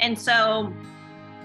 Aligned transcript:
And 0.00 0.18
so 0.18 0.72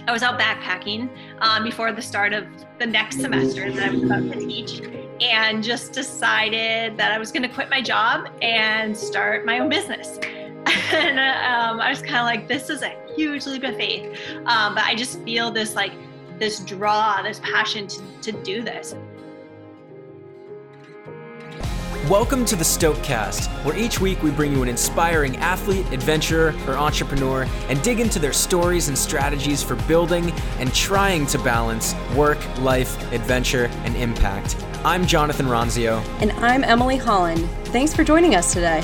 I 0.08 0.12
was 0.12 0.24
out 0.24 0.40
backpacking 0.40 1.09
um, 1.40 1.63
before 1.63 1.92
the 1.92 2.02
start 2.02 2.33
of 2.33 2.46
the 2.78 2.85
next 2.85 3.21
semester 3.21 3.71
that 3.71 3.89
I 3.89 3.92
was 3.92 4.04
about 4.04 4.24
to 4.31 4.39
teach 4.39 4.81
and 5.21 5.63
just 5.63 5.93
decided 5.93 6.98
that 6.98 7.12
I 7.12 7.18
was 7.18 7.32
going 7.32 7.44
to 7.44 7.50
quit 7.50 7.70
my 7.70 7.82
job 7.82 8.30
and 8.41 8.96
start 8.96 9.46
my 9.46 9.60
own 9.60 9.70
business. 9.70 10.20
and 10.91 11.20
um, 11.20 11.80
I 11.80 11.89
was 11.89 12.02
kind 12.02 12.18
of 12.18 12.26
like, 12.26 12.48
this 12.48 12.70
is 12.70 12.82
a 12.82 12.96
huge 13.16 13.46
leap 13.46 13.64
of 13.64 13.76
faith. 13.76 14.20
Um, 14.46 14.76
but 14.76 14.84
I 14.84 14.96
just 14.96 15.22
feel 15.24 15.52
this 15.52 15.76
like, 15.76 15.94
this 16.38 16.60
draw, 16.60 17.22
this 17.22 17.40
passion 17.40 17.88
to, 17.88 18.02
to 18.24 18.32
do 18.44 18.62
this. 18.62 18.94
Welcome 22.10 22.46
to 22.46 22.56
the 22.56 22.64
Stokecast, 22.64 23.48
where 23.66 23.76
each 23.76 24.00
week 24.00 24.21
we 24.21 24.30
bring 24.30 24.52
you 24.52 24.62
an 24.62 24.70
inspiring 24.70 25.38
athlete, 25.38 25.88
adventurer, 25.92 26.54
or 26.68 26.78
entrepreneur 26.78 27.48
and 27.68 27.82
dig 27.82 28.00
into 28.00 28.20
their 28.20 28.32
stories 28.32 28.89
and 28.89 28.96
strategies 28.96 29.64
for 29.64 29.74
building 29.88 30.29
and 30.60 30.71
trying 30.71 31.26
to 31.26 31.39
balance 31.39 31.96
work, 32.15 32.38
life, 32.59 33.12
adventure, 33.12 33.71
and 33.85 33.95
impact. 33.95 34.55
I'm 34.84 35.07
Jonathan 35.07 35.48
Ronzio. 35.48 36.05
And 36.21 36.31
I'm 36.34 36.63
Emily 36.63 36.95
Holland. 36.95 37.49
Thanks 37.70 37.95
for 37.95 38.03
joining 38.03 38.35
us 38.35 38.53
today. 38.53 38.81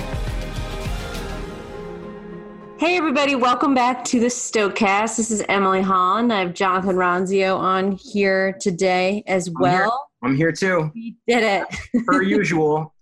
Hey, 2.79 2.97
everybody, 2.97 3.35
welcome 3.35 3.75
back 3.75 4.03
to 4.05 4.19
the 4.19 4.31
Stokecast. 4.31 5.17
This 5.17 5.29
is 5.29 5.43
Emily 5.47 5.83
Holland. 5.83 6.33
I 6.33 6.39
have 6.39 6.55
Jonathan 6.55 6.95
Ronzio 6.95 7.55
on 7.55 7.91
here 7.91 8.57
today 8.59 9.23
as 9.27 9.47
well. 9.51 10.09
I'm 10.23 10.35
here, 10.35 10.47
I'm 10.47 10.55
here 10.57 10.79
too. 10.79 10.91
We 10.95 11.17
did 11.27 11.43
it. 11.43 12.03
Per 12.07 12.23
usual. 12.23 12.95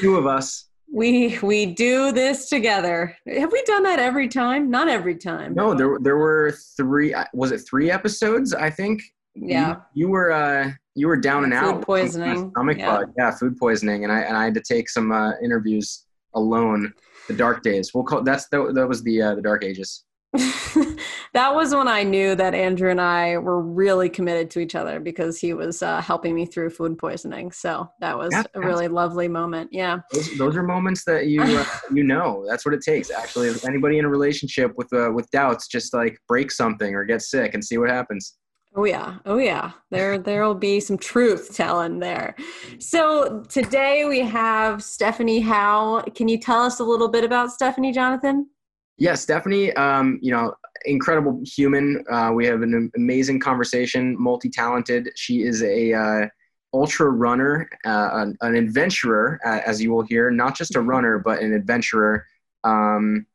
Two 0.00 0.16
of 0.16 0.26
us. 0.26 0.68
We 0.92 1.38
we 1.42 1.66
do 1.66 2.12
this 2.12 2.48
together. 2.48 3.16
Have 3.26 3.50
we 3.50 3.62
done 3.62 3.82
that 3.82 3.98
every 3.98 4.28
time? 4.28 4.70
Not 4.70 4.88
every 4.88 5.16
time. 5.16 5.54
No, 5.54 5.74
there 5.74 5.98
there 6.00 6.18
were 6.18 6.54
three. 6.76 7.14
Was 7.32 7.50
it 7.52 7.58
three 7.68 7.90
episodes? 7.90 8.54
I 8.54 8.70
think. 8.70 9.02
Yeah. 9.34 9.76
You, 9.94 10.06
you 10.06 10.08
were 10.08 10.30
uh 10.30 10.70
you 10.94 11.08
were 11.08 11.16
down 11.16 11.44
and 11.44 11.52
food 11.52 11.58
out. 11.58 11.74
Food 11.76 11.86
poisoning. 11.86 12.50
Stomach 12.50 12.78
yeah. 12.78 12.98
bug. 12.98 13.12
Yeah, 13.18 13.30
food 13.32 13.58
poisoning, 13.58 14.04
and 14.04 14.12
I 14.12 14.20
and 14.20 14.36
I 14.36 14.44
had 14.44 14.54
to 14.54 14.62
take 14.62 14.88
some 14.88 15.10
uh, 15.10 15.32
interviews 15.42 16.04
alone. 16.34 16.92
The 17.26 17.34
dark 17.34 17.62
days. 17.62 17.94
We'll 17.94 18.04
call 18.04 18.22
that's 18.22 18.48
that, 18.48 18.74
that 18.74 18.86
was 18.86 19.02
the 19.02 19.22
uh, 19.22 19.34
the 19.34 19.42
dark 19.42 19.64
ages. 19.64 20.04
that 21.32 21.54
was 21.54 21.72
when 21.72 21.86
I 21.86 22.02
knew 22.02 22.34
that 22.34 22.54
Andrew 22.54 22.90
and 22.90 23.00
I 23.00 23.38
were 23.38 23.60
really 23.60 24.08
committed 24.08 24.50
to 24.52 24.58
each 24.58 24.74
other 24.74 24.98
because 24.98 25.38
he 25.38 25.54
was 25.54 25.80
uh, 25.80 26.00
helping 26.00 26.34
me 26.34 26.44
through 26.44 26.70
food 26.70 26.98
poisoning. 26.98 27.52
So 27.52 27.88
that 28.00 28.18
was 28.18 28.34
a 28.54 28.60
really 28.60 28.88
lovely 28.88 29.28
moment. 29.28 29.70
Yeah. 29.72 29.98
Those, 30.12 30.36
those 30.38 30.56
are 30.56 30.64
moments 30.64 31.04
that 31.04 31.26
you 31.26 31.42
uh, 31.42 31.64
you 31.92 32.02
know. 32.02 32.44
That's 32.48 32.64
what 32.64 32.74
it 32.74 32.82
takes. 32.82 33.12
Actually, 33.12 33.48
if 33.48 33.64
anybody 33.64 33.98
in 33.98 34.04
a 34.04 34.08
relationship 34.08 34.72
with 34.76 34.92
uh, 34.92 35.12
with 35.12 35.30
doubts, 35.30 35.68
just 35.68 35.94
like 35.94 36.18
break 36.26 36.50
something 36.50 36.94
or 36.94 37.04
get 37.04 37.22
sick 37.22 37.54
and 37.54 37.64
see 37.64 37.78
what 37.78 37.90
happens. 37.90 38.36
Oh 38.76 38.84
yeah. 38.84 39.18
Oh 39.24 39.38
yeah. 39.38 39.70
There 39.92 40.18
there'll 40.18 40.56
be 40.56 40.80
some 40.80 40.98
truth 40.98 41.54
telling 41.54 42.00
there. 42.00 42.34
So 42.80 43.44
today 43.48 44.04
we 44.04 44.20
have 44.20 44.82
Stephanie 44.82 45.40
Howe. 45.40 46.02
Can 46.16 46.26
you 46.26 46.38
tell 46.38 46.62
us 46.62 46.80
a 46.80 46.84
little 46.84 47.08
bit 47.08 47.22
about 47.22 47.52
Stephanie 47.52 47.92
Jonathan? 47.92 48.48
Yeah, 48.96 49.14
Stephanie, 49.14 49.72
um, 49.72 50.18
you 50.22 50.30
know, 50.30 50.54
incredible 50.84 51.40
human. 51.44 52.04
Uh, 52.10 52.30
we 52.32 52.46
have 52.46 52.62
an 52.62 52.90
amazing 52.96 53.40
conversation, 53.40 54.14
multi-talented. 54.20 55.10
She 55.16 55.42
is 55.42 55.62
a 55.64 55.92
uh, 55.92 56.28
ultra 56.72 57.10
runner, 57.10 57.68
uh, 57.84 58.10
an, 58.12 58.36
an 58.42 58.54
adventurer, 58.54 59.40
as 59.44 59.82
you 59.82 59.92
will 59.92 60.02
hear, 60.02 60.30
not 60.30 60.56
just 60.56 60.76
a 60.76 60.80
runner, 60.80 61.18
but 61.18 61.40
an 61.40 61.52
adventurer, 61.52 62.24
um, 62.62 63.26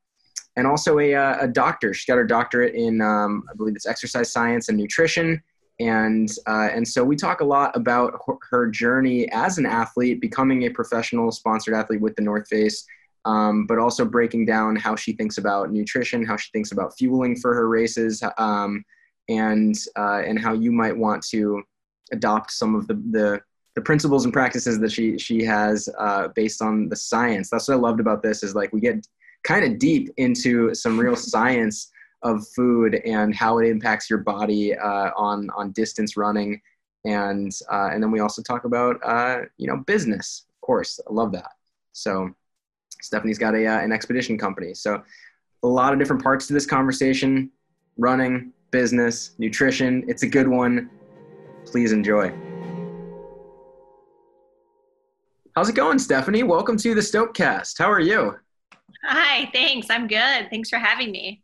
and 0.55 0.65
also 0.65 0.99
a, 0.99 1.13
uh, 1.13 1.37
a 1.41 1.47
doctor. 1.47 1.93
She 1.93 2.09
got 2.09 2.17
her 2.17 2.25
doctorate 2.25 2.75
in, 2.75 3.02
um, 3.02 3.43
I 3.52 3.55
believe 3.55 3.75
it's 3.75 3.85
exercise 3.85 4.31
science 4.31 4.69
and 4.69 4.77
nutrition. 4.77 5.41
And, 5.81 6.30
uh, 6.47 6.69
and 6.73 6.85
so 6.85 7.03
we 7.03 7.15
talk 7.15 7.39
a 7.39 7.45
lot 7.45 7.75
about 7.75 8.13
her 8.49 8.67
journey 8.67 9.30
as 9.31 9.57
an 9.57 9.65
athlete, 9.65 10.20
becoming 10.20 10.64
a 10.64 10.70
professional 10.70 11.31
sponsored 11.31 11.73
athlete 11.73 12.02
with 12.02 12.15
the 12.15 12.21
North 12.21 12.47
Face, 12.49 12.86
um, 13.25 13.65
but 13.65 13.77
also 13.77 14.05
breaking 14.05 14.45
down 14.45 14.75
how 14.75 14.95
she 14.95 15.13
thinks 15.13 15.37
about 15.37 15.71
nutrition, 15.71 16.25
how 16.25 16.37
she 16.37 16.49
thinks 16.52 16.71
about 16.71 16.97
fueling 16.97 17.35
for 17.35 17.53
her 17.53 17.67
races, 17.67 18.23
um, 18.37 18.83
and 19.27 19.75
uh, 19.97 20.21
and 20.25 20.39
how 20.39 20.53
you 20.53 20.71
might 20.71 20.95
want 20.95 21.23
to 21.29 21.61
adopt 22.11 22.52
some 22.52 22.75
of 22.75 22.87
the, 22.87 22.95
the 23.11 23.41
the 23.75 23.81
principles 23.81 24.25
and 24.25 24.33
practices 24.33 24.79
that 24.79 24.91
she 24.91 25.17
she 25.17 25.43
has 25.43 25.89
uh, 25.97 26.29
based 26.29 26.61
on 26.61 26.89
the 26.89 26.95
science. 26.95 27.49
That's 27.49 27.67
what 27.67 27.75
I 27.75 27.79
loved 27.79 27.99
about 27.99 28.23
this 28.23 28.43
is 28.43 28.55
like 28.55 28.73
we 28.73 28.79
get 28.79 29.05
kind 29.43 29.63
of 29.65 29.79
deep 29.79 30.09
into 30.17 30.73
some 30.73 30.99
real 30.99 31.15
science 31.15 31.91
of 32.21 32.45
food 32.55 32.95
and 33.05 33.33
how 33.33 33.59
it 33.59 33.67
impacts 33.69 34.09
your 34.09 34.19
body 34.19 34.75
uh, 34.75 35.11
on 35.15 35.49
on 35.55 35.71
distance 35.71 36.17
running, 36.17 36.61
and 37.05 37.52
uh, 37.71 37.89
and 37.91 38.02
then 38.02 38.11
we 38.11 38.19
also 38.19 38.41
talk 38.41 38.65
about 38.65 38.97
uh, 39.03 39.41
you 39.58 39.67
know 39.67 39.77
business. 39.77 40.45
Of 40.49 40.61
course, 40.61 40.99
I 41.08 41.13
love 41.13 41.31
that. 41.33 41.52
So. 41.93 42.33
Stephanie's 43.02 43.37
got 43.37 43.55
a 43.55 43.65
uh, 43.65 43.80
an 43.80 43.92
expedition 43.92 44.37
company. 44.37 44.73
So 44.73 45.04
a 45.64 45.67
lot 45.67 45.93
of 45.93 45.99
different 45.99 46.23
parts 46.23 46.48
to 46.48 46.54
this 46.54 46.65
conversation: 46.65 47.49
running, 47.98 48.52
business, 48.71 49.32
nutrition. 49.37 50.04
It's 50.08 50.23
a 50.23 50.27
good 50.27 50.48
one. 50.48 50.89
Please 51.65 51.92
enjoy. 51.92 52.33
How's 55.55 55.70
it 55.70 55.76
going, 55.76 55.99
Stephanie? 55.99 56.43
Welcome 56.43 56.77
to 56.77 56.95
the 56.95 57.02
Stokecast. 57.02 57.77
How 57.77 57.92
are 57.92 57.99
you? 57.99 58.38
Hi, 59.04 59.49
thanks. 59.54 59.88
I'm 59.89 60.08
good. 60.08 60.48
Thanks 60.49 60.70
for 60.70 60.77
having 60.77 61.11
me. 61.11 61.42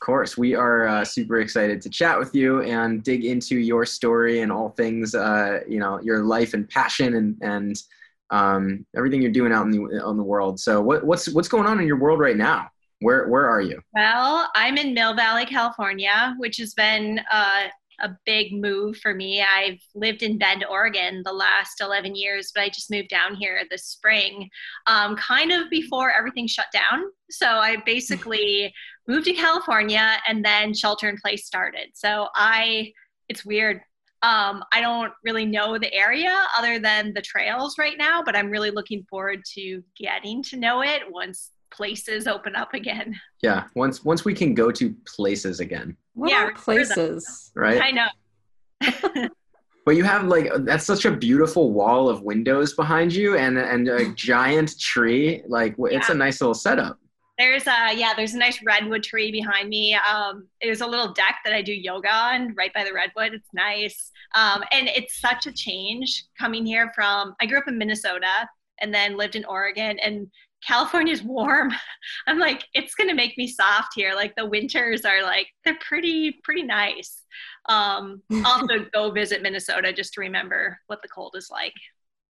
course, 0.00 0.38
we 0.38 0.54
are 0.54 0.86
uh, 0.86 1.04
super 1.04 1.40
excited 1.40 1.82
to 1.82 1.90
chat 1.90 2.18
with 2.18 2.34
you 2.34 2.62
and 2.62 3.02
dig 3.02 3.24
into 3.24 3.58
your 3.58 3.84
story 3.84 4.40
and 4.40 4.52
all 4.52 4.70
things, 4.70 5.14
uh, 5.14 5.60
you 5.68 5.80
know, 5.80 6.00
your 6.00 6.22
life 6.22 6.54
and 6.54 6.68
passion 6.68 7.14
and 7.14 7.36
and 7.42 7.82
um, 8.30 8.86
everything 8.96 9.22
you're 9.22 9.30
doing 9.30 9.52
out 9.52 9.64
in 9.66 9.70
the 9.70 10.02
on 10.02 10.16
the 10.16 10.22
world. 10.22 10.60
So, 10.60 10.80
what, 10.80 11.04
what's 11.04 11.28
what's 11.28 11.48
going 11.48 11.66
on 11.66 11.80
in 11.80 11.86
your 11.86 11.98
world 11.98 12.20
right 12.20 12.36
now? 12.36 12.68
Where 13.00 13.28
where 13.28 13.48
are 13.48 13.60
you? 13.60 13.80
Well, 13.94 14.50
I'm 14.54 14.76
in 14.76 14.94
Mill 14.94 15.14
Valley, 15.14 15.46
California, 15.46 16.34
which 16.38 16.56
has 16.58 16.74
been 16.74 17.20
uh, 17.30 17.68
a 18.00 18.10
big 18.24 18.52
move 18.52 18.96
for 18.98 19.14
me. 19.14 19.42
I've 19.42 19.80
lived 19.94 20.22
in 20.22 20.38
Bend, 20.38 20.64
Oregon 20.68 21.22
the 21.24 21.32
last 21.32 21.80
11 21.80 22.14
years, 22.14 22.52
but 22.54 22.62
I 22.62 22.68
just 22.68 22.90
moved 22.90 23.08
down 23.08 23.34
here 23.34 23.62
this 23.70 23.86
spring, 23.86 24.48
um, 24.86 25.16
kind 25.16 25.52
of 25.52 25.68
before 25.70 26.10
everything 26.10 26.46
shut 26.46 26.66
down. 26.72 27.04
So 27.30 27.46
I 27.46 27.76
basically 27.84 28.72
moved 29.08 29.26
to 29.26 29.32
California 29.32 30.16
and 30.28 30.44
then 30.44 30.74
shelter 30.74 31.08
in 31.08 31.16
place 31.16 31.46
started. 31.46 31.88
So 31.94 32.28
I, 32.34 32.92
it's 33.28 33.44
weird. 33.44 33.80
Um, 34.22 34.64
I 34.72 34.80
don't 34.80 35.12
really 35.24 35.46
know 35.46 35.78
the 35.78 35.92
area 35.94 36.36
other 36.58 36.78
than 36.80 37.12
the 37.14 37.22
trails 37.22 37.76
right 37.78 37.96
now, 37.96 38.22
but 38.22 38.34
I'm 38.34 38.50
really 38.50 38.70
looking 38.72 39.04
forward 39.08 39.42
to 39.54 39.82
getting 39.96 40.42
to 40.44 40.56
know 40.56 40.82
it 40.82 41.02
once 41.08 41.52
places 41.70 42.26
open 42.26 42.56
up 42.56 42.74
again. 42.74 43.14
Yeah, 43.42 43.64
once 43.76 44.04
once 44.04 44.24
we 44.24 44.34
can 44.34 44.52
go 44.54 44.72
to 44.72 44.92
places 45.06 45.60
again, 45.60 45.96
What 46.14 46.30
Yeah, 46.30 46.46
are 46.46 46.52
places? 46.54 47.52
right? 47.54 47.80
I 47.80 47.90
know. 47.92 49.28
But 49.86 49.96
you 49.96 50.04
have 50.04 50.24
like 50.24 50.50
that's 50.66 50.84
such 50.84 51.06
a 51.06 51.10
beautiful 51.10 51.72
wall 51.72 52.10
of 52.10 52.20
windows 52.20 52.74
behind 52.74 53.14
you 53.14 53.38
and 53.38 53.56
and 53.56 53.88
a 53.88 54.12
giant 54.12 54.78
tree. 54.78 55.42
Like 55.48 55.76
it's 55.78 56.10
a 56.10 56.14
nice 56.14 56.42
little 56.42 56.52
setup. 56.52 56.98
There's 57.38 57.66
a 57.66 57.94
yeah, 57.94 58.14
there's 58.16 58.34
a 58.34 58.38
nice 58.38 58.60
redwood 58.64 59.04
tree 59.04 59.30
behind 59.30 59.68
me. 59.68 59.94
Um, 59.94 60.48
there's 60.60 60.80
a 60.80 60.86
little 60.86 61.12
deck 61.12 61.36
that 61.44 61.54
I 61.54 61.62
do 61.62 61.72
yoga 61.72 62.12
on 62.12 62.54
right 62.54 62.72
by 62.74 62.84
the 62.84 62.92
redwood. 62.92 63.32
It's 63.34 63.48
nice, 63.54 64.10
um, 64.34 64.64
and 64.72 64.88
it's 64.88 65.20
such 65.20 65.46
a 65.46 65.52
change 65.52 66.24
coming 66.38 66.66
here 66.66 66.90
from. 66.94 67.34
I 67.40 67.46
grew 67.46 67.58
up 67.58 67.68
in 67.68 67.78
Minnesota 67.78 68.48
and 68.80 68.92
then 68.92 69.16
lived 69.16 69.36
in 69.36 69.44
Oregon, 69.44 69.98
and 70.00 70.26
California's 70.66 71.22
warm. 71.22 71.72
I'm 72.26 72.38
like, 72.40 72.64
it's 72.74 72.94
gonna 72.96 73.14
make 73.14 73.38
me 73.38 73.46
soft 73.46 73.92
here. 73.94 74.14
Like 74.14 74.34
the 74.36 74.46
winters 74.46 75.04
are 75.04 75.22
like 75.22 75.46
they're 75.64 75.78
pretty 75.80 76.40
pretty 76.42 76.62
nice. 76.64 77.22
Um, 77.68 78.22
I'll 78.44 78.66
go 78.92 79.10
visit 79.12 79.42
Minnesota 79.42 79.92
just 79.92 80.14
to 80.14 80.20
remember 80.22 80.78
what 80.88 81.02
the 81.02 81.08
cold 81.08 81.34
is 81.36 81.48
like. 81.50 81.74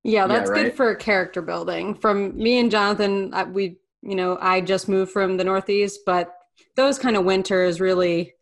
Yeah, 0.03 0.27
Yeah, 0.27 0.27
that's 0.27 0.51
right. 0.51 0.55
good 0.55 0.75
for 0.75 0.95
character 0.95 1.43
building. 1.43 1.95
From 1.95 2.37
me 2.37 2.59
and 2.59 2.71
Jonathan, 2.71 3.33
we, 3.53 3.77
you 4.03 4.15
know, 4.15 4.39
I 4.41 4.61
just 4.61 4.89
moved 4.89 5.13
from 5.13 5.37
the 5.37 5.45
Northeast, 5.45 6.01
but 6.07 6.33
those 6.77 6.99
kind 6.99 7.17
of 7.17 7.25
winters 7.25 7.81
really, 7.81 8.35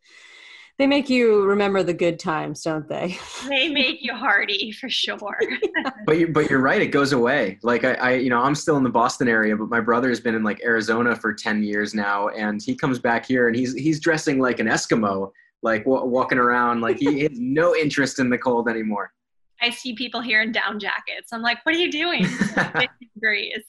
they 0.79 0.87
make 0.87 1.08
you 1.08 1.43
remember 1.43 1.82
the 1.82 1.94
good 1.94 2.19
times, 2.19 2.62
don't 2.62 2.88
they? 2.88 3.19
They 3.49 3.69
make 3.69 4.03
you 4.03 4.14
hardy 4.14 4.73
for 4.73 4.88
sure. 4.88 5.17
But 6.05 6.19
you 6.19 6.29
but 6.29 6.49
you're 6.50 6.61
right. 6.61 6.81
It 6.81 6.88
goes 6.88 7.12
away. 7.12 7.58
Like 7.62 7.85
I, 7.85 7.94
I 7.94 8.14
you 8.14 8.31
know 8.31 8.41
I'm 8.41 8.55
still 8.55 8.76
in 8.76 8.85
the 8.85 8.91
Boston 8.91 9.29
area, 9.29 9.56
but 9.56 9.69
my 9.69 9.81
brother 9.81 10.08
has 10.08 10.20
been 10.20 10.35
in 10.35 10.44
like 10.44 10.62
Arizona 10.62 11.17
for 11.17 11.32
ten 11.35 11.62
years 11.62 11.94
now, 11.94 12.29
and 12.29 12.61
he 12.62 12.76
comes 12.76 12.99
back 12.99 13.26
here 13.26 13.49
and 13.49 13.56
he's 13.56 13.75
he's 13.75 13.99
dressing 13.99 14.38
like 14.38 14.61
an 14.61 14.67
Eskimo, 14.69 15.31
like 15.62 15.85
wa 15.85 16.05
walking 16.05 16.38
around 16.38 16.81
like 16.81 16.99
he 16.99 17.20
has 17.20 17.32
no 17.35 17.75
interest 17.75 18.20
in 18.20 18.31
the 18.31 18.38
cold 18.38 18.69
anymore. 18.69 19.12
I 19.61 19.70
see 19.70 19.94
people 19.94 20.20
here 20.20 20.43
in 20.43 20.53
down 20.53 20.79
jackets. 20.79 21.32
I'm 21.32 21.43
like, 21.43 21.64
what 21.64 21.75
are 21.75 21.79
you 21.79 21.91
doing? 21.91 22.25
50 22.26 22.88
degrees. 23.14 23.64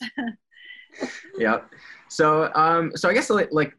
Yep. 1.37 1.69
So 2.09 2.51
um 2.55 2.91
so 2.95 3.09
I 3.09 3.13
guess 3.13 3.29
like 3.29 3.49
like 3.51 3.73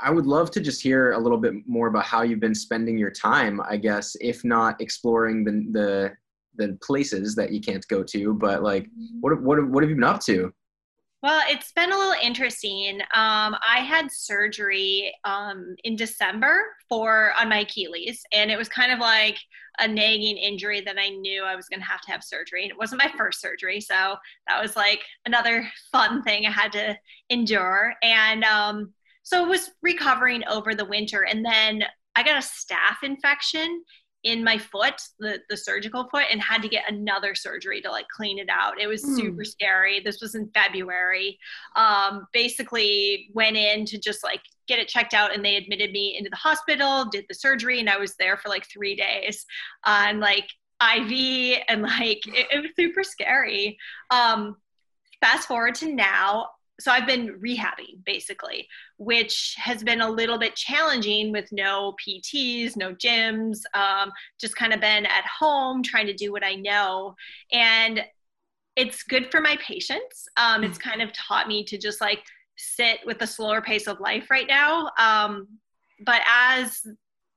I 0.00 0.10
would 0.10 0.26
love 0.26 0.50
to 0.52 0.60
just 0.60 0.80
hear 0.82 1.12
a 1.12 1.18
little 1.18 1.38
bit 1.38 1.54
more 1.66 1.88
about 1.88 2.04
how 2.04 2.22
you've 2.22 2.40
been 2.40 2.54
spending 2.54 2.96
your 2.98 3.10
time. 3.10 3.60
I 3.60 3.76
guess, 3.76 4.16
if 4.20 4.44
not 4.44 4.80
exploring 4.80 5.44
the 5.44 5.66
the, 5.72 6.12
the 6.56 6.78
places 6.82 7.34
that 7.34 7.50
you 7.52 7.60
can't 7.60 7.86
go 7.88 8.02
to, 8.04 8.34
but 8.34 8.62
like, 8.62 8.84
Mm-hmm. 8.84 9.20
what 9.20 9.42
what 9.42 9.68
what 9.68 9.82
have 9.82 9.90
you 9.90 9.96
been 9.96 10.04
up 10.04 10.20
to? 10.24 10.52
Well, 11.20 11.42
it's 11.48 11.72
been 11.72 11.90
a 11.90 11.96
little 11.98 12.14
interesting. 12.22 13.00
Um, 13.00 13.56
I 13.66 13.80
had 13.80 14.10
surgery 14.12 15.12
um, 15.24 15.74
in 15.82 15.96
December 15.96 16.60
for 16.88 17.32
on 17.38 17.48
my 17.48 17.60
Achilles, 17.60 18.22
and 18.32 18.52
it 18.52 18.56
was 18.56 18.68
kind 18.68 18.92
of 18.92 19.00
like 19.00 19.36
a 19.80 19.88
nagging 19.88 20.36
injury 20.36 20.80
that 20.80 20.96
I 20.96 21.08
knew 21.08 21.42
I 21.42 21.56
was 21.56 21.68
going 21.68 21.80
to 21.80 21.86
have 21.86 22.00
to 22.02 22.12
have 22.12 22.22
surgery. 22.22 22.62
And 22.62 22.70
it 22.70 22.78
wasn't 22.78 23.02
my 23.02 23.12
first 23.16 23.40
surgery, 23.40 23.80
so 23.80 24.14
that 24.46 24.62
was 24.62 24.76
like 24.76 25.00
another 25.26 25.68
fun 25.92 26.22
thing 26.22 26.46
I 26.46 26.52
had 26.52 26.70
to 26.72 26.96
endure. 27.30 27.94
And 28.02 28.44
um, 28.44 28.92
so 29.24 29.44
it 29.44 29.48
was 29.48 29.72
recovering 29.82 30.44
over 30.46 30.72
the 30.76 30.84
winter, 30.84 31.24
and 31.24 31.44
then 31.44 31.82
I 32.14 32.22
got 32.22 32.38
a 32.38 32.46
staph 32.46 33.02
infection 33.02 33.82
in 34.24 34.42
my 34.42 34.58
foot, 34.58 35.00
the, 35.20 35.40
the 35.48 35.56
surgical 35.56 36.08
foot, 36.10 36.24
and 36.30 36.40
had 36.40 36.60
to 36.62 36.68
get 36.68 36.90
another 36.90 37.34
surgery 37.34 37.80
to 37.80 37.90
like 37.90 38.08
clean 38.08 38.38
it 38.38 38.48
out. 38.50 38.80
It 38.80 38.86
was 38.88 39.02
Hmm. 39.04 39.16
super 39.16 39.44
scary. 39.44 40.00
This 40.00 40.20
was 40.20 40.34
in 40.34 40.50
February. 40.52 41.38
Um, 41.76 42.26
basically 42.32 43.30
went 43.32 43.56
in 43.56 43.84
to 43.86 43.98
just 43.98 44.24
like 44.24 44.40
get 44.66 44.78
it 44.78 44.88
checked 44.88 45.14
out 45.14 45.34
and 45.34 45.44
they 45.44 45.56
admitted 45.56 45.92
me 45.92 46.16
into 46.18 46.30
the 46.30 46.36
hospital, 46.36 47.06
did 47.06 47.24
the 47.28 47.34
surgery, 47.34 47.80
and 47.80 47.88
I 47.88 47.96
was 47.96 48.14
there 48.16 48.36
for 48.36 48.48
like 48.48 48.66
three 48.66 48.96
days 48.96 49.46
on 49.84 50.20
like 50.20 50.48
IV 50.82 51.62
and 51.68 51.82
like 51.82 52.26
it, 52.26 52.46
it 52.52 52.62
was 52.62 52.70
super 52.76 53.02
scary. 53.04 53.78
Um, 54.10 54.56
fast 55.20 55.48
forward 55.48 55.74
to 55.76 55.92
now. 55.94 56.48
So 56.80 56.92
I've 56.92 57.06
been 57.06 57.40
rehabbing 57.40 58.04
basically, 58.04 58.68
which 58.98 59.54
has 59.58 59.82
been 59.82 60.00
a 60.00 60.10
little 60.10 60.38
bit 60.38 60.54
challenging 60.54 61.32
with 61.32 61.50
no 61.50 61.94
PTs, 62.04 62.76
no 62.76 62.94
gyms, 62.94 63.58
um, 63.74 64.12
just 64.40 64.54
kind 64.56 64.72
of 64.72 64.80
been 64.80 65.06
at 65.06 65.24
home 65.26 65.82
trying 65.82 66.06
to 66.06 66.14
do 66.14 66.30
what 66.30 66.44
I 66.44 66.54
know. 66.54 67.14
And 67.52 68.04
it's 68.76 69.02
good 69.02 69.30
for 69.30 69.40
my 69.40 69.56
patience. 69.60 70.28
Um, 70.36 70.62
it's 70.62 70.78
kind 70.78 71.02
of 71.02 71.12
taught 71.12 71.48
me 71.48 71.64
to 71.64 71.76
just 71.76 72.00
like 72.00 72.22
sit 72.56 73.00
with 73.04 73.18
the 73.18 73.26
slower 73.26 73.60
pace 73.60 73.88
of 73.88 73.98
life 73.98 74.30
right 74.30 74.46
now. 74.46 74.90
Um, 74.98 75.48
but 76.04 76.22
as 76.30 76.80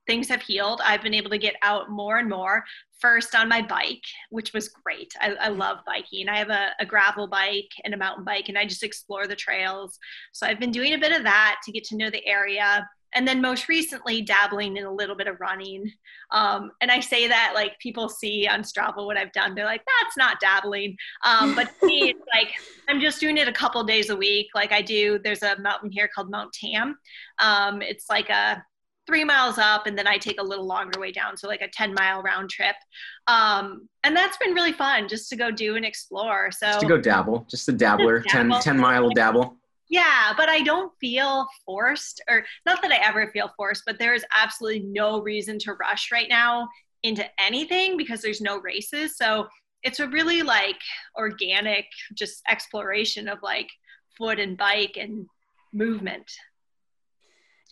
things 0.07 0.27
have 0.30 0.42
healed, 0.42 0.81
I've 0.83 1.01
been 1.01 1.13
able 1.13 1.30
to 1.30 1.38
get 1.38 1.56
out 1.62 1.89
more 1.89 2.18
and 2.18 2.30
more. 2.30 2.63
First 3.00 3.33
on 3.33 3.50
my 3.50 3.62
bike, 3.62 4.03
which 4.30 4.53
was 4.53 4.69
great. 4.69 5.13
I, 5.19 5.31
I 5.33 5.48
love 5.50 5.80
biking. 5.86 6.30
I 6.30 6.38
have 6.38 6.50
a, 6.50 6.69
a 6.80 6.86
gravel 6.86 7.27
bike 7.27 7.71
and 7.83 7.94
a 7.94 7.98
mountain 7.98 8.24
bike, 8.24 8.50
and 8.50 8.57
I 8.57 8.65
just 8.65 8.83
explore 8.83 9.27
the 9.27 9.36
trails. 9.36 9.98
So 10.33 10.45
I've 10.45 10.59
been 10.59 10.71
doing 10.71 10.94
a 10.94 11.00
bit 11.00 11.12
of 11.12 11.24
that 11.24 11.57
to 11.65 11.71
get 11.71 11.83
to 11.86 11.98
know 11.98 12.09
the 12.09 12.25
area. 12.27 12.88
And 13.13 13.27
then 13.27 13.42
most 13.42 13.68
recently, 13.68 14.21
dabbling 14.21 14.77
in 14.77 14.86
a 14.86 14.94
little 14.94 15.15
bit 15.15 15.27
of 15.27 15.42
running. 15.42 15.92
Um, 16.31 16.71
and 16.80 16.89
I 16.89 17.01
say 17.01 17.27
that 17.27 17.51
like 17.53 17.77
people 17.80 18.07
see 18.07 18.48
on 18.48 18.62
Strava 18.62 19.06
what 19.06 19.18
I've 19.18 19.33
done. 19.33 19.53
They're 19.53 19.65
like, 19.65 19.83
that's 20.00 20.15
not 20.15 20.39
dabbling. 20.39 20.95
Um, 21.25 21.53
but 21.53 21.71
to 21.80 21.86
me, 21.86 22.12
it's 22.12 22.21
like 22.33 22.53
I'm 22.88 23.01
just 23.01 23.19
doing 23.19 23.38
it 23.38 23.50
a 23.50 23.53
couple 23.53 23.83
days 23.83 24.09
a 24.09 24.15
week. 24.15 24.48
Like 24.56 24.71
I 24.71 24.81
do, 24.81 25.19
there's 25.24 25.44
a 25.44 25.59
mountain 25.59 25.92
here 25.92 26.09
called 26.13 26.31
Mount 26.31 26.53
Tam. 26.53 26.98
Um, 27.39 27.81
it's 27.81 28.09
like 28.09 28.30
a 28.30 28.63
three 29.07 29.24
miles 29.24 29.57
up 29.57 29.88
and 29.88 29.98
then 29.98 30.07
I 30.07 30.18
take 30.18 30.39
a 30.39 30.44
little 30.44 30.65
longer 30.65 31.00
way 31.00 31.12
down. 31.12 31.36
So 31.36 31.48
like 31.48 31.62
a 31.62 31.68
10 31.68 31.94
mile 31.94 32.21
round 32.21 32.50
trip. 32.50 32.75
Um, 33.27 33.89
and 34.03 34.15
that's 34.15 34.38
been 34.38 34.53
really 34.53 34.71
fun 34.74 35.07
just 35.07 35.30
to 35.30 35.36
go 35.36 35.51
do 35.51 35.75
and 35.75 35.83
explore. 35.86 36.51
So 36.51 36.68
Just 36.68 36.81
to 36.81 36.88
go 36.88 36.98
dabble, 37.00 37.45
just 37.50 37.68
a 37.68 37.71
dabbler, 37.71 38.19
Just 38.19 38.31
10, 38.36 38.51
10 38.62 38.77
mile 38.77 39.09
dabble. 39.09 39.57
yeah, 39.89 40.33
but 40.38 40.50
I 40.50 40.62
don't 40.62 40.92
feel 41.01 41.48
forced 41.65 42.21
or 42.30 42.45
not 42.65 42.81
that 42.83 42.92
I 42.92 43.00
ever 43.03 43.30
feel 43.31 43.51
forced, 43.57 43.83
but 43.86 43.98
there 44.00 44.13
is 44.13 44.24
absolutely 44.36 44.81
no 44.88 45.21
reason 45.21 45.57
to 45.59 45.74
rush 45.74 46.12
right 46.12 46.30
now 46.30 46.69
into 47.03 47.25
anything 47.42 47.98
because 47.98 48.21
there's 48.21 48.42
no 48.42 48.59
races. 48.59 49.18
So 49.18 49.48
it's 49.83 50.00
a 50.00 50.07
really 50.09 50.44
like 50.44 50.80
organic 51.18 51.86
just 52.13 52.44
exploration 52.48 53.27
of 53.27 53.39
like 53.42 53.69
foot 54.15 54.39
and 54.39 54.56
bike 54.56 54.95
and 54.95 55.25
movement. 55.74 56.31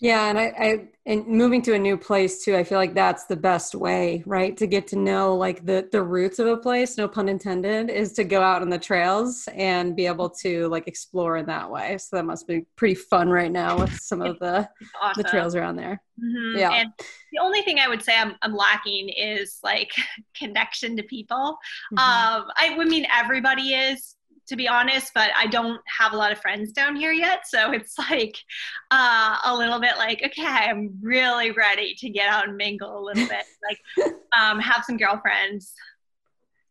Yeah, 0.01 0.29
and 0.29 0.39
I, 0.39 0.53
I 0.57 0.87
and 1.05 1.27
moving 1.27 1.61
to 1.63 1.73
a 1.73 1.79
new 1.79 1.97
place 1.97 2.43
too, 2.43 2.55
I 2.55 2.63
feel 2.63 2.77
like 2.77 2.93
that's 2.93 3.25
the 3.25 3.35
best 3.35 3.75
way, 3.75 4.23
right? 4.25 4.55
To 4.57 4.67
get 4.67 4.87
to 4.87 4.95
know 4.95 5.35
like 5.35 5.65
the 5.65 5.89
the 5.91 6.01
roots 6.01 6.39
of 6.39 6.47
a 6.47 6.55
place, 6.55 6.97
no 6.97 7.07
pun 7.07 7.27
intended, 7.27 7.89
is 7.89 8.13
to 8.13 8.23
go 8.23 8.41
out 8.41 8.61
on 8.61 8.69
the 8.69 8.77
trails 8.77 9.47
and 9.53 9.95
be 9.95 10.05
able 10.05 10.29
to 10.41 10.67
like 10.69 10.87
explore 10.87 11.37
in 11.37 11.45
that 11.47 11.69
way. 11.69 11.97
So 11.97 12.15
that 12.15 12.23
must 12.25 12.47
be 12.47 12.65
pretty 12.77 12.95
fun 12.95 13.29
right 13.29 13.51
now 13.51 13.77
with 13.79 13.99
some 13.99 14.21
of 14.21 14.39
the 14.39 14.69
awesome. 15.01 15.21
the 15.21 15.29
trails 15.29 15.55
around 15.55 15.75
there. 15.75 16.01
Mhm. 16.21 16.57
Yeah. 16.57 16.71
And 16.71 16.93
the 17.33 17.39
only 17.39 17.61
thing 17.61 17.79
I 17.79 17.87
would 17.87 18.01
say 18.01 18.15
I'm, 18.15 18.35
I'm 18.41 18.53
lacking 18.53 19.09
is 19.09 19.59
like 19.63 19.91
connection 20.37 20.95
to 20.97 21.03
people. 21.03 21.57
Mhm. 21.93 21.99
Um, 21.99 22.45
I 22.57 22.73
would 22.77 22.87
mean 22.87 23.05
everybody 23.13 23.73
is, 23.73 24.15
to 24.49 24.55
be 24.55 24.67
honest, 24.67 25.11
but 25.15 25.29
I 25.37 25.47
don't 25.47 25.79
have 25.99 26.13
a 26.13 26.17
lot 26.17 26.31
of 26.31 26.39
friends 26.39 26.71
down 26.71 26.95
here 26.95 27.11
yet. 27.11 27.47
So 27.47 27.71
it's 27.77 27.97
like 27.97 28.37
uh, 28.91 29.37
a 29.45 29.55
little 29.55 29.79
bit 29.79 29.97
like, 29.97 30.21
okay, 30.25 30.45
I'm 30.45 30.97
really 31.01 31.51
ready 31.51 31.95
to 31.99 32.09
get 32.09 32.29
out 32.29 32.47
and 32.47 32.57
mingle 32.57 32.99
a 32.99 33.03
little 33.03 33.27
bit, 33.27 33.45
like 34.05 34.13
um, 34.37 34.59
have 34.59 34.83
some 34.85 34.97
girlfriends. 34.97 35.73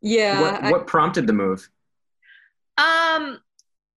yeah, 0.02 0.40
what, 0.40 0.62
I- 0.64 0.70
what 0.70 0.86
prompted 0.86 1.26
the 1.26 1.32
move? 1.32 1.68
Um, 2.76 3.40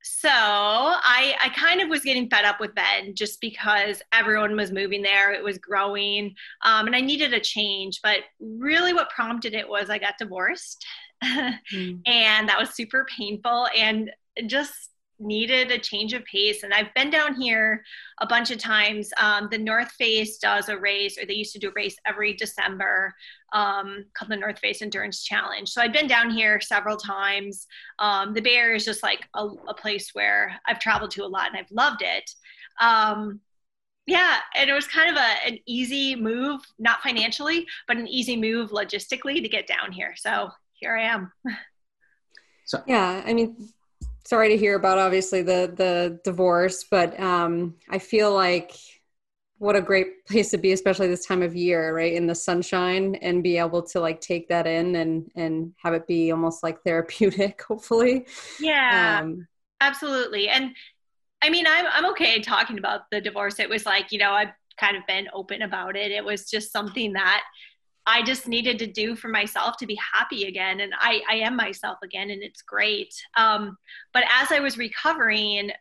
so 0.04 0.28
I 0.32 1.36
I 1.40 1.50
kind 1.56 1.80
of 1.82 1.88
was 1.90 2.02
getting 2.02 2.28
fed 2.28 2.44
up 2.44 2.60
with 2.60 2.74
Bend 2.74 3.16
just 3.16 3.40
because 3.40 4.02
everyone 4.12 4.56
was 4.56 4.72
moving 4.72 5.04
there. 5.04 5.32
It 5.32 5.44
was 5.44 5.60
growing, 5.60 6.34
um, 6.64 6.88
and 6.88 6.96
I 6.96 7.02
needed 7.02 7.34
a 7.36 7.40
change. 7.40 8.00
But 8.02 8.22
really, 8.40 8.94
what 8.94 9.12
prompted 9.12 9.54
it 9.54 9.70
was 9.70 9.92
I 9.92 10.00
got 10.00 10.18
divorced, 10.18 10.84
Mm. 11.24 12.02
and 12.06 12.50
that 12.50 12.60
was 12.60 12.72
super 12.72 13.06
painful 13.18 13.68
and 13.78 14.12
just 14.48 14.92
needed 15.22 15.72
a 15.72 15.78
change 15.78 16.14
of 16.14 16.26
pace. 16.26 16.64
And 16.64 16.74
I've 16.74 16.94
been 16.96 17.10
down 17.10 17.36
here 17.40 17.84
a 18.20 18.28
bunch 18.28 18.52
of 18.52 18.58
times. 18.58 19.12
Um, 19.18 19.48
the 19.52 19.58
North 19.58 19.92
Face 19.92 20.38
does 20.38 20.70
a 20.70 20.78
race, 20.78 21.18
or 21.18 21.26
they 21.26 21.34
used 21.34 21.54
to 21.54 21.60
do 21.60 21.70
a 21.70 21.74
race 21.76 21.96
every 22.06 22.34
December 22.34 23.14
um, 23.54 24.06
called 24.14 24.32
the 24.32 24.38
North 24.38 24.60
Face 24.60 24.82
Endurance 24.82 25.24
Challenge. 25.24 25.70
So 25.70 25.82
I've 25.82 25.94
been 25.94 26.08
down 26.08 26.32
here 26.32 26.60
several 26.60 26.98
times. 26.98 27.68
Um, 28.00 28.34
the 28.34 28.42
Bay 28.42 28.56
Area 28.56 28.76
is 28.76 28.86
just 28.86 29.04
like 29.04 29.28
a, 29.36 29.48
a 29.68 29.74
place 29.74 30.10
where 30.14 30.60
I've 30.68 30.80
traveled 30.80 31.12
to 31.12 31.24
a 31.24 31.28
lot 31.28 31.48
and 31.48 31.58
I've 31.58 31.72
loved 31.72 32.02
it. 32.02 32.30
Um, 32.80 33.40
yeah, 34.08 34.38
and 34.56 34.70
it 34.70 34.74
was 34.74 34.88
kind 34.88 35.10
of 35.10 35.16
a, 35.16 35.48
an 35.48 35.60
easy 35.68 36.16
move, 36.16 36.62
not 36.80 37.02
financially, 37.04 37.68
but 37.88 37.98
an 37.98 38.08
easy 38.08 38.36
move 38.36 38.72
logistically 38.72 39.42
to 39.42 39.48
get 39.48 39.68
down 39.68 39.92
here. 39.92 40.16
So 40.18 40.50
here 40.82 40.98
I 40.98 41.04
am. 41.04 41.32
Yeah, 42.88 43.22
I 43.26 43.34
mean, 43.34 43.70
sorry 44.26 44.50
to 44.50 44.58
hear 44.58 44.76
about 44.76 44.98
obviously 44.98 45.42
the 45.42 45.74
the 45.76 46.20
divorce, 46.24 46.86
but 46.90 47.18
um, 47.20 47.76
I 47.90 48.00
feel 48.00 48.34
like 48.34 48.76
what 49.58 49.76
a 49.76 49.82
great 49.82 50.26
place 50.26 50.50
to 50.52 50.58
be, 50.58 50.72
especially 50.72 51.08
this 51.08 51.26
time 51.26 51.44
of 51.44 51.56
year, 51.56 51.96
right? 51.96 52.14
In 52.14 52.26
the 52.26 52.34
sunshine, 52.34 53.16
and 53.16 53.44
be 53.44 53.58
able 53.58 53.84
to 53.84 54.00
like 54.00 54.20
take 54.20 54.48
that 54.50 54.66
in 54.68 54.96
and 54.96 55.30
and 55.36 55.74
have 55.84 55.94
it 55.94 56.08
be 56.08 56.32
almost 56.32 56.64
like 56.64 56.82
therapeutic, 56.84 57.62
hopefully. 57.68 58.26
Yeah. 58.60 59.20
Um, 59.22 59.48
Absolutely. 59.82 60.48
And 60.48 60.76
I 61.42 61.50
mean, 61.50 61.66
I'm, 61.68 61.86
I'm 61.92 62.06
okay 62.12 62.40
talking 62.40 62.78
about 62.78 63.02
the 63.12 63.20
divorce. 63.20 63.60
It 63.60 63.70
was 63.70 63.86
like, 63.86 64.12
you 64.12 64.20
know, 64.20 64.32
I've 64.32 64.54
kind 64.80 64.96
of 64.96 65.06
been 65.08 65.28
open 65.34 65.64
about 65.64 65.96
it. 65.96 66.12
It 66.12 66.24
was 66.24 66.50
just 66.50 66.72
something 66.72 67.14
that 67.14 67.44
I 68.12 68.22
just 68.24 68.46
needed 68.46 68.78
to 68.80 68.88
do 68.88 69.16
for 69.16 69.30
myself 69.30 69.78
to 69.78 69.86
be 69.86 69.98
happy 70.14 70.44
again. 70.44 70.82
And 70.82 70.94
I, 71.00 71.22
I 71.30 71.36
am 71.36 71.56
myself 71.56 71.98
again, 72.04 72.30
and 72.30 72.44
it's 72.44 72.62
great. 72.62 73.14
Um, 73.38 73.78
but 74.14 74.26
as 74.30 74.52
I 74.52 74.60
was 74.60 74.78
recovering, 74.78 75.72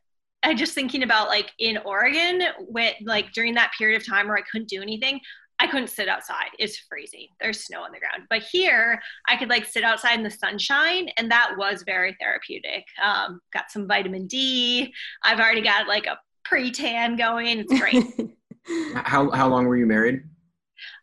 I 0.45 0.55
just 0.55 0.73
thinking 0.73 1.03
about 1.03 1.27
like 1.27 1.51
in 1.59 1.79
Oregon, 1.79 2.43
when 2.69 2.93
like 3.05 3.33
during 3.33 3.55
that 3.55 3.73
period 3.77 4.01
of 4.01 4.07
time 4.07 4.29
where 4.29 4.37
I 4.37 4.43
couldn't 4.43 4.69
do 4.69 4.81
anything, 4.81 5.21
I 5.59 5.67
couldn't 5.67 5.89
sit 5.89 6.09
outside. 6.09 6.51
It's 6.61 6.79
freezing. 6.79 7.27
There's 7.41 7.65
snow 7.65 7.83
on 7.83 7.91
the 7.91 7.99
ground. 7.99 8.29
But 8.31 8.43
here, 8.43 9.01
I 9.27 9.37
could 9.37 9.51
like 9.51 9.67
sit 9.67 9.83
outside 9.83 10.15
in 10.15 10.23
the 10.23 10.31
sunshine, 10.31 11.09
and 11.19 11.33
that 11.33 11.55
was 11.59 11.83
very 11.85 12.17
therapeutic. 12.21 12.85
Um, 13.03 13.41
got 13.53 13.73
some 13.73 13.89
vitamin 13.89 14.29
D. 14.29 14.95
I've 15.25 15.41
already 15.41 15.63
got 15.63 15.89
like 15.89 16.07
a 16.07 16.17
pre 16.45 16.71
tan 16.71 17.17
going. 17.17 17.59
It's 17.59 17.81
great. 17.81 18.05
How, 18.95 19.31
how 19.31 19.49
long 19.49 19.65
were 19.65 19.77
you 19.77 19.87
married? 19.87 20.23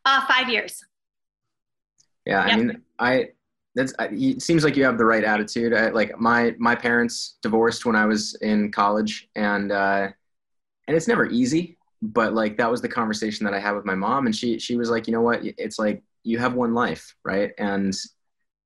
uh, 0.06 0.26
five 0.26 0.50
years. 0.50 0.84
Yeah, 2.28 2.42
I 2.42 2.48
Yep. 2.50 2.58
mean, 2.58 2.82
I 3.00 3.30
that's 3.74 3.94
I, 4.00 4.10
it 4.12 4.42
seems 4.42 4.64
like 4.66 4.76
you 4.76 4.84
have 4.84 4.98
the 4.98 5.06
right 5.06 5.24
attitude. 5.24 5.74
I, 5.74 5.90
like 5.90 6.20
my 6.20 6.54
my 6.58 6.76
parents 6.76 7.38
divorced 7.42 7.86
when 7.86 7.96
I 7.96 8.06
was 8.06 8.36
in 8.42 8.70
college, 8.72 9.30
and 9.36 9.72
uh, 9.72 10.10
and 10.88 10.98
it's 10.98 11.08
never 11.08 11.26
easy. 11.28 11.78
But 12.02 12.34
like 12.34 12.58
that 12.58 12.70
was 12.70 12.82
the 12.82 12.90
conversation 12.90 13.46
that 13.46 13.54
I 13.54 13.60
had 13.60 13.76
with 13.76 13.86
my 13.86 13.96
mom, 13.96 14.26
and 14.26 14.36
she 14.36 14.60
she 14.60 14.76
was 14.76 14.90
like, 14.90 15.08
you 15.08 15.14
know 15.14 15.22
what? 15.22 15.40
It's 15.44 15.80
like 15.80 16.04
you 16.24 16.38
have 16.38 16.54
one 16.54 16.74
life, 16.74 17.16
right? 17.24 17.52
And 17.60 17.96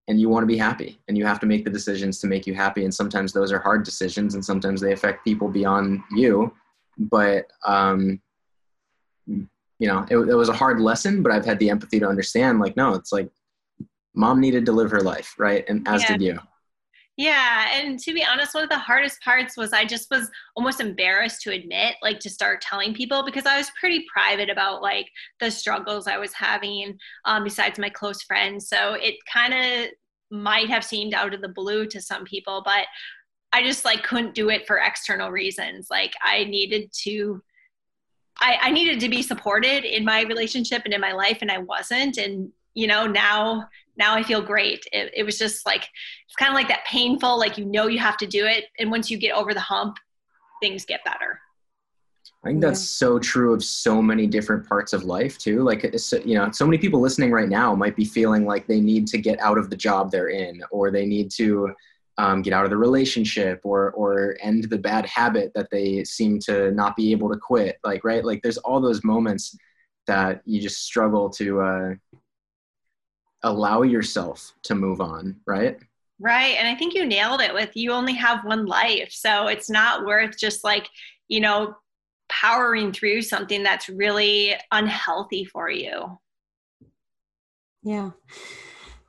and 0.07 0.19
you 0.19 0.27
want 0.27 0.41
to 0.41 0.47
be 0.47 0.57
happy, 0.57 0.99
and 1.07 1.15
you 1.15 1.25
have 1.27 1.39
to 1.41 1.45
make 1.45 1.63
the 1.63 1.69
decisions 1.69 2.19
to 2.21 2.27
make 2.27 2.47
you 2.47 2.55
happy. 2.55 2.83
And 2.83 2.93
sometimes 2.93 3.31
those 3.31 3.51
are 3.51 3.59
hard 3.59 3.83
decisions, 3.83 4.33
and 4.33 4.43
sometimes 4.43 4.81
they 4.81 4.91
affect 4.91 5.23
people 5.23 5.49
beyond 5.49 6.01
you. 6.15 6.51
but 6.97 7.45
um, 7.65 8.19
you 9.27 9.87
know, 9.87 10.05
it, 10.09 10.17
it 10.17 10.35
was 10.35 10.49
a 10.49 10.53
hard 10.53 10.79
lesson, 10.79 11.21
but 11.23 11.31
I've 11.31 11.45
had 11.45 11.59
the 11.59 11.69
empathy 11.69 11.99
to 11.99 12.07
understand 12.07 12.59
like, 12.59 12.75
no, 12.75 12.93
it's 12.93 13.11
like 13.11 13.29
mom 14.13 14.39
needed 14.39 14.65
to 14.65 14.71
live 14.71 14.91
her 14.91 15.01
life. 15.01 15.33
Right. 15.37 15.65
And 15.67 15.87
as 15.87 16.01
yeah. 16.03 16.07
did 16.07 16.21
you. 16.21 16.39
Yeah, 17.17 17.67
and 17.73 17.99
to 17.99 18.13
be 18.13 18.25
honest, 18.25 18.55
one 18.55 18.63
of 18.63 18.69
the 18.69 18.79
hardest 18.79 19.21
parts 19.21 19.57
was 19.57 19.73
I 19.73 19.85
just 19.85 20.09
was 20.09 20.31
almost 20.55 20.79
embarrassed 20.79 21.41
to 21.41 21.51
admit, 21.51 21.95
like 22.01 22.19
to 22.21 22.29
start 22.29 22.61
telling 22.61 22.93
people 22.93 23.23
because 23.23 23.45
I 23.45 23.57
was 23.57 23.69
pretty 23.79 24.05
private 24.11 24.49
about 24.49 24.81
like 24.81 25.07
the 25.39 25.51
struggles 25.51 26.07
I 26.07 26.17
was 26.17 26.33
having 26.33 26.97
um, 27.25 27.43
besides 27.43 27.77
my 27.77 27.89
close 27.89 28.23
friends. 28.23 28.69
So 28.69 28.93
it 28.93 29.15
kind 29.31 29.53
of 29.53 29.91
might 30.31 30.69
have 30.69 30.85
seemed 30.85 31.13
out 31.13 31.33
of 31.33 31.41
the 31.41 31.49
blue 31.49 31.85
to 31.87 32.01
some 32.01 32.23
people, 32.23 32.63
but 32.63 32.85
I 33.51 33.61
just 33.61 33.83
like 33.83 34.03
couldn't 34.03 34.33
do 34.33 34.49
it 34.49 34.65
for 34.65 34.77
external 34.77 35.29
reasons. 35.29 35.87
Like 35.91 36.13
I 36.23 36.45
needed 36.45 36.91
to 37.03 37.43
I, 38.39 38.57
I 38.61 38.71
needed 38.71 38.99
to 39.01 39.09
be 39.09 39.21
supported 39.21 39.83
in 39.83 40.05
my 40.05 40.21
relationship 40.23 40.83
and 40.85 40.93
in 40.93 41.01
my 41.01 41.11
life 41.11 41.39
and 41.41 41.51
I 41.51 41.59
wasn't. 41.59 42.17
And 42.17 42.51
you 42.73 42.87
know, 42.87 43.05
now 43.05 43.67
now 43.97 44.15
I 44.15 44.23
feel 44.23 44.41
great. 44.41 44.85
It, 44.91 45.11
it 45.15 45.23
was 45.23 45.37
just 45.37 45.65
like 45.65 45.87
it's 46.25 46.35
kind 46.37 46.49
of 46.49 46.55
like 46.55 46.67
that 46.69 46.85
painful, 46.85 47.37
like 47.37 47.57
you 47.57 47.65
know 47.65 47.87
you 47.87 47.99
have 47.99 48.17
to 48.17 48.27
do 48.27 48.45
it. 48.45 48.65
And 48.79 48.91
once 48.91 49.09
you 49.09 49.17
get 49.17 49.33
over 49.33 49.53
the 49.53 49.59
hump, 49.59 49.97
things 50.61 50.85
get 50.85 51.03
better. 51.03 51.39
I 52.43 52.47
think 52.47 52.61
that's 52.61 52.81
so 52.81 53.19
true 53.19 53.53
of 53.53 53.63
so 53.63 54.01
many 54.01 54.25
different 54.25 54.67
parts 54.67 54.93
of 54.93 55.03
life 55.03 55.37
too. 55.37 55.61
Like, 55.61 55.83
you 56.25 56.33
know, 56.33 56.49
so 56.51 56.65
many 56.65 56.79
people 56.79 56.99
listening 56.99 57.31
right 57.31 57.49
now 57.49 57.75
might 57.75 57.95
be 57.95 58.05
feeling 58.05 58.45
like 58.45 58.65
they 58.65 58.81
need 58.81 59.05
to 59.07 59.19
get 59.19 59.39
out 59.41 59.59
of 59.59 59.69
the 59.69 59.75
job 59.75 60.09
they're 60.09 60.29
in, 60.29 60.63
or 60.71 60.89
they 60.89 61.05
need 61.05 61.29
to 61.31 61.71
um, 62.17 62.41
get 62.41 62.53
out 62.53 62.63
of 62.63 62.69
the 62.69 62.77
relationship 62.77 63.61
or 63.63 63.91
or 63.91 64.37
end 64.41 64.65
the 64.65 64.77
bad 64.77 65.05
habit 65.05 65.51
that 65.55 65.69
they 65.71 66.03
seem 66.03 66.39
to 66.39 66.71
not 66.71 66.95
be 66.95 67.11
able 67.11 67.29
to 67.29 67.37
quit 67.37 67.77
like 67.83 68.03
right 68.03 68.25
like 68.25 68.41
there's 68.43 68.57
all 68.59 68.81
those 68.81 69.03
moments 69.03 69.55
that 70.07 70.41
you 70.45 70.61
just 70.61 70.83
struggle 70.83 71.29
to 71.29 71.61
uh, 71.61 71.93
allow 73.43 73.81
yourself 73.81 74.53
to 74.63 74.75
move 74.75 75.01
on 75.01 75.35
right? 75.47 75.77
Right 76.19 76.55
and 76.59 76.67
i 76.67 76.75
think 76.75 76.93
you 76.93 77.05
nailed 77.05 77.41
it 77.41 77.53
with 77.53 77.71
you 77.73 77.91
only 77.91 78.13
have 78.13 78.45
one 78.45 78.65
life 78.67 79.11
so 79.11 79.47
it's 79.47 79.69
not 79.69 80.05
worth 80.05 80.37
just 80.37 80.63
like 80.63 80.87
you 81.27 81.39
know 81.39 81.75
powering 82.29 82.93
through 82.93 83.21
something 83.23 83.63
that's 83.63 83.89
really 83.89 84.55
unhealthy 84.71 85.43
for 85.43 85.69
you. 85.69 86.17
Yeah 87.83 88.11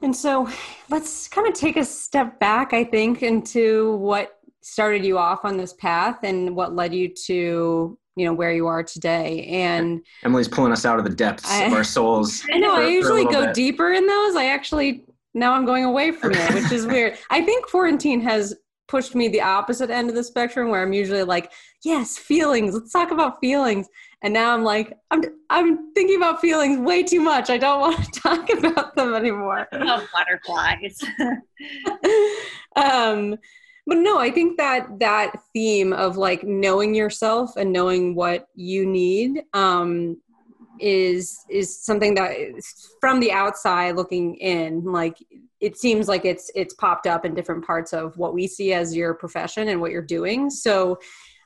and 0.03 0.15
so 0.15 0.49
let's 0.91 1.29
kind 1.29 1.47
of 1.47 1.55
take 1.55 1.77
a 1.77 1.85
step 1.85 2.41
back, 2.41 2.73
I 2.73 2.85
think, 2.85 3.23
into 3.23 3.95
what 3.97 4.39
started 4.61 5.05
you 5.05 5.17
off 5.17 5.45
on 5.45 5.57
this 5.57 5.73
path 5.73 6.19
and 6.25 6.55
what 6.55 6.75
led 6.75 6.93
you 6.93 7.09
to 7.27 7.99
you 8.17 8.27
know 8.27 8.33
where 8.33 8.53
you 8.53 8.67
are 8.67 8.83
today. 8.83 9.47
And 9.47 10.05
emily's 10.25 10.49
pulling 10.49 10.73
us 10.73 10.85
out 10.85 10.99
of 10.99 11.05
the 11.05 11.15
depths 11.15 11.51
I, 11.51 11.65
of 11.65 11.73
our 11.73 11.85
souls 11.85 12.43
i 12.53 12.59
know 12.59 12.75
for, 12.75 12.83
i 12.83 12.89
usually 12.89 13.25
go 13.25 13.47
bit. 13.47 13.55
deeper 13.55 13.93
in 13.93 14.07
those. 14.07 14.37
I 14.37 14.47
actually 14.47 15.05
now 15.35 15.53
i'm 15.53 15.65
going 15.65 15.85
away 15.85 16.13
from 16.13 16.33
it 16.35 16.55
which 16.55 16.73
is 16.73 16.87
weird. 16.87 17.17
I 17.31 17.43
think 17.43 17.67
quarantine 17.69 18.21
has 18.23 18.55
pushed 18.89 19.15
me 19.15 19.29
the 19.29 19.41
opposite 19.41 19.89
end 19.89 20.11
of 20.11 20.15
the 20.15 20.25
spectrum 20.25 20.69
where 20.69 20.83
i'm 20.83 20.93
usually 20.93 21.23
like 21.23 21.53
yes 21.85 22.19
feelings. 22.19 22.75
Let's 22.75 22.93
talk 22.93 23.11
about 23.11 23.41
feelings. 23.41 23.89
And 24.23 24.35
now 24.35 24.55
i'm 24.55 24.63
like 24.63 24.97
i'm 25.11 25.23
i'm 25.49 25.93
thinking 25.95 26.17
about 26.17 26.41
feelings 26.41 26.79
way 26.79 27.03
too 27.03 27.21
much. 27.21 27.49
I 27.49 27.57
don't 27.59 27.81
want 27.87 28.13
to 28.13 28.21
talk 28.21 28.51
about 28.51 28.95
them 28.95 29.15
anymore. 29.15 29.67
Love 29.73 30.07
butterflies. 30.13 31.01
Um 32.77 33.37
but 33.87 33.99
no 33.99 34.19
i 34.19 34.31
think 34.31 34.57
that 34.57 34.87
that 34.99 35.33
theme 35.53 35.93
of 35.93 36.17
like 36.17 36.45
knowing 36.45 36.95
yourself 36.95 37.57
and 37.57 37.73
knowing 37.73 38.15
what 38.15 38.47
you 38.55 38.87
need 38.87 39.43
um 39.55 40.17
is 40.81 41.45
is 41.49 41.85
something 41.85 42.15
that 42.15 42.33
from 43.01 43.21
the 43.21 43.31
outside 43.31 43.95
looking 43.95 44.35
in 44.37 44.83
like 44.85 45.17
it 45.61 45.77
seems 45.77 46.09
like 46.09 46.25
it's 46.25 46.51
it's 46.55 46.75
popped 46.75 47.07
up 47.07 47.25
in 47.25 47.35
different 47.35 47.65
parts 47.65 47.93
of 47.93 48.17
what 48.17 48.35
we 48.35 48.49
see 48.49 48.73
as 48.73 48.95
your 48.95 49.15
profession 49.15 49.69
and 49.69 49.81
what 49.81 49.93
you're 49.93 50.03
doing. 50.03 50.51
So 50.51 50.99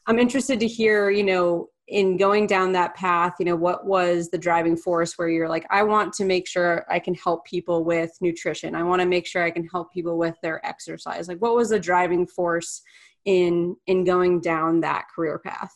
i'm 0.06 0.18
interested 0.18 0.58
to 0.60 0.66
hear 0.66 1.10
you 1.10 1.24
know 1.24 1.68
in 1.88 2.16
going 2.16 2.48
down 2.48 2.72
that 2.72 2.94
path 2.94 3.34
you 3.38 3.44
know 3.44 3.54
what 3.54 3.86
was 3.86 4.28
the 4.30 4.38
driving 4.38 4.76
force 4.76 5.16
where 5.16 5.28
you're 5.28 5.48
like 5.48 5.64
i 5.70 5.84
want 5.84 6.12
to 6.12 6.24
make 6.24 6.46
sure 6.46 6.84
i 6.90 6.98
can 6.98 7.14
help 7.14 7.44
people 7.44 7.84
with 7.84 8.10
nutrition. 8.20 8.74
I 8.74 8.82
want 8.82 9.00
to 9.00 9.06
make 9.06 9.26
sure 9.26 9.42
i 9.42 9.50
can 9.50 9.66
help 9.66 9.92
people 9.92 10.18
with 10.18 10.34
their 10.42 10.64
exercise. 10.66 11.28
Like 11.28 11.38
what 11.38 11.54
was 11.54 11.70
the 11.70 11.78
driving 11.78 12.26
force 12.26 12.82
in 13.24 13.76
in 13.86 14.04
going 14.04 14.40
down 14.40 14.80
that 14.80 15.06
career 15.14 15.38
path? 15.38 15.72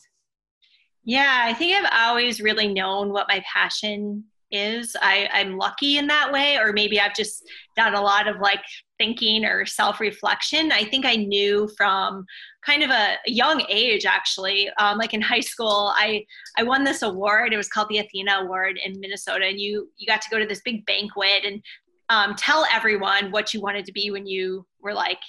Yeah 1.03 1.43
i 1.45 1.53
think 1.53 1.73
i've 1.73 1.91
always 2.07 2.41
really 2.41 2.73
known 2.73 3.11
what 3.11 3.27
my 3.27 3.41
passion 3.51 4.25
is. 4.51 4.97
I, 5.01 5.29
i'm 5.31 5.57
lucky 5.57 5.97
in 5.97 6.07
that 6.07 6.29
way 6.31 6.57
or 6.57 6.73
maybe 6.73 6.99
i've 6.99 7.15
just 7.15 7.49
done 7.77 7.93
a 7.93 8.01
lot 8.01 8.27
of 8.27 8.41
like 8.41 8.63
thinking 9.01 9.43
or 9.43 9.65
self-reflection. 9.65 10.71
I 10.71 10.83
think 10.83 11.05
i 11.05 11.15
knew 11.15 11.67
from 11.75 12.23
kind 12.63 12.83
of 12.83 12.91
a 12.91 13.17
young 13.25 13.65
age 13.67 14.05
actually 14.05 14.69
um, 14.77 14.99
like 14.99 15.15
in 15.15 15.21
high 15.21 15.39
school 15.39 15.91
i 15.95 16.23
i 16.55 16.61
won 16.61 16.83
this 16.83 17.01
award. 17.01 17.51
It 17.51 17.57
was 17.57 17.67
called 17.67 17.89
the 17.89 17.97
athena 17.97 18.33
award 18.43 18.79
in 18.85 18.99
minnesota 18.99 19.45
and 19.45 19.59
you 19.59 19.89
you 19.97 20.05
got 20.05 20.21
to 20.21 20.29
go 20.29 20.37
to 20.37 20.45
this 20.45 20.61
big 20.61 20.85
banquet 20.85 21.43
and 21.43 21.63
um, 22.09 22.35
tell 22.35 22.65
everyone 22.71 23.31
what 23.31 23.53
you 23.53 23.61
wanted 23.61 23.85
to 23.85 23.91
be 23.91 24.11
when 24.11 24.27
you 24.27 24.65
were 24.83 24.93
like 24.93 25.23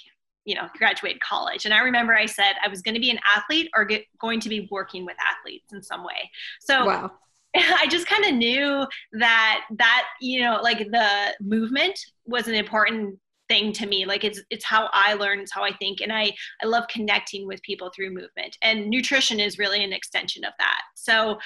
you 0.45 0.53
know 0.53 0.67
graduated 0.77 1.19
college. 1.21 1.65
And 1.65 1.73
i 1.73 1.79
remember 1.79 2.13
i 2.15 2.27
said 2.27 2.53
i 2.63 2.67
was 2.67 2.83
going 2.83 2.95
to 2.95 3.01
be 3.01 3.09
an 3.09 3.19
athlete 3.35 3.71
or 3.75 3.85
get, 3.85 4.03
going 4.19 4.39
to 4.41 4.49
be 4.49 4.67
working 4.69 5.03
with 5.03 5.17
athletes 5.31 5.73
in 5.73 5.81
some 5.81 6.03
way. 6.03 6.29
So 6.59 6.85
wow. 6.85 7.11
I 7.55 7.87
just 7.87 8.07
kind 8.07 8.25
of 8.25 8.33
knew 8.33 8.85
that 9.13 9.61
that 9.77 10.03
you 10.21 10.41
know 10.41 10.59
like 10.61 10.79
the 10.79 11.35
movement 11.39 11.99
was 12.25 12.47
an 12.47 12.55
important 12.55 13.19
thing 13.49 13.73
to 13.73 13.85
me. 13.85 14.05
Like 14.05 14.23
it's 14.23 14.41
it's 14.49 14.65
how 14.65 14.89
i 14.93 15.13
learn 15.13 15.39
it's 15.39 15.51
how 15.51 15.63
i 15.63 15.73
think 15.73 16.01
and 16.01 16.11
i 16.13 16.31
i 16.61 16.65
love 16.65 16.87
connecting 16.87 17.47
with 17.47 17.61
people 17.61 17.91
through 17.93 18.13
movement 18.13 18.57
and 18.61 18.89
nutrition 18.89 19.39
is 19.39 19.59
really 19.59 19.83
an 19.83 19.93
extension 19.93 20.43
of 20.43 20.53
that. 20.59 20.81
So 20.95 21.39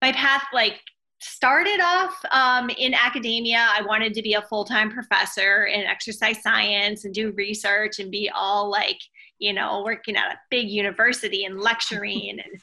my 0.00 0.12
path 0.12 0.44
like 0.52 0.80
started 1.20 1.80
off 1.82 2.14
um, 2.32 2.68
in 2.76 2.92
academia. 2.92 3.56
I 3.58 3.80
wanted 3.82 4.12
to 4.14 4.22
be 4.22 4.34
a 4.34 4.42
full-time 4.42 4.90
professor 4.90 5.64
in 5.64 5.80
exercise 5.86 6.42
science 6.42 7.06
and 7.06 7.14
do 7.14 7.32
research 7.32 7.98
and 7.98 8.10
be 8.10 8.30
all 8.34 8.70
like 8.70 8.98
you 9.38 9.52
know 9.52 9.82
working 9.84 10.16
at 10.16 10.32
a 10.32 10.38
big 10.50 10.68
university 10.68 11.44
and 11.44 11.60
lecturing 11.60 12.30
and 12.30 12.60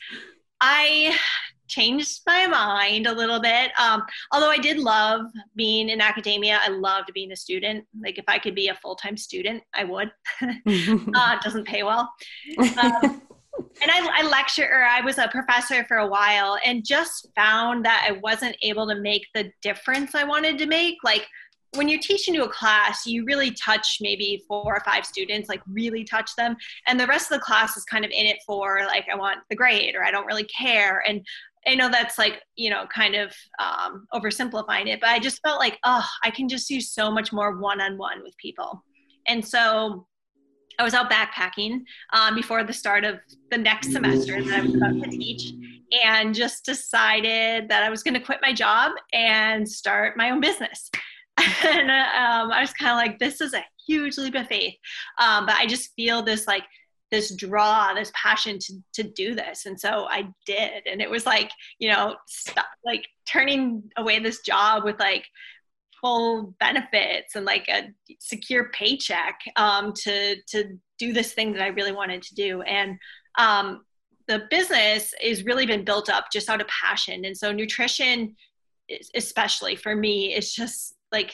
i 0.62 1.16
changed 1.72 2.22
my 2.28 2.46
mind 2.46 3.08
a 3.08 3.14
little 3.14 3.40
bit. 3.40 3.72
Um, 3.80 4.04
although 4.32 4.50
I 4.50 4.58
did 4.58 4.78
love 4.78 5.22
being 5.56 5.90
in 5.90 6.02
academia, 6.02 6.60
I 6.62 6.70
loved 6.70 7.12
being 7.14 7.32
a 7.32 7.36
student. 7.36 7.86
Like 8.00 8.18
if 8.18 8.26
I 8.28 8.38
could 8.38 8.56
be 8.56 8.68
a 8.68 8.76
full 8.76 8.96
time 8.96 9.18
student, 9.18 9.64
I 9.74 9.86
would. 9.86 10.12
uh, 10.42 10.52
it 10.68 11.42
doesn't 11.42 11.68
pay 11.68 11.84
well. 11.84 12.12
Um, 12.60 13.22
and 13.82 13.92
I, 13.92 14.22
I 14.22 14.28
lecture 14.28 14.68
or 14.72 14.84
I 14.84 15.02
was 15.02 15.18
a 15.18 15.28
professor 15.28 15.84
for 15.86 15.98
a 15.98 16.08
while 16.08 16.58
and 16.66 16.86
just 16.86 17.28
found 17.36 17.86
that 17.86 18.06
I 18.08 18.14
wasn't 18.14 18.56
able 18.62 18.88
to 18.88 18.96
make 18.96 19.26
the 19.34 19.52
difference 19.62 20.16
I 20.16 20.24
wanted 20.24 20.58
to 20.60 20.66
make. 20.66 20.98
Like 21.04 21.28
when 21.76 21.88
you're 21.88 22.00
teaching 22.00 22.34
to 22.34 22.44
a 22.44 22.50
class, 22.50 23.06
you 23.06 23.24
really 23.26 23.52
touch 23.52 23.98
maybe 24.02 24.44
four 24.48 24.76
or 24.76 24.82
five 24.86 25.06
students, 25.06 25.48
like 25.48 25.62
really 25.68 26.04
touch 26.04 26.36
them. 26.36 26.58
And 26.88 27.00
the 27.00 27.08
rest 27.08 27.32
of 27.32 27.40
the 27.40 27.44
class 27.44 27.78
is 27.78 27.86
kind 27.86 28.04
of 28.04 28.12
in 28.12 28.26
it 28.26 28.38
for 28.46 28.82
like, 28.86 29.06
I 29.12 29.16
want 29.16 29.40
the 29.50 29.56
grade 29.56 29.96
or 29.96 30.04
I 30.04 30.12
don't 30.12 30.26
really 30.26 30.46
care. 30.46 31.04
And 31.08 31.26
I 31.68 31.76
know 31.76 31.90
that's 31.90 32.18
like, 32.18 32.42
you 32.56 32.70
know, 32.70 32.86
kind 32.94 33.16
of 33.16 33.34
um, 33.60 34.08
oversimplifying 34.14 34.88
it, 34.88 35.00
but 35.00 35.10
I 35.10 35.20
just 35.20 35.40
felt 35.46 35.60
like, 35.60 35.78
oh, 35.84 36.06
I 36.24 36.32
can 36.32 36.50
just 36.50 36.68
do 36.68 36.82
so 36.82 37.12
much 37.12 37.32
more 37.32 37.60
one 37.60 37.82
on 37.82 37.98
one 37.98 38.24
with 38.24 38.36
people. 38.38 38.84
And 39.28 39.46
so 39.46 40.08
I 40.80 40.84
was 40.84 40.94
out 40.94 41.12
backpacking 41.12 41.82
um, 42.14 42.36
before 42.36 42.64
the 42.64 42.74
start 42.74 43.04
of 43.04 43.20
the 43.52 43.58
next 43.58 43.92
semester 43.92 44.44
that 44.44 44.60
I 44.60 44.62
was 44.62 44.76
about 44.76 44.94
to 45.04 45.10
teach 45.10 45.54
and 46.04 46.34
just 46.34 46.66
decided 46.66 47.70
that 47.70 47.84
I 47.84 47.90
was 47.90 48.02
going 48.02 48.16
to 48.16 48.20
quit 48.20 48.40
my 48.42 48.54
job 48.54 48.94
and 49.14 49.68
start 49.68 50.18
my 50.18 50.32
own 50.32 50.40
business. 50.40 50.90
and 51.64 51.92
um, 51.92 52.52
I 52.52 52.62
was 52.62 52.74
kind 52.74 52.92
of 52.92 52.98
like, 52.98 53.20
this 53.20 53.42
is 53.42 53.54
a 53.54 53.64
huge 53.88 54.18
leap 54.18 54.36
of 54.36 54.48
faith. 54.48 54.74
Um, 55.20 55.46
but 55.46 55.56
I 55.56 55.66
just 55.66 55.92
feel 55.96 56.24
this 56.24 56.48
like 56.48 56.64
this 57.12 57.36
draw 57.36 57.94
this 57.94 58.12
passion 58.16 58.58
to 58.60 58.74
to 58.94 59.04
do 59.04 59.36
this. 59.36 59.66
And 59.66 59.80
so 59.80 60.08
i 60.10 60.28
did. 60.46 60.88
And 60.90 61.02
it 61.02 61.10
was 61.10 61.26
like 61.26 61.52
you 61.80 61.90
know 61.90 62.16
stop, 62.28 62.68
like 62.86 63.06
turning 63.26 63.84
away 63.98 64.20
this 64.20 64.42
job 64.42 64.84
with 64.84 65.00
like 65.00 65.26
full 66.00 66.56
benefits 66.60 67.36
and 67.36 67.46
like 67.46 67.68
a 67.70 67.90
secure 68.20 68.70
paycheck 68.70 69.40
um, 69.56 69.94
to 69.94 70.36
to 70.48 70.78
do 70.98 71.14
this 71.14 71.34
thing 71.34 71.54
that 71.54 71.62
i 71.62 71.68
really 71.68 71.92
wanted 71.92 72.22
to 72.24 72.36
do. 72.36 72.62
And 72.62 72.98
um, 73.38 73.86
the 74.28 74.44
business 74.50 75.14
has 75.22 75.44
really 75.44 75.66
been 75.66 75.84
built 75.84 76.10
up 76.10 76.26
just 76.32 76.50
out 76.50 76.62
of 76.62 76.68
passion. 76.68 77.26
And 77.26 77.36
so 77.36 77.52
nutrition 77.52 78.36
especially 79.16 79.76
for 79.76 79.96
me 79.96 80.36
is 80.36 80.54
just 80.54 80.96
like 81.12 81.34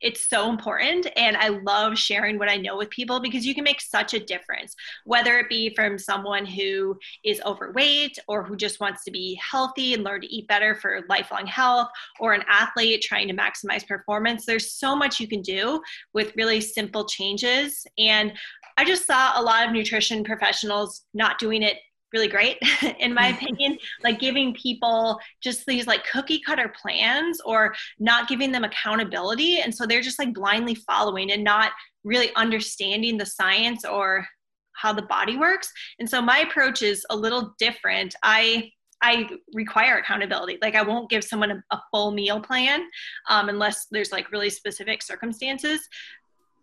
it's 0.00 0.28
so 0.28 0.50
important. 0.50 1.06
And 1.16 1.36
i 1.36 1.48
love 1.48 1.96
sharing 1.96 2.38
what 2.38 2.48
i 2.48 2.56
know 2.56 2.76
with 2.76 2.90
people 2.90 3.20
because 3.20 3.46
you 3.46 3.54
can 3.54 3.64
make 3.64 3.80
such 3.80 4.14
a 4.14 4.20
difference 4.20 4.74
whether 5.04 5.38
it 5.38 5.48
be 5.48 5.74
from 5.74 5.98
someone 5.98 6.44
who 6.44 6.98
is 7.24 7.40
overweight 7.44 8.18
or 8.28 8.42
who 8.42 8.56
just 8.56 8.80
wants 8.80 9.04
to 9.04 9.10
be 9.10 9.38
healthy 9.42 9.94
and 9.94 10.04
learn 10.04 10.20
to 10.20 10.34
eat 10.34 10.48
better 10.48 10.74
for 10.74 11.00
lifelong 11.08 11.46
health 11.46 11.88
or 12.20 12.32
an 12.32 12.44
athlete 12.48 13.02
trying 13.02 13.28
to 13.28 13.34
maximize 13.34 13.86
performance. 13.86 14.46
There's 14.46 14.72
so 14.72 14.96
much 14.96 15.20
you 15.20 15.28
can 15.28 15.42
do 15.42 15.80
with 16.12 16.34
really 16.36 16.60
simple 16.60 17.06
changes. 17.06 17.86
And 17.98 18.32
i 18.76 18.84
just 18.84 19.06
saw 19.06 19.38
a 19.38 19.42
lot 19.42 19.66
of 19.66 19.72
nutrition 19.72 20.24
professionals 20.24 21.02
not 21.14 21.38
doing 21.38 21.62
it 21.62 21.76
really 22.14 22.28
great 22.28 22.56
in 23.00 23.12
my 23.12 23.28
opinion 23.36 23.76
like 24.02 24.18
giving 24.18 24.54
people 24.54 25.18
just 25.42 25.66
these 25.66 25.86
like 25.86 26.04
cookie 26.10 26.40
cutter 26.40 26.72
plans 26.80 27.40
or 27.44 27.74
not 27.98 28.28
giving 28.28 28.52
them 28.52 28.64
accountability. 28.64 29.60
And 29.60 29.74
so 29.74 29.84
they're 29.84 30.00
just 30.00 30.18
like 30.18 30.32
blindly 30.32 30.74
following 30.74 31.32
and 31.32 31.44
not 31.44 31.72
really 32.04 32.30
understanding 32.36 33.18
the 33.18 33.26
science 33.26 33.84
or 33.84 34.26
how 34.72 34.92
the 34.92 35.02
body 35.02 35.36
works. 35.36 35.70
And 35.98 36.08
so 36.08 36.22
my 36.22 36.38
approach 36.38 36.82
is 36.82 37.04
a 37.10 37.16
little 37.16 37.54
different. 37.58 38.14
I 38.22 38.70
I 39.02 39.28
require 39.52 39.98
accountability. 39.98 40.58
Like 40.62 40.76
I 40.76 40.82
won't 40.82 41.10
give 41.10 41.24
someone 41.24 41.50
a, 41.50 41.62
a 41.72 41.80
full 41.90 42.12
meal 42.12 42.40
plan 42.40 42.88
um, 43.28 43.50
unless 43.50 43.86
there's 43.90 44.12
like 44.12 44.32
really 44.32 44.48
specific 44.48 45.02
circumstances 45.02 45.86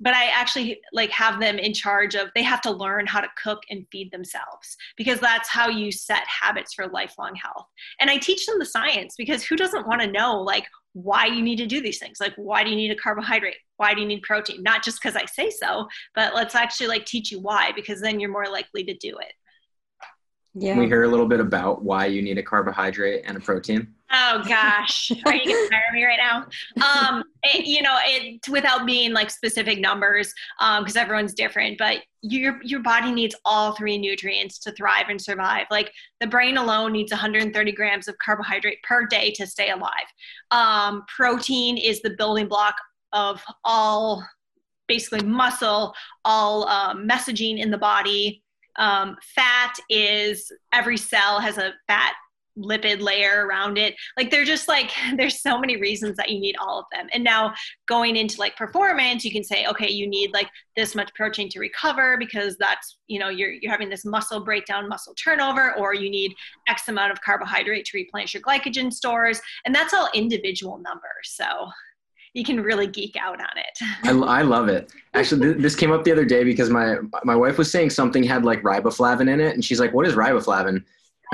but 0.02 0.14
I 0.14 0.28
actually 0.28 0.82
like 0.92 1.12
have 1.12 1.40
them 1.40 1.60
in 1.60 1.74
charge 1.74 2.16
of 2.16 2.30
they 2.36 2.44
have 2.44 2.62
to 2.62 2.72
learn 2.72 3.06
how 3.06 3.22
to 3.22 3.30
cook 3.42 3.60
and 3.70 3.86
feed 3.92 4.12
themselves 4.12 4.76
because 4.98 5.20
that's 5.20 5.48
how 5.48 5.70
you 5.70 5.92
set 5.92 6.24
habits 6.28 6.74
for 6.74 6.88
lifelong 6.88 7.36
health. 7.36 7.68
And 8.00 8.10
I 8.10 8.18
teach 8.18 8.46
them 8.46 8.60
the 8.60 8.66
science 8.66 9.16
because 9.18 9.44
who 9.44 9.56
doesn't 9.56 9.88
want 9.88 10.02
to 10.02 10.12
know 10.12 10.42
like 10.42 10.66
why 10.94 11.28
you 11.28 11.42
need 11.42 11.58
to 11.58 11.68
do 11.68 11.82
these 11.82 12.00
things? 12.00 12.18
Like 12.20 12.34
why 12.36 12.64
do 12.64 12.72
you 12.72 12.76
need 12.76 12.92
a 12.92 12.96
carbohydrate? 12.96 13.56
Why 13.78 13.94
do 13.94 14.02
you 14.02 14.08
need 14.08 14.24
protein? 14.24 14.64
Not 14.64 14.84
just 14.84 15.02
because 15.02 15.16
I 15.16 15.26
say 15.26 15.52
so, 15.52 15.88
but 16.16 16.34
let's 16.34 16.56
actually 16.56 16.88
like 16.88 17.06
teach 17.06 17.32
you 17.32 17.40
why 17.40 17.72
because 17.76 18.02
then 18.02 18.20
you're 18.20 18.32
more 18.32 18.48
likely 18.48 18.84
to 18.84 18.94
do 18.96 19.18
it. 19.20 19.34
Yeah. 20.54 20.74
Can 20.74 20.82
we 20.82 20.88
hear 20.88 21.04
a 21.04 21.08
little 21.08 21.28
bit 21.28 21.40
about 21.40 21.84
why 21.84 22.08
you 22.08 22.22
need 22.22 22.38
a 22.38 22.44
carbohydrate 22.44 23.24
and 23.26 23.38
a 23.38 23.40
protein? 23.40 23.88
Oh 24.12 24.44
gosh, 24.46 25.12
are 25.26 25.34
you 25.34 25.46
gonna 25.46 25.70
fire 25.70 25.84
me 25.94 26.04
right 26.04 26.20
now? 26.20 26.46
Um, 26.86 27.24
it, 27.44 27.66
you 27.66 27.82
know, 27.82 27.98
it 28.04 28.42
without 28.50 28.86
being 28.86 29.14
like 29.14 29.30
specific 29.30 29.80
numbers, 29.80 30.34
because 30.60 30.98
um, 30.98 31.02
everyone's 31.02 31.34
different. 31.34 31.78
But 31.78 32.00
your 32.22 32.62
your 32.64 32.82
body 32.82 33.14
needs 33.14 33.34
all 33.46 33.74
three 33.76 33.98
nutrients 33.98 34.60
to 34.60 34.74
thrive 34.74 35.06
and 35.08 35.22
survive. 35.22 35.68
Like 35.72 35.94
the 36.20 36.28
brain 36.28 36.58
alone 36.58 36.92
needs 36.92 37.12
130 37.12 37.72
grams 37.72 38.10
of 38.10 38.18
carbohydrate 38.18 38.84
per 38.84 39.06
day 39.06 39.32
to 39.38 39.48
stay 39.48 39.70
alive. 39.70 39.92
Um, 40.52 41.04
protein 41.16 41.78
is 41.78 42.02
the 42.02 42.12
building 42.18 42.50
block 42.50 42.76
of 43.14 43.42
all, 43.64 44.26
basically 44.88 45.26
muscle, 45.26 45.94
all 46.26 46.68
um, 46.68 47.08
messaging 47.08 47.60
in 47.60 47.72
the 47.72 47.78
body. 47.78 48.44
Um, 48.78 49.18
fat 49.36 49.74
is 49.90 50.52
every 50.74 50.98
cell 50.98 51.40
has 51.40 51.58
a 51.58 51.74
fat 51.88 52.14
lipid 52.58 53.02
layer 53.02 53.46
around 53.46 53.78
it. 53.78 53.96
Like 54.18 54.30
they're 54.30 54.46
just 54.46 54.68
like 54.68 54.92
there's 55.16 55.42
so 55.42 55.60
many 55.60 55.78
reasons 55.78 56.18
that 56.18 56.30
you 56.30 56.40
need 56.40 56.56
all 56.58 56.80
of 56.80 56.86
them. 56.92 57.08
And 57.14 57.24
now 57.24 57.54
going 57.88 58.16
into 58.16 58.40
like 58.40 58.56
performance, 58.56 59.24
you 59.24 59.32
can 59.32 59.44
say, 59.44 59.66
okay, 59.68 59.90
you 59.90 60.08
need 60.08 60.34
like 60.34 60.50
this 60.76 60.96
much 60.96 61.14
protein 61.16 61.50
to 61.50 61.60
recover 61.60 62.18
because 62.18 62.58
that's 62.58 62.98
you 63.08 63.20
know 63.20 63.30
you're 63.30 63.52
you're 63.52 63.72
having 63.72 63.90
this 63.90 64.06
muscle 64.06 64.44
breakdown, 64.44 64.90
muscle 64.90 65.14
turnover, 65.16 65.78
or 65.78 65.94
you 65.94 66.10
need 66.10 66.34
X 66.68 66.88
amount 66.88 67.12
of 67.12 67.22
carbohydrate 67.22 67.86
to 67.86 67.98
replenish 67.98 68.34
your 68.34 68.44
glycogen 68.44 68.92
stores, 68.92 69.42
and 69.66 69.74
that's 69.74 69.94
all 69.94 70.10
individual 70.14 70.78
numbers. 70.80 71.26
So 71.26 71.70
you 72.34 72.44
can 72.44 72.62
really 72.62 72.88
geek 72.88 73.16
out 73.18 73.40
on 73.40 73.58
it. 73.58 73.78
I, 74.04 74.40
I 74.40 74.42
love 74.42 74.70
it. 74.70 74.92
Actually, 75.14 75.54
this 75.54 75.76
came 75.76 75.92
up 75.92 76.04
the 76.04 76.12
other 76.12 76.26
day 76.26 76.44
because 76.44 76.70
my 76.70 76.98
my 77.24 77.36
wife 77.36 77.58
was 77.58 77.72
saying 77.72 77.90
something 77.90 78.24
had 78.24 78.46
like 78.46 78.62
riboflavin 78.64 79.30
in 79.30 79.40
it, 79.40 79.54
and 79.54 79.64
she's 79.64 79.80
like, 79.80 79.94
"What 79.94 80.08
is 80.08 80.16
riboflavin?" 80.16 80.84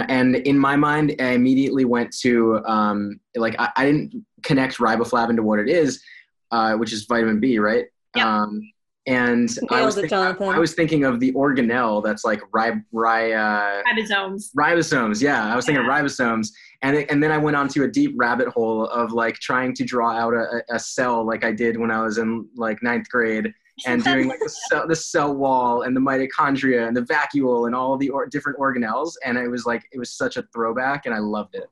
And 0.09 0.35
in 0.35 0.57
my 0.57 0.75
mind, 0.75 1.15
I 1.19 1.29
immediately 1.29 1.85
went 1.85 2.15
to 2.19 2.63
um, 2.65 3.19
like 3.35 3.55
I, 3.59 3.69
I, 3.75 3.85
didn't 3.85 4.23
connect 4.43 4.77
riboflavin 4.77 5.35
to 5.37 5.43
what 5.43 5.57
it 5.57 5.67
is, 5.69 6.03
uh, 6.51 6.75
which 6.75 6.93
is 6.93 7.05
vitamin 7.05 7.39
B, 7.39 7.57
right? 7.57 7.85
Yeah. 8.15 8.41
Um, 8.41 8.61
and 9.07 9.49
I 9.69 9.85
was, 9.85 9.95
thinking, 9.95 10.17
I 10.17 10.59
was, 10.59 10.73
thinking, 10.73 11.05
of 11.05 11.19
the 11.19 11.31
organelle 11.31 12.03
that's 12.03 12.25
like 12.25 12.41
ri- 12.53 12.81
ri- 12.91 13.33
uh, 13.33 13.81
ribosomes. 13.83 14.53
Ribosomes, 14.53 15.21
yeah. 15.21 15.51
I 15.51 15.55
was 15.55 15.65
thinking 15.65 15.85
yeah. 15.85 16.01
ribosomes, 16.01 16.49
and 16.81 16.97
it, 16.97 17.09
and 17.09 17.23
then 17.23 17.31
I 17.31 17.37
went 17.37 17.55
on 17.55 17.69
to 17.69 17.83
a 17.83 17.87
deep 17.87 18.13
rabbit 18.17 18.49
hole 18.49 18.87
of 18.87 19.13
like 19.13 19.35
trying 19.35 19.73
to 19.75 19.85
draw 19.85 20.11
out 20.11 20.33
a, 20.33 20.61
a 20.69 20.77
cell 20.77 21.25
like 21.25 21.45
I 21.45 21.53
did 21.53 21.77
when 21.77 21.89
I 21.89 22.03
was 22.03 22.17
in 22.17 22.47
like 22.55 22.83
ninth 22.83 23.09
grade, 23.09 23.53
and 23.85 24.03
doing 24.03 24.27
like 24.27 24.39
the 24.43 24.49
cell, 24.49 24.87
the 24.87 24.95
cell 24.95 25.35
wall 25.35 25.83
and 25.83 25.95
the 25.95 26.01
mitochondria 26.01 26.87
and 26.87 26.95
the 26.95 27.01
vacuole 27.01 27.67
and 27.67 27.75
all 27.75 27.97
the 27.97 28.09
or- 28.09 28.25
different 28.25 28.57
organelles. 28.57 29.13
And 29.23 29.37
it 29.37 29.47
was 29.47 29.65
like, 29.65 29.83
it 29.91 29.99
was 29.99 30.11
such 30.11 30.37
a 30.37 30.43
throwback 30.53 31.05
and 31.05 31.13
I 31.13 31.19
loved 31.19 31.55
it. 31.55 31.69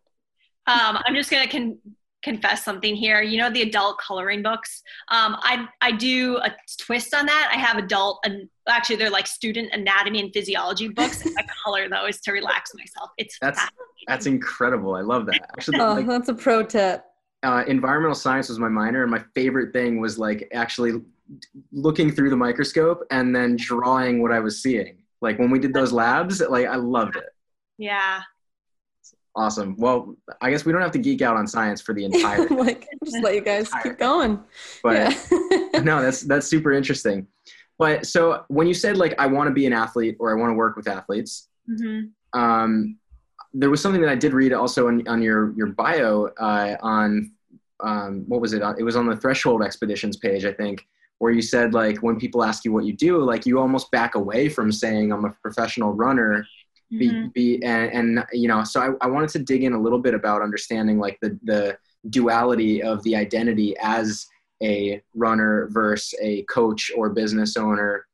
Um, 0.67 0.97
I'm 1.05 1.13
just 1.13 1.29
going 1.29 1.47
to 1.47 1.49
con- 1.49 1.77
confess 2.25 2.65
something 2.65 2.95
here. 2.95 3.21
You 3.21 3.38
know, 3.38 3.51
the 3.51 3.61
adult 3.61 3.99
coloring 3.99 4.41
books. 4.41 4.81
Um, 5.09 5.38
I, 5.39 5.67
I 5.79 5.91
do 5.91 6.38
a 6.38 6.51
twist 6.79 7.13
on 7.13 7.27
that. 7.27 7.51
I 7.53 7.57
have 7.57 7.77
adult, 7.77 8.19
and 8.25 8.49
actually 8.67 8.95
they're 8.95 9.11
like 9.11 9.27
student 9.27 9.69
anatomy 9.71 10.19
and 10.19 10.33
physiology 10.33 10.88
books. 10.88 11.23
I 11.38 11.45
color 11.63 11.88
those 11.88 12.19
to 12.21 12.31
relax 12.31 12.71
myself. 12.75 13.11
It's 13.17 13.38
that's, 13.39 13.61
that's 14.07 14.25
incredible. 14.25 14.95
I 14.95 15.01
love 15.01 15.27
that. 15.27 15.39
Actually, 15.55 15.79
oh, 15.79 15.93
like, 15.93 16.07
that's 16.07 16.27
a 16.27 16.33
pro 16.33 16.63
tip. 16.63 17.05
Uh, 17.43 17.63
environmental 17.67 18.15
science 18.15 18.49
was 18.49 18.57
my 18.57 18.69
minor, 18.69 19.03
and 19.03 19.11
my 19.11 19.23
favorite 19.35 19.71
thing 19.71 20.01
was 20.01 20.17
like 20.17 20.49
actually 20.51 20.99
looking 21.71 22.11
through 22.11 22.31
the 22.31 22.35
microscope 22.35 23.03
and 23.11 23.35
then 23.35 23.55
drawing 23.55 24.21
what 24.21 24.31
I 24.31 24.39
was 24.39 24.61
seeing. 24.61 24.97
Like 25.21 25.38
when 25.38 25.51
we 25.51 25.59
did 25.59 25.73
those 25.73 25.91
labs, 25.91 26.41
like 26.41 26.65
I 26.65 26.75
loved 26.75 27.17
it. 27.17 27.29
Yeah. 27.77 28.21
Awesome. 29.35 29.75
Well, 29.77 30.15
I 30.41 30.49
guess 30.49 30.65
we 30.65 30.71
don't 30.71 30.81
have 30.81 30.91
to 30.91 30.99
geek 30.99 31.21
out 31.21 31.35
on 31.35 31.45
science 31.45 31.81
for 31.81 31.93
the 31.93 32.05
entire. 32.09 32.47
like, 32.47 32.87
just 33.03 33.21
let 33.21 33.35
you 33.35 33.41
guys 33.41 33.69
keep 33.83 33.97
going. 33.97 34.39
But 34.81 34.95
yeah. 34.95 35.79
no, 35.83 36.01
that's 36.01 36.21
that's 36.21 36.47
super 36.47 36.71
interesting. 36.71 37.27
But 37.77 38.05
so 38.05 38.45
when 38.47 38.67
you 38.67 38.73
said 38.73 38.97
like 38.97 39.13
I 39.19 39.27
want 39.27 39.47
to 39.47 39.53
be 39.53 39.65
an 39.65 39.73
athlete 39.73 40.15
or 40.19 40.31
I 40.31 40.39
want 40.39 40.51
to 40.51 40.55
work 40.55 40.77
with 40.77 40.87
athletes, 40.87 41.49
mm-hmm. 41.69 42.39
um, 42.39 42.97
there 43.53 43.69
was 43.69 43.81
something 43.81 44.01
that 44.01 44.09
I 44.09 44.15
did 44.15 44.33
read 44.33 44.53
also 44.53 44.87
on, 44.87 45.05
on 45.07 45.21
your 45.21 45.53
your 45.57 45.67
bio 45.67 46.29
uh, 46.39 46.77
on 46.81 47.31
um, 47.83 48.23
what 48.27 48.39
was 48.39 48.53
it? 48.53 48.61
It 48.77 48.83
was 48.83 48.95
on 48.95 49.05
the 49.05 49.17
Threshold 49.17 49.61
Expeditions 49.61 50.15
page, 50.15 50.45
I 50.45 50.53
think, 50.53 50.87
where 51.19 51.31
you 51.31 51.41
said 51.41 51.73
like 51.73 51.97
when 51.97 52.17
people 52.17 52.43
ask 52.43 52.65
you 52.65 52.71
what 52.71 52.85
you 52.85 52.93
do 52.93 53.23
like 53.23 53.45
you 53.45 53.59
almost 53.59 53.89
back 53.91 54.15
away 54.15 54.49
from 54.49 54.71
saying 54.71 55.11
i'm 55.11 55.25
a 55.25 55.29
professional 55.41 55.93
runner 55.93 56.45
be, 56.97 57.10
mm-hmm. 57.10 57.27
be 57.29 57.63
and, 57.63 58.17
and, 58.17 58.25
you 58.31 58.47
know 58.47 58.63
so 58.63 58.81
I, 58.81 59.05
I 59.05 59.10
wanted 59.10 59.29
to 59.29 59.39
dig 59.39 59.63
in 59.63 59.73
a 59.73 59.79
little 59.79 59.99
bit 59.99 60.13
about 60.13 60.41
understanding 60.41 60.99
like 60.99 61.17
the 61.21 61.39
the 61.43 61.77
duality 62.10 62.84
of 62.84 63.01
the 63.03 63.15
identity 63.15 63.75
as 63.81 64.27
a 64.62 65.01
runner 65.15 65.67
versus 65.71 66.17
a 66.21 66.43
coach 66.43 66.91
or 66.95 67.10
business 67.10 67.58
owner 67.58 68.05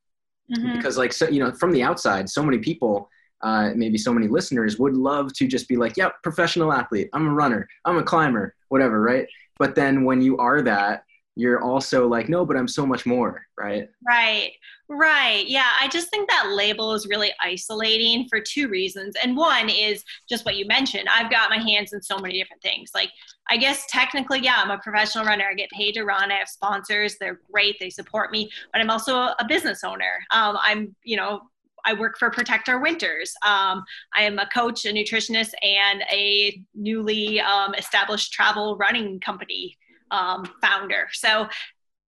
mm-hmm. 0.51 0.75
because 0.75 0.97
like 0.97 1.13
so 1.13 1.27
you 1.27 1.39
know 1.39 1.51
from 1.51 1.71
the 1.71 1.83
outside 1.83 2.29
so 2.29 2.43
many 2.43 2.57
people 2.57 3.09
uh, 3.43 3.71
maybe 3.75 3.97
so 3.97 4.13
many 4.13 4.27
listeners 4.27 4.77
would 4.77 4.95
love 4.95 5.33
to 5.33 5.47
just 5.47 5.67
be 5.67 5.75
like 5.75 5.97
yep 5.97 6.11
yeah, 6.13 6.17
professional 6.23 6.71
athlete 6.71 7.09
i'm 7.13 7.27
a 7.27 7.33
runner 7.33 7.67
i'm 7.85 7.97
a 7.97 8.03
climber 8.03 8.55
whatever 8.69 9.01
right 9.01 9.27
but 9.57 9.75
then 9.75 10.03
when 10.05 10.21
you 10.21 10.37
are 10.37 10.61
that 10.61 11.03
you're 11.35 11.61
also 11.61 12.07
like, 12.07 12.29
no, 12.29 12.45
but 12.45 12.57
I'm 12.57 12.67
so 12.67 12.85
much 12.85 13.05
more, 13.05 13.45
right? 13.57 13.89
Right, 14.05 14.51
right. 14.91 15.47
Yeah, 15.47 15.69
I 15.79 15.87
just 15.87 16.09
think 16.09 16.29
that 16.29 16.51
label 16.51 16.93
is 16.93 17.07
really 17.07 17.31
isolating 17.41 18.27
for 18.27 18.39
two 18.41 18.67
reasons. 18.67 19.15
And 19.23 19.37
one 19.37 19.69
is 19.69 20.03
just 20.27 20.45
what 20.45 20.57
you 20.57 20.67
mentioned. 20.67 21.07
I've 21.13 21.31
got 21.31 21.49
my 21.49 21.57
hands 21.57 21.93
in 21.93 22.01
so 22.01 22.17
many 22.17 22.37
different 22.37 22.61
things. 22.61 22.91
Like, 22.93 23.09
I 23.49 23.57
guess 23.57 23.85
technically, 23.89 24.39
yeah, 24.39 24.55
I'm 24.57 24.69
a 24.69 24.77
professional 24.79 25.25
runner. 25.25 25.45
I 25.49 25.53
get 25.53 25.69
paid 25.69 25.93
to 25.93 26.03
run. 26.03 26.31
I 26.31 26.35
have 26.35 26.49
sponsors. 26.49 27.17
They're 27.17 27.39
great. 27.51 27.77
They 27.79 27.89
support 27.89 28.31
me. 28.31 28.49
But 28.71 28.81
I'm 28.81 28.89
also 28.89 29.15
a 29.15 29.45
business 29.47 29.83
owner. 29.83 30.19
Um, 30.31 30.57
I'm, 30.61 30.95
you 31.03 31.17
know, 31.17 31.41
I 31.85 31.93
work 31.93 32.17
for 32.19 32.29
Protect 32.29 32.69
Our 32.69 32.79
Winters. 32.79 33.33
Um, 33.43 33.83
I 34.13 34.23
am 34.23 34.37
a 34.39 34.47
coach, 34.47 34.85
a 34.85 34.89
nutritionist, 34.89 35.53
and 35.63 36.03
a 36.11 36.61
newly 36.75 37.39
um, 37.39 37.73
established 37.75 38.33
travel 38.33 38.77
running 38.77 39.19
company 39.19 39.77
um, 40.11 40.45
founder. 40.61 41.07
So 41.13 41.47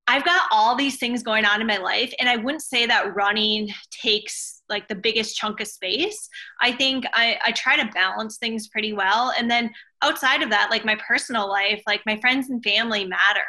I've 0.06 0.26
got 0.26 0.48
all 0.52 0.76
these 0.76 0.98
things 0.98 1.24
going 1.24 1.46
on 1.46 1.62
in 1.62 1.68
my 1.68 1.78
life, 1.78 2.14
and 2.20 2.28
I 2.28 2.36
wouldn't 2.36 2.62
say 2.62 2.86
that 2.86 3.16
running 3.16 3.74
takes 3.90 4.62
like 4.70 4.88
the 4.88 4.96
biggest 4.96 5.36
chunk 5.36 5.60
of 5.60 5.68
space. 5.68 6.30
I 6.62 6.72
think 6.72 7.06
I, 7.14 7.38
I 7.46 7.52
try 7.52 7.78
to 7.78 7.92
balance 7.94 8.38
things 8.38 8.68
pretty 8.68 8.94
well. 8.94 9.34
And 9.38 9.50
then 9.50 9.70
outside 10.02 10.42
of 10.42 10.50
that, 10.50 10.72
like 10.72 10.84
my 10.84 10.98
personal 11.08 11.48
life, 11.48 11.82
like 11.88 12.02
my 12.06 12.20
friends 12.20 12.50
and 12.50 12.64
family 12.64 13.06
matter. 13.06 13.42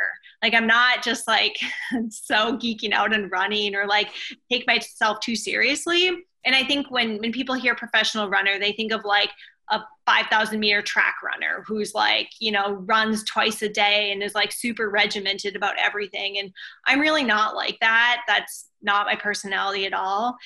Like 0.42 0.54
I'm 0.54 0.66
not 0.66 1.02
just 1.02 1.26
like 1.26 1.56
so 2.10 2.56
geeking 2.56 2.92
out 2.92 3.14
and 3.14 3.30
running 3.30 3.74
or 3.74 3.86
like 3.86 4.10
take 4.50 4.66
myself 4.66 5.20
too 5.20 5.36
seriously. 5.36 6.08
And 6.46 6.54
I 6.54 6.62
think 6.64 6.90
when 6.90 7.18
when 7.18 7.32
people 7.32 7.54
hear 7.54 7.74
professional 7.74 8.28
runner, 8.28 8.58
they 8.58 8.72
think 8.72 8.92
of 8.92 9.04
like 9.04 9.30
a 9.70 9.80
5000 10.06 10.60
meter 10.60 10.82
track 10.82 11.16
runner 11.22 11.64
who's 11.66 11.94
like 11.94 12.28
you 12.40 12.52
know 12.52 12.74
runs 12.86 13.24
twice 13.24 13.62
a 13.62 13.68
day 13.68 14.12
and 14.12 14.22
is 14.22 14.34
like 14.34 14.52
super 14.52 14.90
regimented 14.90 15.56
about 15.56 15.78
everything. 15.78 16.38
And 16.38 16.52
i'm 16.86 17.00
really 17.00 17.24
not 17.24 17.54
like 17.54 17.78
that. 17.80 18.22
That's 18.26 18.68
not 18.82 19.06
my 19.06 19.16
personality 19.16 19.86
at 19.86 19.94
all. 19.94 20.36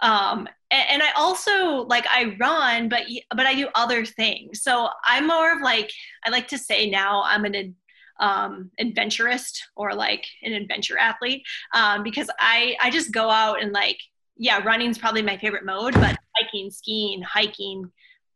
Um 0.00 0.48
and, 0.70 0.88
and 0.90 1.02
i 1.02 1.10
also 1.16 1.86
like 1.86 2.06
i 2.10 2.36
run 2.38 2.88
but 2.88 3.02
but 3.34 3.46
i 3.46 3.54
do 3.54 3.68
other 3.74 4.04
things. 4.04 4.62
So 4.62 4.88
i'm 5.04 5.26
more 5.26 5.52
of 5.54 5.62
like 5.62 5.90
i 6.24 6.30
like 6.30 6.48
to 6.48 6.58
say 6.58 6.88
now 6.90 7.22
i'm 7.24 7.44
an 7.44 7.74
um, 8.20 8.70
adventurist 8.80 9.68
or 9.76 9.94
like 9.94 10.26
an 10.42 10.52
adventure 10.52 10.98
athlete 10.98 11.44
um, 11.74 12.02
because 12.02 12.28
I 12.38 12.76
I 12.80 12.90
just 12.90 13.12
go 13.12 13.30
out 13.30 13.62
and 13.62 13.72
like 13.72 13.98
yeah 14.36 14.62
running's 14.64 14.98
probably 14.98 15.22
my 15.22 15.36
favorite 15.36 15.64
mode 15.64 15.94
but 15.94 16.16
hiking 16.36 16.70
skiing 16.70 17.22
hiking 17.22 17.90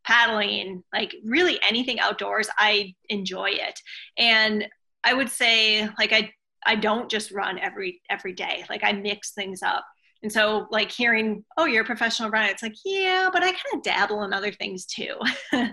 paddling 0.05 0.83
like 0.93 1.15
really 1.25 1.59
anything 1.69 2.01
outdoors 2.01 2.49
I 2.59 2.95
enjoy 3.09 3.51
it 3.51 3.79
and 4.19 4.67
I 5.05 5.15
would 5.15 5.29
say 5.29 5.89
like 5.99 6.13
I 6.13 6.33
I 6.65 6.77
don't 6.77 7.11
just 7.11 7.33
run 7.33 7.59
every 7.59 8.01
every 8.11 8.33
day 8.33 8.65
like 8.69 8.85
I 8.85 8.93
mix 8.93 9.33
things 9.33 9.63
up 9.63 9.85
and 10.23 10.33
so 10.33 10.67
like 10.71 10.91
hearing 10.91 11.45
oh 11.57 11.67
you're 11.67 11.83
a 11.83 11.87
professional 11.87 12.31
runner 12.31 12.49
it's 12.49 12.63
like 12.63 12.75
yeah 12.85 13.31
but 13.33 13.43
I 13.43 13.47
kind 13.47 13.75
of 13.75 13.83
dabble 13.83 14.23
in 14.25 14.33
other 14.33 14.53
things 14.53 14.87
too 14.87 15.15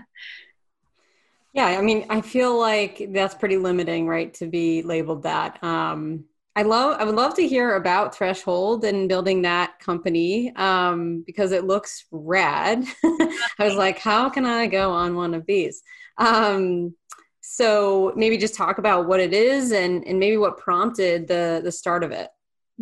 Yeah, 1.52 1.66
I 1.66 1.80
mean, 1.82 2.06
I 2.08 2.20
feel 2.20 2.58
like 2.58 3.08
that's 3.10 3.34
pretty 3.34 3.56
limiting, 3.56 4.06
right? 4.06 4.32
To 4.34 4.46
be 4.46 4.82
labeled 4.82 5.24
that. 5.24 5.62
Um, 5.64 6.24
I 6.56 6.62
love. 6.62 6.96
I 6.98 7.04
would 7.04 7.14
love 7.14 7.34
to 7.34 7.46
hear 7.46 7.76
about 7.76 8.14
Threshold 8.14 8.84
and 8.84 9.08
building 9.08 9.42
that 9.42 9.78
company 9.78 10.52
um, 10.56 11.22
because 11.24 11.52
it 11.52 11.64
looks 11.64 12.06
rad. 12.10 12.84
I 13.04 13.34
was 13.60 13.76
like, 13.76 13.98
how 13.98 14.28
can 14.28 14.44
I 14.44 14.66
go 14.66 14.90
on 14.90 15.14
one 15.14 15.34
of 15.34 15.46
these? 15.46 15.82
Um, 16.18 16.94
so 17.40 18.12
maybe 18.16 18.36
just 18.36 18.54
talk 18.54 18.78
about 18.78 19.06
what 19.06 19.20
it 19.20 19.32
is 19.32 19.72
and 19.72 20.04
and 20.06 20.18
maybe 20.18 20.36
what 20.36 20.58
prompted 20.58 21.28
the 21.28 21.60
the 21.62 21.72
start 21.72 22.02
of 22.02 22.10
it. 22.10 22.28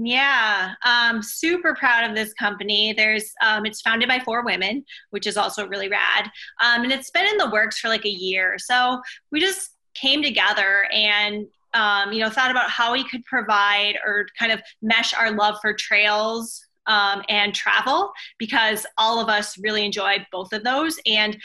Yeah, 0.01 0.75
um, 0.85 1.23
super 1.23 1.75
proud 1.75 2.09
of 2.09 2.15
this 2.15 2.33
company. 2.35 2.93
There's, 2.93 3.33
um, 3.43 3.67
it's 3.67 3.81
founded 3.81 4.09
by 4.09 4.21
four 4.21 4.45
women, 4.45 4.85
which 5.11 5.27
is 5.27 5.37
also 5.37 5.67
really 5.67 5.89
rad, 5.89 6.31
um, 6.63 6.85
and 6.85 6.93
it's 6.93 7.11
been 7.11 7.27
in 7.27 7.37
the 7.37 7.51
works 7.51 7.81
for 7.81 7.89
like 7.89 8.05
a 8.05 8.11
year. 8.11 8.59
So 8.59 9.01
we 9.33 9.41
just 9.41 9.71
came 9.95 10.23
together 10.23 10.89
and 10.93 11.47
um, 11.75 12.13
you 12.13 12.21
know 12.21 12.31
thought 12.31 12.51
about 12.51 12.71
how 12.71 12.93
we 12.93 13.07
could 13.09 13.25
provide 13.25 13.95
or 14.05 14.27
kind 14.39 14.53
of 14.53 14.61
mesh 14.83 15.15
our 15.15 15.31
love 15.33 15.57
for 15.61 15.73
trails 15.73 16.65
um, 16.87 17.23
and 17.29 17.55
travel 17.55 18.11
because 18.39 18.87
all 18.97 19.21
of 19.21 19.29
us 19.29 19.59
really 19.59 19.85
enjoy 19.85 20.17
both 20.33 20.53
of 20.53 20.65
those 20.65 20.99
and 21.07 21.37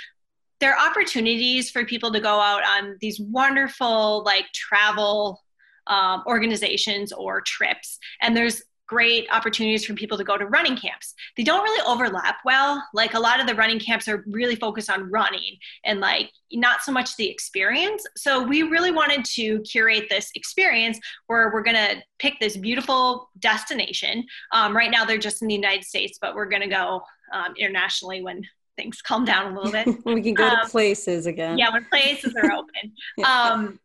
there 0.60 0.74
are 0.74 0.90
opportunities 0.90 1.70
for 1.70 1.84
people 1.84 2.10
to 2.14 2.22
go 2.22 2.40
out 2.40 2.64
on 2.64 2.96
these 3.02 3.20
wonderful 3.20 4.24
like 4.24 4.46
travel 4.54 5.42
um, 5.88 6.24
organizations 6.26 7.12
or 7.12 7.42
trips. 7.42 8.00
And 8.22 8.36
there's 8.36 8.64
great 8.94 9.28
opportunities 9.32 9.84
for 9.84 9.96
people 9.96 10.20
to 10.20 10.24
go 10.24 10.38
to 10.38 10.46
running 10.46 10.78
camps. 10.78 11.16
They 11.36 11.44
don't 11.44 11.64
really 11.64 11.84
overlap 11.88 12.38
well. 12.46 12.84
Like 12.94 13.16
a 13.16 13.20
lot 13.20 13.40
of 13.40 13.48
the 13.48 13.56
running 13.56 13.80
camps 13.80 14.08
are 14.08 14.24
really 14.28 14.56
focused 14.56 14.88
on 14.88 15.10
running 15.10 15.58
and 15.84 16.00
like 16.00 16.30
not 16.52 16.84
so 16.84 16.92
much 16.92 17.18
the 17.18 17.28
experience. 17.28 18.06
So 18.16 18.44
we 18.44 18.62
really 18.62 18.92
wanted 18.92 19.26
to 19.26 19.62
curate 19.62 20.06
this 20.12 20.30
experience 20.36 21.00
where 21.26 21.52
we're 21.52 21.64
going 21.64 21.76
to 21.76 22.04
pick 22.20 22.36
this 22.40 22.56
beautiful 22.56 23.32
destination. 23.40 24.26
Um, 24.52 24.78
right 24.78 24.92
now 24.92 25.06
they're 25.06 25.18
just 25.18 25.42
in 25.42 25.48
the 25.48 25.56
United 25.56 25.86
States, 25.86 26.20
but 26.22 26.36
we're 26.36 26.50
going 26.50 26.62
to 26.62 26.68
go 26.68 27.02
um, 27.34 27.56
internationally 27.58 28.22
when 28.22 28.44
things 28.78 29.02
calm 29.08 29.26
down 29.26 29.54
a 29.54 29.56
little 29.60 29.72
bit. 29.72 29.88
we 30.06 30.22
can 30.22 30.36
go 30.36 30.48
um, 30.48 30.58
to 30.64 30.70
places 30.70 31.26
again. 31.26 31.58
Yeah, 31.58 31.72
when 31.72 31.86
places 31.86 32.36
are 32.36 32.52
open. 32.52 32.94
yeah. 33.18 33.26
um, 33.26 33.80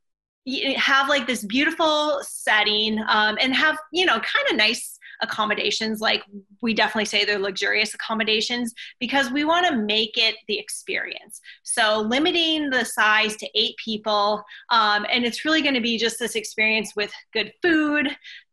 have 0.77 1.09
like 1.09 1.27
this 1.27 1.45
beautiful 1.45 2.21
setting 2.23 2.99
um, 3.09 3.37
and 3.41 3.55
have 3.55 3.77
you 3.93 4.07
know 4.07 4.19
kind 4.21 4.47
of 4.51 4.57
nice 4.57 4.98
accommodations 5.23 6.01
like 6.01 6.23
we 6.61 6.75
definitely 6.75 7.05
say 7.05 7.25
they're 7.25 7.39
luxurious 7.39 7.95
accommodations 7.95 8.75
because 9.01 9.31
we 9.31 9.45
want 9.45 9.67
to 9.67 9.77
make 9.77 10.17
it 10.17 10.37
the 10.47 10.59
experience 10.59 11.41
so 11.63 12.01
limiting 12.01 12.71
the 12.71 12.85
size 12.85 13.37
to 13.37 13.49
eight 13.55 13.75
people 13.83 14.43
um, 14.71 15.07
and 15.11 15.25
it's 15.25 15.45
really 15.45 15.63
going 15.63 15.75
to 15.75 15.81
be 15.81 15.99
just 15.99 16.19
this 16.19 16.35
experience 16.35 16.95
with 16.97 17.13
good 17.33 17.53
food 17.63 18.09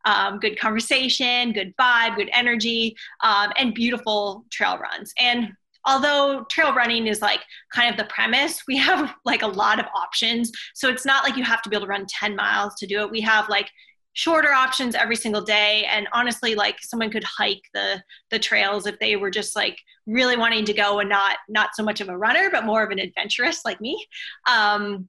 um, 0.06 0.40
good 0.40 0.60
conversation 0.60 1.52
good 1.52 1.74
vibe 1.80 2.16
good 2.16 2.30
energy 2.34 2.96
um, 3.24 3.52
and 3.58 3.74
beautiful 3.74 4.46
trail 4.52 4.78
runs 4.78 5.14
and 5.20 5.52
although 5.86 6.46
trail 6.50 6.74
running 6.74 7.08
is 7.08 7.22
like 7.22 7.42
kind 7.74 7.90
of 7.90 7.98
the 7.98 8.12
premise, 8.12 8.64
we 8.68 8.78
have 8.78 9.14
like 9.24 9.44
a 9.44 9.48
lot 9.48 9.80
of 9.80 9.86
options. 9.96 10.52
So 10.74 10.90
it's 10.90 11.06
not 11.06 11.24
like 11.24 11.38
you 11.38 11.44
have 11.44 11.62
to 11.62 11.70
be 11.70 11.76
able 11.76 11.86
to 11.86 11.90
run 11.90 12.06
10 12.08 12.36
miles 12.36 12.76
to 12.76 12.88
do 12.88 13.02
it. 13.02 13.12
We 13.12 13.22
have 13.22 13.48
like 13.50 13.70
shorter 14.16 14.52
options 14.52 14.96
every 14.96 15.16
single 15.16 15.42
day. 15.42 15.86
And 15.92 16.08
honestly 16.14 16.56
like 16.56 16.78
someone 16.82 17.12
could 17.12 17.24
hike 17.24 17.64
the 17.74 18.02
the 18.32 18.40
trails 18.40 18.88
if 18.88 18.98
they 19.00 19.16
were 19.16 19.30
just 19.30 19.56
like 19.56 19.78
really 20.08 20.38
wanting 20.38 20.66
to 20.66 20.74
go 20.74 21.00
and 21.00 21.10
not 21.10 21.38
not 21.48 21.76
so 21.76 21.84
much 21.84 22.02
of 22.02 22.10
a 22.10 22.18
runner 22.18 22.50
but 22.52 22.66
more 22.66 22.84
of 22.84 22.92
an 22.92 23.00
adventurous 23.00 23.64
like 23.64 23.80
me. 23.80 24.04
Um, 24.50 25.08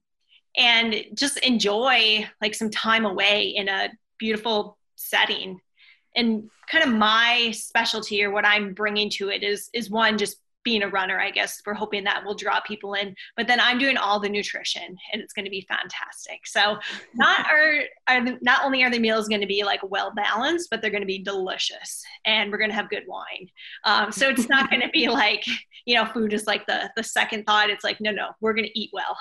and 0.57 1.03
just 1.13 1.37
enjoy 1.37 2.27
like 2.41 2.53
some 2.53 2.69
time 2.69 3.05
away 3.05 3.49
in 3.55 3.67
a 3.67 3.89
beautiful 4.17 4.77
setting. 4.95 5.59
And 6.15 6.49
kind 6.69 6.83
of 6.83 6.93
my 6.93 7.51
specialty 7.51 8.23
or 8.23 8.31
what 8.31 8.45
i'm 8.45 8.73
bringing 8.73 9.09
to 9.09 9.29
it 9.29 9.41
is 9.43 9.69
is 9.73 9.89
one 9.89 10.17
just 10.17 10.37
being 10.67 10.83
a 10.83 10.89
runner, 10.89 11.17
I 11.17 11.31
guess 11.31 11.61
we're 11.65 11.73
hoping 11.73 12.03
that 12.03 12.25
will 12.25 12.35
draw 12.35 12.59
people 12.59 12.93
in. 12.93 13.15
But 13.37 13.47
then 13.47 13.61
I'm 13.61 13.79
doing 13.79 13.95
all 13.95 14.19
the 14.19 14.27
nutrition, 14.27 14.97
and 15.13 15.21
it's 15.21 15.31
going 15.31 15.45
to 15.45 15.49
be 15.49 15.65
fantastic. 15.69 16.45
So 16.45 16.77
not 17.13 17.45
are, 17.49 17.83
are 18.09 18.21
not 18.41 18.65
only 18.65 18.83
are 18.83 18.91
the 18.91 18.99
meals 18.99 19.29
going 19.29 19.39
to 19.39 19.47
be 19.47 19.63
like 19.63 19.79
well 19.89 20.11
balanced, 20.13 20.67
but 20.69 20.81
they're 20.81 20.91
going 20.91 21.03
to 21.03 21.07
be 21.07 21.23
delicious, 21.23 22.03
and 22.25 22.51
we're 22.51 22.57
going 22.57 22.69
to 22.69 22.75
have 22.75 22.89
good 22.89 23.05
wine. 23.07 23.47
Um, 23.85 24.11
so 24.11 24.27
it's 24.27 24.49
not 24.49 24.69
going 24.69 24.81
to 24.81 24.89
be 24.89 25.07
like 25.23 25.45
you 25.85 25.95
know, 25.95 26.05
food 26.05 26.33
is 26.33 26.45
like 26.47 26.67
the 26.67 26.91
the 26.97 27.03
second 27.03 27.45
thought. 27.45 27.69
It's 27.69 27.85
like 27.85 28.01
no, 28.01 28.11
no, 28.11 28.31
we're 28.41 28.53
going 28.53 28.65
to 28.67 28.79
eat 28.79 28.89
well. 28.91 29.17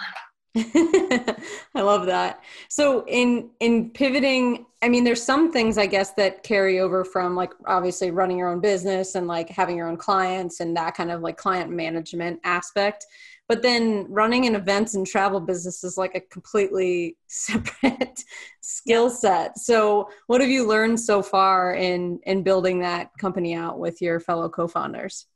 I 1.75 1.83
love 1.83 2.07
that. 2.07 2.42
So 2.69 3.05
in 3.07 3.51
in 3.61 3.90
pivoting, 3.90 4.64
I 4.81 4.88
mean 4.88 5.05
there's 5.05 5.23
some 5.23 5.53
things 5.53 5.77
I 5.77 5.85
guess 5.87 6.12
that 6.12 6.42
carry 6.42 6.81
over 6.81 7.05
from 7.05 7.37
like 7.37 7.53
obviously 7.66 8.11
running 8.11 8.38
your 8.38 8.49
own 8.49 8.61
business 8.61 9.16
and 9.16 9.27
like 9.27 9.51
having 9.51 9.77
your 9.77 9.88
own 9.88 9.99
clients 9.99 10.61
and 10.61 10.75
that 10.77 10.95
kind 10.95 11.11
of 11.11 11.21
like 11.21 11.37
client 11.37 11.71
management 11.71 12.40
aspect. 12.45 13.05
But 13.49 13.62
then 13.62 14.07
running 14.09 14.47
an 14.47 14.57
events 14.57 14.95
and 14.95 15.07
travel 15.07 15.40
business 15.40 15.85
is 15.85 15.99
like 15.99 16.14
a 16.14 16.21
completely 16.21 17.19
separate 17.27 18.25
skill 18.62 19.11
set. 19.11 19.59
So 19.59 20.09
what 20.27 20.40
have 20.40 20.51
you 20.51 20.66
learned 20.66 20.99
so 20.99 21.23
far 21.23 21.75
in 21.75 22.19
in 22.25 22.42
building 22.42 22.81
that 22.81 23.11
company 23.19 23.55
out 23.55 23.79
with 23.79 24.01
your 24.01 24.21
fellow 24.21 24.49
co-founders? 24.49 25.27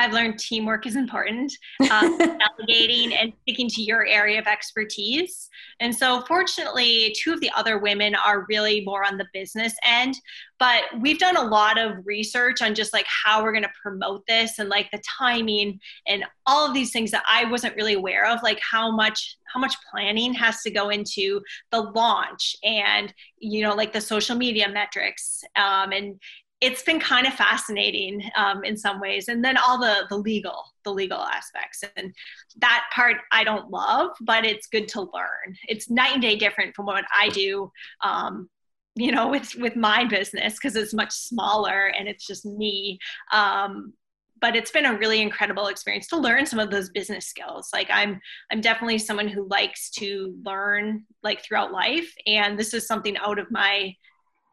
I've 0.00 0.12
learned 0.12 0.38
teamwork 0.38 0.86
is 0.86 0.96
important, 0.96 1.52
um, 1.90 2.16
delegating 2.18 3.12
and 3.12 3.32
sticking 3.42 3.68
to 3.68 3.82
your 3.82 4.06
area 4.06 4.38
of 4.38 4.46
expertise. 4.46 5.48
And 5.80 5.94
so, 5.94 6.22
fortunately, 6.22 7.14
two 7.18 7.32
of 7.32 7.40
the 7.40 7.50
other 7.54 7.78
women 7.78 8.14
are 8.14 8.46
really 8.48 8.82
more 8.84 9.04
on 9.04 9.18
the 9.18 9.26
business 9.32 9.74
end. 9.84 10.14
But 10.58 10.84
we've 11.00 11.18
done 11.18 11.36
a 11.36 11.42
lot 11.42 11.78
of 11.78 12.04
research 12.04 12.60
on 12.60 12.74
just 12.74 12.92
like 12.92 13.06
how 13.06 13.42
we're 13.42 13.52
going 13.52 13.64
to 13.64 13.72
promote 13.82 14.26
this 14.26 14.58
and 14.58 14.68
like 14.68 14.90
the 14.90 15.00
timing 15.18 15.80
and 16.06 16.24
all 16.46 16.66
of 16.66 16.74
these 16.74 16.92
things 16.92 17.10
that 17.12 17.22
I 17.26 17.46
wasn't 17.46 17.76
really 17.76 17.94
aware 17.94 18.26
of, 18.26 18.42
like 18.42 18.60
how 18.60 18.90
much 18.90 19.36
how 19.52 19.60
much 19.60 19.74
planning 19.90 20.32
has 20.32 20.62
to 20.62 20.70
go 20.70 20.90
into 20.90 21.40
the 21.70 21.80
launch 21.80 22.54
and 22.62 23.12
you 23.38 23.62
know 23.62 23.74
like 23.74 23.92
the 23.92 24.00
social 24.00 24.36
media 24.36 24.68
metrics 24.68 25.42
um, 25.56 25.92
and 25.92 26.20
it's 26.60 26.82
been 26.82 27.00
kind 27.00 27.26
of 27.26 27.32
fascinating 27.34 28.22
um, 28.36 28.64
in 28.64 28.76
some 28.76 29.00
ways. 29.00 29.28
And 29.28 29.44
then 29.44 29.56
all 29.56 29.78
the 29.78 30.06
the 30.08 30.16
legal 30.16 30.64
the 30.84 30.92
legal 30.92 31.20
aspects. 31.20 31.82
And 31.96 32.14
that 32.58 32.84
part 32.94 33.16
i 33.32 33.44
don't 33.44 33.70
love 33.70 34.10
but 34.20 34.44
it's 34.44 34.66
good 34.66 34.88
to 34.88 35.02
learn. 35.02 35.56
It's 35.68 35.90
night 35.90 36.12
and 36.14 36.22
day 36.22 36.36
different 36.36 36.74
from 36.74 36.86
what 36.86 37.04
i 37.14 37.28
do 37.30 37.70
um, 38.02 38.48
you 38.96 39.12
know 39.12 39.28
with 39.34 39.54
with 39.56 39.76
my 39.76 40.04
business 40.04 40.54
because 40.54 40.76
it's 40.76 40.94
much 40.94 41.12
smaller 41.12 41.86
and 41.86 42.08
it's 42.08 42.26
just 42.26 42.44
me. 42.44 42.98
Um, 43.32 43.94
but 44.40 44.56
it's 44.56 44.70
been 44.70 44.86
a 44.86 44.96
really 44.96 45.20
incredible 45.20 45.66
experience 45.66 46.06
to 46.08 46.16
learn 46.16 46.46
some 46.46 46.58
of 46.58 46.70
those 46.70 46.88
business 46.90 47.26
skills. 47.26 47.68
Like 47.72 47.88
i'm 47.90 48.20
i'm 48.50 48.60
definitely 48.60 48.98
someone 48.98 49.28
who 49.28 49.48
likes 49.48 49.90
to 49.92 50.34
learn 50.44 51.04
like 51.22 51.42
throughout 51.42 51.72
life. 51.72 52.12
And 52.26 52.58
this 52.58 52.74
is 52.74 52.86
something 52.86 53.16
out 53.18 53.38
of 53.38 53.50
my 53.50 53.94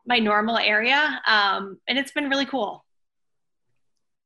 my 0.08 0.20
normal 0.20 0.58
area, 0.58 1.22
um, 1.28 1.78
and 1.88 1.98
it's 1.98 2.12
been 2.12 2.30
really 2.30 2.46
cool. 2.46 2.86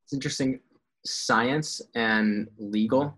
It's 0.05 0.13
interesting, 0.13 0.59
science 1.05 1.81
and 1.95 2.47
legal. 2.57 3.17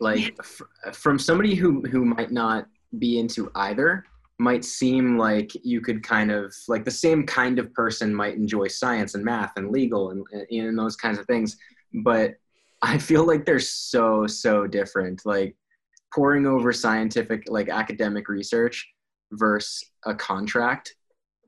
Like 0.00 0.34
f- 0.40 0.94
from 0.94 1.18
somebody 1.18 1.54
who 1.54 1.82
who 1.82 2.04
might 2.04 2.30
not 2.30 2.66
be 2.98 3.18
into 3.18 3.50
either, 3.54 4.04
might 4.38 4.64
seem 4.64 5.18
like 5.18 5.50
you 5.62 5.80
could 5.80 6.02
kind 6.02 6.30
of 6.30 6.54
like 6.68 6.84
the 6.84 6.90
same 6.90 7.26
kind 7.26 7.58
of 7.58 7.74
person 7.74 8.14
might 8.14 8.36
enjoy 8.36 8.68
science 8.68 9.14
and 9.14 9.24
math 9.24 9.52
and 9.56 9.70
legal 9.70 10.10
and 10.10 10.24
and 10.50 10.78
those 10.78 10.96
kinds 10.96 11.18
of 11.18 11.26
things, 11.26 11.56
but 12.02 12.34
I 12.82 12.96
feel 12.98 13.26
like 13.26 13.44
they're 13.44 13.58
so 13.58 14.26
so 14.26 14.66
different. 14.66 15.22
Like 15.26 15.56
poring 16.14 16.46
over 16.46 16.72
scientific 16.72 17.44
like 17.48 17.68
academic 17.68 18.28
research 18.28 18.88
versus 19.32 19.84
a 20.06 20.14
contract 20.14 20.94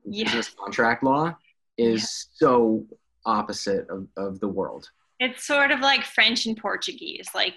yeah. 0.05 0.25
business 0.25 0.49
contract 0.49 1.03
law 1.03 1.35
is 1.77 2.01
yeah. 2.01 2.47
so 2.47 2.85
opposite 3.25 3.87
of, 3.89 4.07
of 4.17 4.39
the 4.39 4.47
world 4.47 4.89
it's 5.19 5.45
sort 5.45 5.71
of 5.71 5.79
like 5.79 6.03
french 6.03 6.45
and 6.45 6.57
portuguese 6.57 7.27
like 7.33 7.55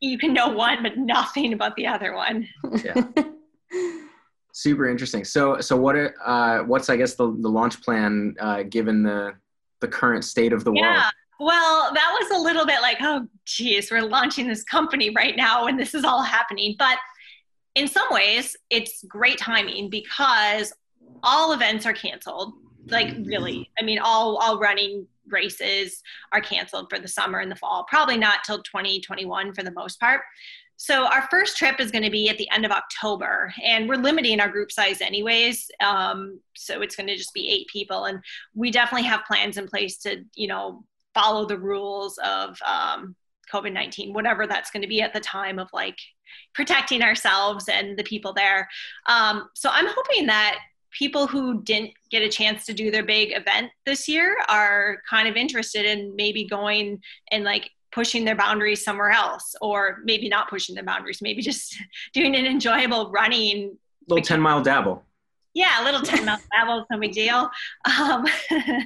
you 0.00 0.18
can 0.18 0.32
know 0.32 0.48
one 0.48 0.82
but 0.82 0.96
nothing 0.96 1.52
about 1.52 1.74
the 1.76 1.86
other 1.86 2.14
one 2.14 2.46
yeah 2.84 3.02
super 4.52 4.88
interesting 4.88 5.24
so 5.24 5.60
so 5.60 5.76
what 5.76 5.96
uh 6.24 6.60
what's 6.60 6.88
i 6.88 6.96
guess 6.96 7.14
the, 7.14 7.26
the 7.40 7.48
launch 7.48 7.82
plan 7.82 8.34
uh 8.40 8.62
given 8.62 9.02
the 9.02 9.32
the 9.80 9.88
current 9.88 10.24
state 10.24 10.54
of 10.54 10.64
the 10.64 10.70
world? 10.70 10.82
yeah. 10.82 10.94
world 10.94 11.12
well, 11.38 11.92
that 11.92 12.16
was 12.18 12.38
a 12.38 12.42
little 12.42 12.64
bit 12.64 12.80
like, 12.80 12.98
oh, 13.00 13.26
geez, 13.44 13.90
we're 13.90 14.02
launching 14.02 14.48
this 14.48 14.64
company 14.64 15.10
right 15.14 15.36
now 15.36 15.64
when 15.66 15.76
this 15.76 15.94
is 15.94 16.04
all 16.04 16.22
happening. 16.22 16.76
But 16.78 16.98
in 17.74 17.88
some 17.88 18.06
ways, 18.10 18.56
it's 18.70 19.04
great 19.04 19.38
timing 19.38 19.90
because 19.90 20.72
all 21.22 21.52
events 21.52 21.86
are 21.86 21.92
canceled. 21.92 22.54
Like, 22.88 23.14
really, 23.24 23.68
I 23.78 23.82
mean, 23.82 23.98
all 23.98 24.36
all 24.36 24.58
running 24.58 25.06
races 25.28 26.02
are 26.32 26.40
canceled 26.40 26.88
for 26.88 26.98
the 26.98 27.08
summer 27.08 27.40
and 27.40 27.50
the 27.50 27.56
fall. 27.56 27.84
Probably 27.88 28.16
not 28.16 28.44
till 28.44 28.62
2021 28.62 29.54
for 29.54 29.62
the 29.62 29.72
most 29.72 29.98
part. 29.98 30.22
So 30.78 31.06
our 31.06 31.26
first 31.30 31.56
trip 31.56 31.80
is 31.80 31.90
going 31.90 32.04
to 32.04 32.10
be 32.10 32.28
at 32.28 32.36
the 32.36 32.50
end 32.50 32.66
of 32.66 32.70
October, 32.70 33.52
and 33.64 33.88
we're 33.88 33.96
limiting 33.96 34.40
our 34.40 34.48
group 34.48 34.70
size 34.70 35.00
anyways. 35.00 35.70
Um, 35.80 36.38
so 36.54 36.82
it's 36.82 36.94
going 36.94 37.06
to 37.06 37.16
just 37.16 37.32
be 37.32 37.48
eight 37.48 37.66
people, 37.68 38.04
and 38.04 38.20
we 38.54 38.70
definitely 38.70 39.08
have 39.08 39.24
plans 39.24 39.56
in 39.56 39.66
place 39.66 39.96
to, 39.98 40.22
you 40.34 40.48
know, 40.48 40.84
follow 41.14 41.46
the 41.46 41.58
rules 41.58 42.18
of 42.18 42.58
um, 42.62 43.16
COVID 43.50 43.72
19, 43.72 44.12
whatever 44.12 44.46
that's 44.46 44.70
going 44.70 44.82
to 44.82 44.88
be 44.88 45.00
at 45.00 45.14
the 45.14 45.20
time 45.20 45.58
of 45.58 45.68
like 45.72 45.98
protecting 46.54 47.02
ourselves 47.02 47.68
and 47.68 47.98
the 47.98 48.04
people 48.04 48.34
there. 48.34 48.68
Um, 49.08 49.48
so 49.54 49.70
I'm 49.72 49.86
hoping 49.88 50.26
that 50.26 50.58
people 50.90 51.26
who 51.26 51.62
didn't 51.62 51.92
get 52.10 52.22
a 52.22 52.28
chance 52.28 52.66
to 52.66 52.72
do 52.72 52.90
their 52.90 53.04
big 53.04 53.32
event 53.36 53.70
this 53.84 54.08
year 54.08 54.36
are 54.48 54.98
kind 55.08 55.28
of 55.28 55.36
interested 55.36 55.84
in 55.84 56.14
maybe 56.16 56.44
going 56.44 57.00
and 57.30 57.44
like 57.44 57.70
pushing 57.92 58.24
their 58.24 58.36
boundaries 58.36 58.84
somewhere 58.84 59.10
else 59.10 59.54
or 59.62 59.98
maybe 60.04 60.28
not 60.28 60.50
pushing 60.50 60.74
their 60.74 60.84
boundaries 60.84 61.22
maybe 61.22 61.40
just 61.40 61.76
doing 62.12 62.36
an 62.36 62.44
enjoyable 62.44 63.10
running. 63.10 63.76
Little 64.08 64.24
10 64.24 64.40
mile 64.40 64.62
dabble 64.62 65.05
yeah, 65.56 65.82
a 65.82 65.84
little 65.84 66.02
10 66.02 66.26
mile 66.26 66.38
travel, 66.52 66.84
no 66.90 66.98
big 66.98 67.12
deal. 67.12 67.48
Um, 67.98 68.26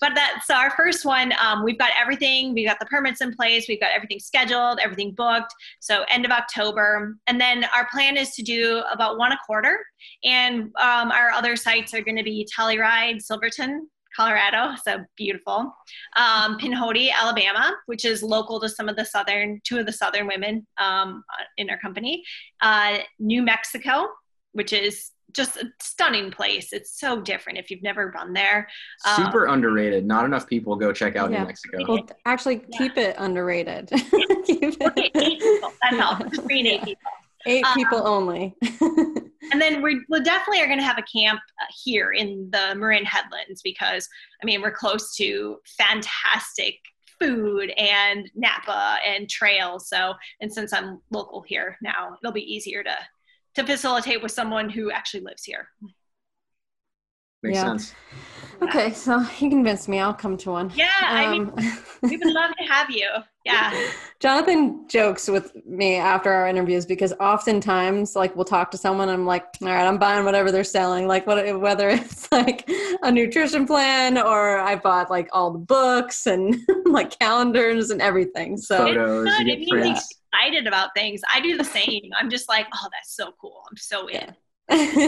but 0.00 0.12
that's 0.14 0.48
our 0.50 0.70
first 0.70 1.04
one. 1.04 1.32
Um, 1.42 1.64
we've 1.64 1.78
got 1.78 1.90
everything. 2.00 2.54
We've 2.54 2.68
got 2.68 2.78
the 2.78 2.86
permits 2.86 3.20
in 3.20 3.34
place. 3.34 3.66
We've 3.68 3.80
got 3.80 3.90
everything 3.90 4.20
scheduled, 4.20 4.78
everything 4.78 5.14
booked. 5.16 5.52
So 5.80 6.04
end 6.08 6.24
of 6.24 6.30
October. 6.30 7.16
And 7.26 7.40
then 7.40 7.64
our 7.74 7.88
plan 7.90 8.16
is 8.16 8.36
to 8.36 8.42
do 8.44 8.84
about 8.92 9.18
one 9.18 9.32
a 9.32 9.38
quarter. 9.44 9.84
And 10.22 10.70
um, 10.80 11.10
our 11.10 11.30
other 11.30 11.56
sites 11.56 11.92
are 11.92 12.02
going 12.02 12.18
to 12.18 12.22
be 12.22 12.46
Telluride, 12.56 13.20
Silverton, 13.20 13.88
Colorado, 14.14 14.76
so 14.80 15.04
beautiful. 15.16 15.74
Um, 16.14 16.56
Pinhoti, 16.56 17.10
Alabama, 17.10 17.74
which 17.86 18.04
is 18.04 18.22
local 18.22 18.60
to 18.60 18.68
some 18.68 18.88
of 18.88 18.94
the 18.94 19.04
southern, 19.04 19.60
two 19.64 19.78
of 19.78 19.86
the 19.86 19.92
southern 19.92 20.28
women 20.28 20.68
um, 20.78 21.24
in 21.56 21.68
our 21.68 21.78
company. 21.78 22.22
Uh, 22.60 22.98
New 23.18 23.42
Mexico, 23.42 24.06
which 24.52 24.72
is 24.72 25.10
just 25.34 25.56
a 25.56 25.70
stunning 25.80 26.30
place. 26.30 26.72
It's 26.72 26.98
so 26.98 27.20
different 27.20 27.58
if 27.58 27.70
you've 27.70 27.82
never 27.82 28.08
been 28.08 28.32
there. 28.32 28.68
Um, 29.06 29.24
Super 29.24 29.46
underrated. 29.46 30.06
Not 30.06 30.24
enough 30.24 30.46
people 30.46 30.76
go 30.76 30.92
check 30.92 31.16
out 31.16 31.30
yeah. 31.30 31.40
New 31.40 31.46
Mexico. 31.46 31.84
Well, 31.88 32.06
actually, 32.26 32.64
yeah. 32.68 32.78
keep 32.78 32.96
it 32.96 33.16
underrated. 33.18 33.88
keep 34.44 34.62
it. 34.62 34.82
Okay, 34.82 35.10
eight 35.14 35.40
people. 35.40 35.72
That's 35.82 36.02
all. 36.02 36.28
Just 36.28 36.42
three 36.42 36.68
eight 36.68 36.82
people. 36.82 37.10
Eight 37.44 37.64
um, 37.64 37.74
people 37.74 38.06
only. 38.06 38.54
and 38.80 39.60
then 39.60 39.82
we 39.82 40.00
we 40.08 40.20
definitely 40.20 40.62
are 40.62 40.68
going 40.68 40.78
to 40.78 40.84
have 40.84 40.98
a 40.98 41.18
camp 41.18 41.40
uh, 41.60 41.64
here 41.84 42.12
in 42.12 42.48
the 42.52 42.74
Marin 42.76 43.04
Headlands 43.04 43.62
because 43.62 44.08
I 44.40 44.46
mean 44.46 44.62
we're 44.62 44.70
close 44.70 45.16
to 45.16 45.58
fantastic 45.76 46.76
food 47.18 47.70
and 47.70 48.30
Napa 48.36 48.98
and 49.04 49.28
trails. 49.28 49.88
So 49.88 50.14
and 50.40 50.52
since 50.52 50.72
I'm 50.72 51.00
local 51.10 51.42
here 51.42 51.76
now, 51.82 52.16
it'll 52.22 52.32
be 52.32 52.54
easier 52.54 52.84
to 52.84 52.94
to 53.54 53.64
facilitate 53.64 54.22
with 54.22 54.32
someone 54.32 54.68
who 54.68 54.90
actually 54.90 55.20
lives 55.20 55.44
here. 55.44 55.68
Makes 57.42 57.56
yeah. 57.56 57.62
sense. 57.64 57.94
Okay, 58.62 58.92
so 58.92 59.26
you 59.40 59.50
convinced 59.50 59.88
me. 59.88 59.98
I'll 59.98 60.14
come 60.14 60.36
to 60.38 60.50
one. 60.50 60.70
Yeah, 60.76 60.90
um, 61.08 61.16
I 61.16 61.30
mean, 61.30 61.42
um, 61.48 61.78
we 62.02 62.16
would 62.16 62.32
love 62.32 62.52
to 62.56 62.64
have 62.64 62.88
you. 62.90 63.08
Yeah. 63.44 63.90
Jonathan 64.20 64.86
jokes 64.88 65.26
with 65.26 65.52
me 65.66 65.96
after 65.96 66.30
our 66.30 66.46
interviews 66.46 66.86
because 66.86 67.12
oftentimes, 67.18 68.14
like, 68.14 68.36
we'll 68.36 68.44
talk 68.44 68.70
to 68.70 68.78
someone. 68.78 69.08
I'm 69.08 69.26
like, 69.26 69.44
all 69.60 69.68
right, 69.68 69.84
I'm 69.84 69.98
buying 69.98 70.24
whatever 70.24 70.52
they're 70.52 70.62
selling. 70.62 71.08
Like, 71.08 71.26
what, 71.26 71.60
whether 71.60 71.88
it's 71.88 72.30
like 72.30 72.70
a 73.02 73.10
nutrition 73.10 73.66
plan 73.66 74.16
or 74.16 74.60
I 74.60 74.76
bought 74.76 75.10
like 75.10 75.28
all 75.32 75.50
the 75.50 75.58
books 75.58 76.28
and 76.28 76.56
like 76.84 77.18
calendars 77.18 77.90
and 77.90 78.00
everything. 78.00 78.56
So 78.56 78.78
photos, 78.78 79.38
you 79.40 79.44
get 79.44 79.68
prints 79.68 80.21
excited 80.32 80.66
about 80.66 80.90
things. 80.94 81.20
I 81.32 81.40
do 81.40 81.56
the 81.56 81.64
same. 81.64 82.10
I'm 82.18 82.30
just 82.30 82.48
like, 82.48 82.66
oh, 82.74 82.88
that's 82.92 83.14
so 83.14 83.32
cool. 83.40 83.62
I'm 83.70 83.76
so 83.76 84.08
in. 84.08 84.34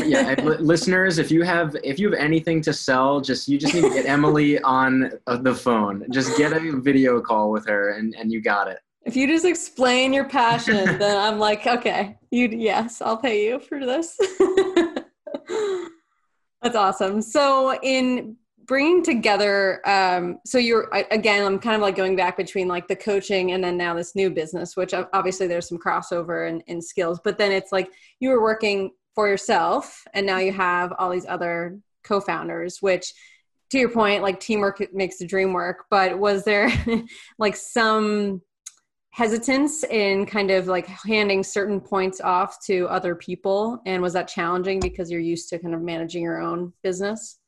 yeah, 0.09 0.35
listeners, 0.43 1.19
if 1.19 1.31
you 1.31 1.43
have 1.43 1.77
if 1.83 1.99
you 1.99 2.11
have 2.11 2.19
anything 2.19 2.61
to 2.63 2.73
sell, 2.73 3.21
just 3.21 3.49
you 3.49 3.57
just 3.59 3.75
need 3.75 3.83
to 3.83 3.91
get 3.91 4.07
Emily 4.07 4.61
on 4.61 5.13
uh, 5.27 5.37
the 5.37 5.55
phone. 5.55 6.05
Just 6.11 6.37
get 6.37 6.53
a 6.53 6.81
video 6.81 7.21
call 7.21 7.51
with 7.51 7.67
her, 7.67 7.91
and 7.91 8.15
and 8.15 8.33
you 8.33 8.43
got 8.43 8.69
it. 8.69 8.79
If 9.05 9.17
you 9.17 9.27
just 9.27 9.45
explain 9.45 10.13
your 10.13 10.25
passion, 10.25 10.99
then 10.99 11.17
I'm 11.17 11.39
like, 11.39 11.67
okay, 11.67 12.19
you 12.31 12.49
yes, 12.49 13.01
I'll 13.01 13.17
pay 13.17 13.47
you 13.47 13.61
for 13.61 13.85
this. 13.87 14.19
That's 16.63 16.77
awesome. 16.77 17.23
So 17.23 17.79
in 17.83 18.37
bringing 18.67 19.03
together 19.03 19.87
um, 19.89 20.39
so 20.45 20.59
you're 20.59 20.89
again 21.11 21.45
i'm 21.45 21.59
kind 21.59 21.77
of 21.77 21.83
like 21.83 21.97
going 21.97 22.17
back 22.17 22.37
between 22.37 22.69
like 22.69 22.89
the 22.89 22.97
coaching 22.97 23.53
and 23.53 23.63
then 23.63 23.77
now 23.77 23.95
this 23.95 24.15
new 24.15 24.31
business 24.31 24.77
which 24.77 24.95
obviously 25.13 25.47
there's 25.47 25.69
some 25.69 25.79
crossover 25.79 26.49
in, 26.49 26.61
in 26.63 26.81
skills 26.81 27.21
but 27.23 27.39
then 27.39 27.53
it's 27.53 27.73
like 27.73 27.91
you 28.21 28.29
were 28.31 28.43
working 28.43 28.91
for 29.15 29.29
yourself 29.29 30.05
and 30.15 30.27
now 30.27 30.39
you 30.39 30.53
have 30.53 30.93
all 30.99 31.11
these 31.11 31.27
other 31.27 31.79
co-founders 32.03 32.79
which 32.81 33.13
to 33.71 33.79
your 33.79 33.91
point 33.91 34.23
like 34.23 34.41
teamwork 34.41 34.83
makes 34.93 35.19
the 35.19 35.27
dream 35.27 35.53
work 35.53 35.85
but 35.91 36.19
was 36.19 36.45
there 36.45 36.71
like 37.39 37.57
some 37.57 38.41
hesitance 39.15 39.85
in 39.85 40.27
kind 40.27 40.51
of 40.51 40.67
like 40.67 40.89
handing 40.89 41.41
certain 41.45 41.81
points 41.81 42.21
off 42.21 42.59
to 42.67 42.89
other 42.89 43.15
people? 43.15 43.81
And 43.87 44.03
was 44.03 44.13
that 44.15 44.27
challenging 44.27 44.81
because 44.81 45.09
you're 45.09 45.21
used 45.21 45.49
to 45.51 45.59
kind 45.61 45.73
of 45.73 45.81
managing 45.83 46.25
your 46.25 46.43
own 46.43 46.73
business 46.83 47.39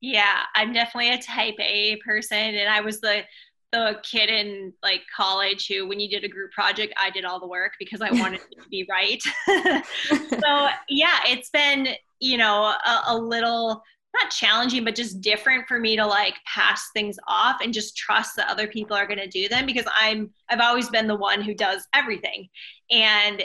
yeah, 0.00 0.42
I'm 0.54 0.72
definitely 0.72 1.10
a 1.10 1.22
type 1.22 1.56
A 1.58 1.96
person 2.04 2.36
and 2.36 2.68
I 2.68 2.80
was 2.80 3.00
the 3.00 3.22
the 3.70 4.00
kid 4.02 4.30
in 4.30 4.72
like 4.82 5.02
college 5.14 5.68
who 5.68 5.86
when 5.86 6.00
you 6.00 6.08
did 6.08 6.24
a 6.24 6.28
group 6.28 6.50
project 6.52 6.94
I 6.98 7.10
did 7.10 7.26
all 7.26 7.38
the 7.38 7.46
work 7.46 7.72
because 7.78 8.00
I 8.00 8.10
wanted 8.10 8.40
it 8.50 8.62
to 8.62 8.68
be 8.70 8.88
right. 8.88 9.22
so, 10.30 10.68
yeah, 10.88 11.18
it's 11.26 11.50
been, 11.50 11.88
you 12.18 12.38
know, 12.38 12.62
a, 12.64 13.02
a 13.08 13.18
little 13.18 13.82
not 14.14 14.30
challenging 14.30 14.84
but 14.84 14.94
just 14.94 15.20
different 15.20 15.66
for 15.68 15.78
me 15.78 15.96
to 15.96 16.06
like 16.06 16.34
pass 16.46 16.90
things 16.94 17.18
off 17.26 17.56
and 17.62 17.74
just 17.74 17.96
trust 17.96 18.36
that 18.36 18.48
other 18.48 18.66
people 18.66 18.96
are 18.96 19.06
going 19.06 19.18
to 19.18 19.28
do 19.28 19.48
them 19.48 19.66
because 19.66 19.84
i'm 20.00 20.30
i've 20.48 20.60
always 20.60 20.88
been 20.88 21.06
the 21.06 21.14
one 21.14 21.42
who 21.42 21.54
does 21.54 21.86
everything 21.94 22.48
and 22.90 23.42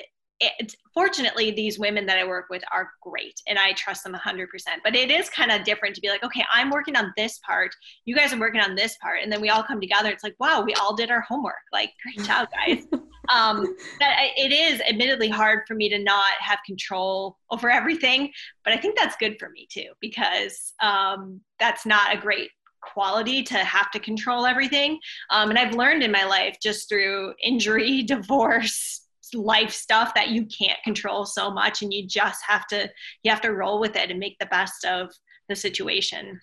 it, 0.59 0.75
fortunately 0.93 1.51
these 1.51 1.79
women 1.79 2.05
that 2.05 2.17
i 2.17 2.23
work 2.23 2.45
with 2.49 2.63
are 2.71 2.91
great 3.01 3.41
and 3.47 3.57
i 3.57 3.71
trust 3.73 4.03
them 4.03 4.13
100% 4.13 4.47
but 4.83 4.95
it 4.95 5.09
is 5.09 5.29
kind 5.29 5.51
of 5.51 5.63
different 5.63 5.95
to 5.95 6.01
be 6.01 6.09
like 6.09 6.23
okay 6.23 6.43
i'm 6.53 6.69
working 6.69 6.95
on 6.95 7.13
this 7.15 7.39
part. 7.45 7.75
You 8.05 8.15
guys 8.15 8.33
are 8.33 8.39
working 8.39 8.61
on 8.61 8.75
this 8.75 8.97
part. 8.97 9.19
And 9.21 9.31
then 9.31 9.41
we 9.41 9.49
all 9.49 9.63
come 9.63 9.79
together. 9.79 10.09
It's 10.09 10.23
like 10.23 10.35
wow 10.39 10.61
we 10.61 10.73
all 10.75 10.95
did 10.95 11.11
our 11.11 11.21
homework. 11.21 11.55
Like 11.71 11.91
great 12.01 12.25
job 12.27 12.49
guys. 12.51 12.85
Um, 13.29 13.75
it 14.01 14.51
is 14.51 14.81
admittedly 14.81 15.29
hard 15.29 15.61
for 15.67 15.75
me 15.75 15.87
to 15.89 15.99
not 15.99 16.33
have 16.39 16.59
control 16.65 17.37
over 17.51 17.69
everything 17.69 18.31
but 18.65 18.73
i 18.73 18.77
think 18.77 18.97
that's 18.97 19.15
good 19.15 19.37
for 19.39 19.49
me 19.49 19.65
too 19.71 19.91
because 20.01 20.73
um, 20.81 21.39
that's 21.57 21.85
not 21.85 22.13
a 22.13 22.19
great 22.19 22.49
quality 22.81 23.41
to 23.41 23.55
have 23.59 23.89
to 23.91 23.99
control 23.99 24.45
everything. 24.45 24.99
Um, 25.29 25.49
and 25.49 25.57
i've 25.57 25.73
learned 25.73 26.03
in 26.03 26.11
my 26.11 26.25
life 26.25 26.57
just 26.61 26.89
through 26.89 27.33
injury 27.41 28.03
divorce 28.15 29.02
life 29.33 29.71
stuff 29.71 30.13
that 30.13 30.29
you 30.29 30.45
can't 30.45 30.81
control 30.83 31.25
so 31.25 31.51
much 31.51 31.81
and 31.81 31.93
you 31.93 32.05
just 32.05 32.43
have 32.47 32.67
to 32.67 32.89
you 33.23 33.31
have 33.31 33.41
to 33.41 33.53
roll 33.53 33.79
with 33.79 33.95
it 33.95 34.09
and 34.09 34.19
make 34.19 34.37
the 34.39 34.45
best 34.47 34.85
of 34.85 35.09
the 35.49 35.55
situation 35.55 36.39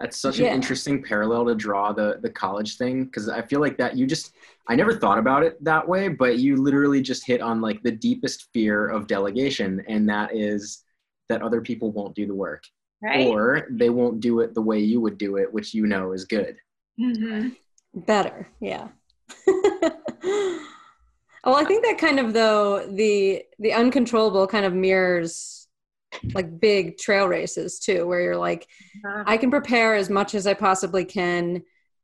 that's 0.00 0.18
such 0.18 0.38
yeah. 0.38 0.48
an 0.48 0.54
interesting 0.54 1.02
parallel 1.02 1.46
to 1.46 1.54
draw 1.54 1.92
the 1.92 2.18
the 2.22 2.30
college 2.30 2.76
thing 2.76 3.04
because 3.04 3.28
i 3.28 3.40
feel 3.42 3.60
like 3.60 3.78
that 3.78 3.96
you 3.96 4.06
just 4.06 4.32
i 4.68 4.74
never 4.74 4.94
thought 4.94 5.18
about 5.18 5.42
it 5.42 5.62
that 5.62 5.86
way 5.86 6.08
but 6.08 6.38
you 6.38 6.56
literally 6.56 7.00
just 7.00 7.26
hit 7.26 7.40
on 7.40 7.60
like 7.60 7.82
the 7.82 7.92
deepest 7.92 8.48
fear 8.52 8.88
of 8.88 9.06
delegation 9.06 9.82
and 9.88 10.08
that 10.08 10.34
is 10.34 10.82
that 11.28 11.42
other 11.42 11.60
people 11.60 11.90
won't 11.90 12.14
do 12.14 12.26
the 12.26 12.34
work 12.34 12.64
right. 13.02 13.26
or 13.26 13.66
they 13.70 13.90
won't 13.90 14.20
do 14.20 14.40
it 14.40 14.54
the 14.54 14.62
way 14.62 14.78
you 14.78 15.00
would 15.00 15.18
do 15.18 15.36
it 15.36 15.52
which 15.52 15.72
you 15.74 15.86
know 15.86 16.12
is 16.12 16.24
good 16.24 16.56
mm-hmm. 17.00 17.48
better 18.00 18.48
yeah 18.60 18.88
well 21.44 21.56
i 21.56 21.64
think 21.64 21.84
that 21.84 21.98
kind 21.98 22.18
of 22.18 22.32
though 22.32 22.86
the 22.86 23.42
the 23.58 23.72
uncontrollable 23.72 24.46
kind 24.46 24.64
of 24.64 24.72
mirrors 24.72 25.68
like 26.32 26.60
big 26.60 26.96
trail 26.96 27.26
races 27.26 27.78
too 27.78 28.06
where 28.06 28.20
you're 28.20 28.36
like 28.36 28.68
uh-huh. 29.04 29.24
i 29.26 29.36
can 29.36 29.50
prepare 29.50 29.94
as 29.94 30.08
much 30.08 30.34
as 30.34 30.46
i 30.46 30.54
possibly 30.54 31.04
can. 31.04 31.62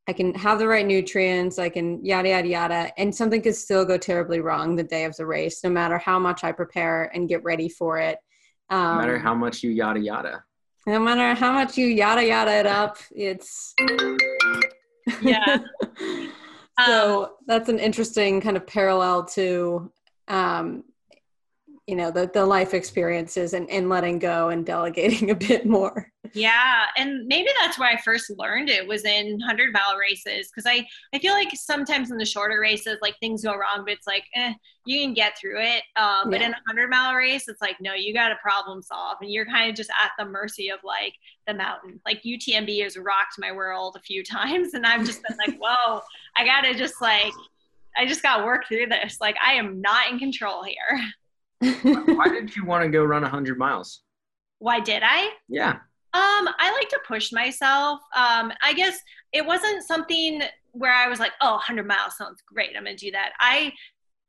I 0.09 0.13
can 0.13 0.35
have 0.35 0.59
the 0.59 0.67
right 0.67 0.85
nutrients. 0.85 1.57
I 1.61 1.69
can 1.69 2.05
yada 2.05 2.31
yada 2.31 2.49
yada. 2.49 2.93
And 2.99 3.15
something 3.15 3.43
could 3.43 3.55
still 3.55 3.85
go 3.85 3.97
terribly 3.97 4.41
wrong 4.41 4.75
the 4.75 4.83
day 4.83 5.05
of 5.05 5.15
the 5.15 5.25
race 5.25 5.63
no 5.63 5.71
matter 5.71 5.99
how 5.99 6.19
much 6.19 6.43
i 6.43 6.51
prepare 6.51 7.13
and 7.15 7.29
get 7.29 7.45
ready 7.45 7.69
for 7.69 7.99
it. 7.99 8.19
Um, 8.71 8.97
no 8.97 9.01
matter 9.03 9.19
how 9.19 9.35
much 9.35 9.63
you 9.63 9.71
yada 9.71 10.01
yada. 10.01 10.45
no 10.87 10.99
matter 10.99 11.39
how 11.39 11.53
much 11.53 11.77
you 11.77 11.87
yada 11.87 12.25
yada 12.25 12.59
it 12.59 12.67
up 12.67 12.97
it's 13.13 13.75
yeah 15.23 15.59
so 16.87 17.25
um, 17.25 17.31
that's 17.47 17.69
an 17.69 17.79
interesting 17.79 18.41
kind 18.41 18.57
of 18.57 18.67
parallel 18.67 19.25
to 19.25 19.91
um, 20.29 20.85
you 21.91 21.97
know 21.97 22.13
the, 22.13 22.31
the 22.33 22.47
life 22.47 22.73
experiences 22.73 23.53
and, 23.53 23.69
and 23.69 23.89
letting 23.89 24.21
go 24.21 24.51
and 24.51 24.65
delegating 24.65 25.31
a 25.31 25.35
bit 25.35 25.67
more. 25.67 26.11
Yeah 26.33 26.85
and 26.97 27.27
maybe 27.27 27.49
that's 27.61 27.77
where 27.77 27.91
i 27.91 28.01
first 28.01 28.31
learned 28.39 28.69
it 28.69 28.87
was 28.87 29.05
in 29.05 29.33
100 29.39 29.73
mile 29.73 29.97
races 29.99 30.49
because 30.49 30.65
i 30.65 30.87
i 31.13 31.19
feel 31.19 31.33
like 31.33 31.51
sometimes 31.55 32.13
in 32.13 32.19
the 32.19 32.25
shorter 32.25 32.61
races 32.61 32.99
like 33.03 33.19
things 33.19 33.43
go 33.43 33.53
wrong 33.53 33.83
but 33.85 33.95
it's 33.95 34.07
like 34.07 34.25
eh, 34.37 34.53
you 34.87 35.01
can 35.01 35.13
get 35.13 35.37
through 35.39 35.61
it. 35.61 35.83
Um, 35.97 36.31
but 36.31 36.41
in 36.41 36.53
a 36.53 36.63
100 36.69 36.89
mile 36.89 37.15
race 37.15 37.49
it's 37.49 37.61
like 37.61 37.77
no 37.81 37.95
you 37.95 38.15
got 38.15 38.29
to 38.29 38.37
problem 38.37 38.81
solve 38.81 39.17
and 39.21 39.31
you're 39.31 39.47
kind 39.47 39.69
of 39.71 39.77
just 39.77 39.91
at 40.03 40.13
the 40.19 40.25
mercy 40.25 40.69
of 40.71 40.79
like 40.85 41.15
the 41.49 41.55
mountain. 41.55 42.01
Like 42.07 42.23
utmb 42.23 42.83
has 42.85 42.97
rocked 42.97 43.35
my 43.39 43.51
world 43.51 43.97
a 43.97 44.03
few 44.03 44.23
times 44.37 44.75
and 44.75 44.87
i've 44.87 45.05
just 45.05 45.23
been 45.27 45.37
like 45.37 45.59
whoa 45.61 46.01
i 46.37 46.45
gotta 46.45 46.75
just 46.75 47.01
like 47.01 47.33
i 47.97 48.07
just 48.07 48.23
gotta 48.23 48.45
work 48.45 48.69
through 48.69 48.87
this. 48.87 49.19
Like 49.21 49.37
i 49.45 49.55
am 49.55 49.81
not 49.81 50.11
in 50.11 50.19
control 50.19 50.63
here 50.63 51.01
why 51.61 52.29
did 52.29 52.55
you 52.57 52.65
want 52.65 52.83
to 52.83 52.91
go 52.91 53.05
run 53.05 53.23
100 53.23 53.59
miles 53.59 54.03
why 54.59 54.81
did 54.81 55.03
i 55.05 55.31
yeah 55.49 55.73
um 56.13 56.49
i 56.59 56.73
like 56.75 56.89
to 56.89 56.99
push 57.07 57.33
myself 57.33 58.01
um 58.17 58.53
i 58.63 58.73
guess 58.75 58.99
it 59.33 59.45
wasn't 59.45 59.83
something 59.83 60.43
where 60.73 60.93
i 60.93 61.09
was 61.09 61.19
like 61.19 61.33
oh 61.41 61.53
100 61.53 61.87
miles 61.87 62.17
sounds 62.17 62.43
great 62.47 62.71
i'm 62.77 62.85
gonna 62.85 62.97
do 62.97 63.11
that 63.11 63.33
i 63.41 63.73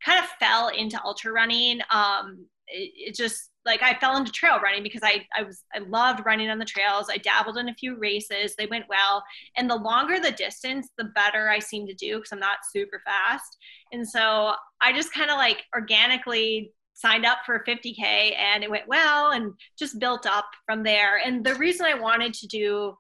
kind 0.04 0.20
of 0.20 0.26
fell 0.40 0.70
into 0.70 1.02
ultra 1.04 1.32
running 1.32 1.80
um 1.92 2.46
it, 2.68 2.92
it 2.96 3.16
just 3.16 3.52
like 3.66 3.84
I 3.84 3.94
fell 4.00 4.18
into 4.18 4.32
trail 4.32 4.60
running 4.60 4.82
because 4.84 5.02
I, 5.04 5.26
I 5.38 5.44
was 5.44 5.64
I 5.74 5.80
loved 5.80 6.26
running 6.26 6.50
on 6.50 6.58
the 6.58 6.66
trails. 6.66 7.08
I 7.10 7.18
dabbled 7.18 7.58
in 7.58 7.70
a 7.70 7.76
few 7.76 7.96
races. 7.98 8.56
They 8.56 8.66
went 8.66 8.86
well. 8.90 9.24
And 9.56 9.70
the 9.70 9.76
longer 9.76 10.20
the 10.20 10.32
distance, 10.32 10.90
the 10.98 11.06
better 11.16 11.50
I 11.50 11.60
seem 11.60 11.86
to 11.88 11.94
do 11.94 12.16
because 12.16 12.32
I'm 12.32 12.40
not 12.40 12.60
super 12.72 13.02
fast. 13.06 13.58
And 13.92 14.08
so 14.08 14.54
I 14.82 14.94
just 14.94 15.14
kind 15.14 15.30
of 15.30 15.38
like 15.38 15.64
organically 15.76 16.74
signed 17.02 17.26
up 17.26 17.40
for 17.46 17.64
50K 17.68 18.36
and 18.38 18.64
it 18.64 18.70
went 18.70 18.88
well 18.88 19.32
and 19.32 19.54
just 19.78 20.00
built 20.00 20.26
up 20.26 20.46
from 20.66 20.84
there. 20.84 21.18
And 21.18 21.44
the 21.44 21.56
reason 21.56 21.86
I 21.86 21.96
wanted 21.96 22.34
to 22.36 22.48
do 22.48 22.96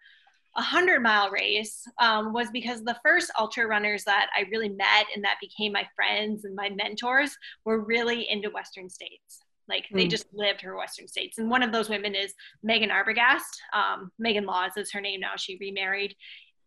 a 0.58 0.62
100 0.62 1.02
mile 1.02 1.30
race 1.30 1.88
um, 2.00 2.34
was 2.34 2.50
because 2.52 2.84
the 2.84 3.00
first 3.06 3.32
ultra 3.40 3.68
runners 3.68 4.04
that 4.04 4.28
I 4.36 4.46
really 4.52 4.70
met 4.70 5.06
and 5.16 5.24
that 5.24 5.38
became 5.40 5.72
my 5.72 5.88
friends 5.96 6.44
and 6.44 6.56
my 6.56 6.70
mentors 6.70 7.38
were 7.64 7.86
really 7.86 8.30
into 8.30 8.50
Western 8.50 8.90
states. 8.90 9.40
Like 9.70 9.86
they 9.94 10.08
mm. 10.08 10.10
just 10.10 10.26
lived 10.34 10.62
her 10.62 10.76
Western 10.76 11.08
states. 11.08 11.38
And 11.38 11.50
one 11.50 11.64
of 11.64 11.72
those 11.72 11.88
women 11.88 12.16
is 12.16 12.34
Meghan 12.68 12.92
Arbogast. 12.92 13.42
Um, 13.74 14.12
Meghan 14.22 14.46
Laws 14.46 14.72
is 14.76 14.92
her 14.92 15.00
name 15.00 15.22
now. 15.22 15.34
She 15.38 15.58
remarried. 15.62 16.16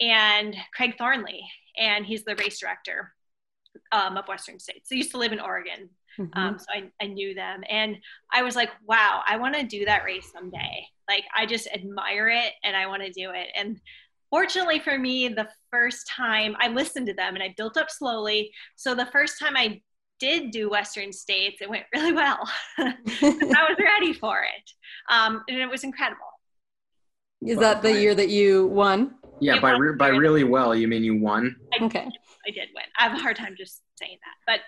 And 0.00 0.56
Craig 0.74 0.94
Thornley. 0.96 1.42
And 1.76 2.06
he's 2.06 2.24
the 2.24 2.36
race 2.36 2.58
director 2.58 3.12
um, 3.92 4.16
of 4.16 4.26
Western 4.28 4.58
states. 4.58 4.88
So 4.88 4.94
he 4.94 5.00
used 5.00 5.10
to 5.10 5.18
live 5.18 5.32
in 5.32 5.40
Oregon. 5.40 5.90
Mm-hmm. 6.18 6.38
Um, 6.38 6.58
so 6.58 6.66
I, 6.72 6.90
I 7.02 7.08
knew 7.08 7.34
them. 7.34 7.62
And 7.68 7.96
I 8.32 8.42
was 8.42 8.56
like, 8.56 8.70
wow, 8.86 9.22
I 9.26 9.36
want 9.36 9.54
to 9.54 9.64
do 9.64 9.84
that 9.84 10.04
race 10.04 10.30
someday. 10.32 10.86
Like, 11.08 11.24
I 11.36 11.46
just 11.46 11.68
admire 11.68 12.28
it 12.28 12.52
and 12.62 12.76
I 12.76 12.86
want 12.86 13.02
to 13.02 13.10
do 13.10 13.30
it. 13.30 13.48
And 13.56 13.80
fortunately 14.30 14.80
for 14.80 14.98
me, 14.98 15.28
the 15.28 15.48
first 15.70 16.08
time 16.08 16.56
I 16.58 16.68
listened 16.68 17.06
to 17.06 17.14
them 17.14 17.34
and 17.34 17.42
I 17.42 17.54
built 17.56 17.76
up 17.76 17.90
slowly. 17.90 18.52
So 18.76 18.94
the 18.94 19.06
first 19.06 19.38
time 19.38 19.56
I 19.56 19.80
did 20.18 20.50
do 20.50 20.70
Western 20.70 21.12
States, 21.12 21.58
it 21.60 21.68
went 21.68 21.84
really 21.94 22.12
well. 22.12 22.48
I 22.78 22.94
was 23.20 23.78
ready 23.78 24.12
for 24.12 24.42
it. 24.42 24.70
Um, 25.12 25.42
and 25.48 25.58
it 25.58 25.70
was 25.70 25.84
incredible. 25.84 26.26
Is 27.42 27.58
that 27.58 27.82
the 27.82 27.92
year 27.92 28.14
that 28.14 28.30
you 28.30 28.66
won? 28.68 29.16
Yeah, 29.40 29.60
by, 29.60 29.72
re- 29.72 29.96
by 29.96 30.08
really 30.08 30.44
well, 30.44 30.74
you 30.74 30.88
mean 30.88 31.04
you 31.04 31.16
won? 31.20 31.56
I, 31.78 31.84
okay. 31.84 32.08
I 32.46 32.50
did 32.50 32.68
win. 32.74 32.84
I 32.98 33.04
have 33.04 33.12
a 33.12 33.22
hard 33.22 33.36
time 33.36 33.54
just 33.58 33.82
saying 33.96 34.18
that. 34.22 34.52
But 34.52 34.60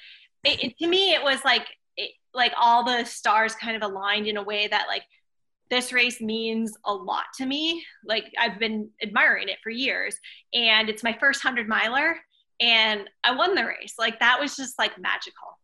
it, 0.46 0.62
it, 0.62 0.78
to 0.78 0.86
me, 0.86 1.12
it 1.12 1.22
was 1.22 1.44
like 1.44 1.66
it, 1.96 2.12
like 2.32 2.52
all 2.58 2.84
the 2.84 3.04
stars 3.04 3.54
kind 3.54 3.76
of 3.76 3.82
aligned 3.82 4.26
in 4.26 4.36
a 4.36 4.42
way 4.42 4.68
that 4.68 4.86
like 4.88 5.02
this 5.68 5.92
race 5.92 6.20
means 6.20 6.76
a 6.84 6.94
lot 6.94 7.24
to 7.38 7.46
me. 7.46 7.84
Like 8.04 8.24
I've 8.38 8.58
been 8.58 8.88
admiring 9.02 9.48
it 9.48 9.58
for 9.62 9.70
years, 9.70 10.16
and 10.54 10.88
it's 10.88 11.02
my 11.02 11.16
first 11.18 11.42
hundred 11.42 11.68
miler, 11.68 12.16
and 12.60 13.08
I 13.24 13.34
won 13.34 13.54
the 13.54 13.64
race. 13.64 13.94
Like 13.98 14.20
that 14.20 14.40
was 14.40 14.56
just 14.56 14.78
like 14.78 14.98
magical. 14.98 15.58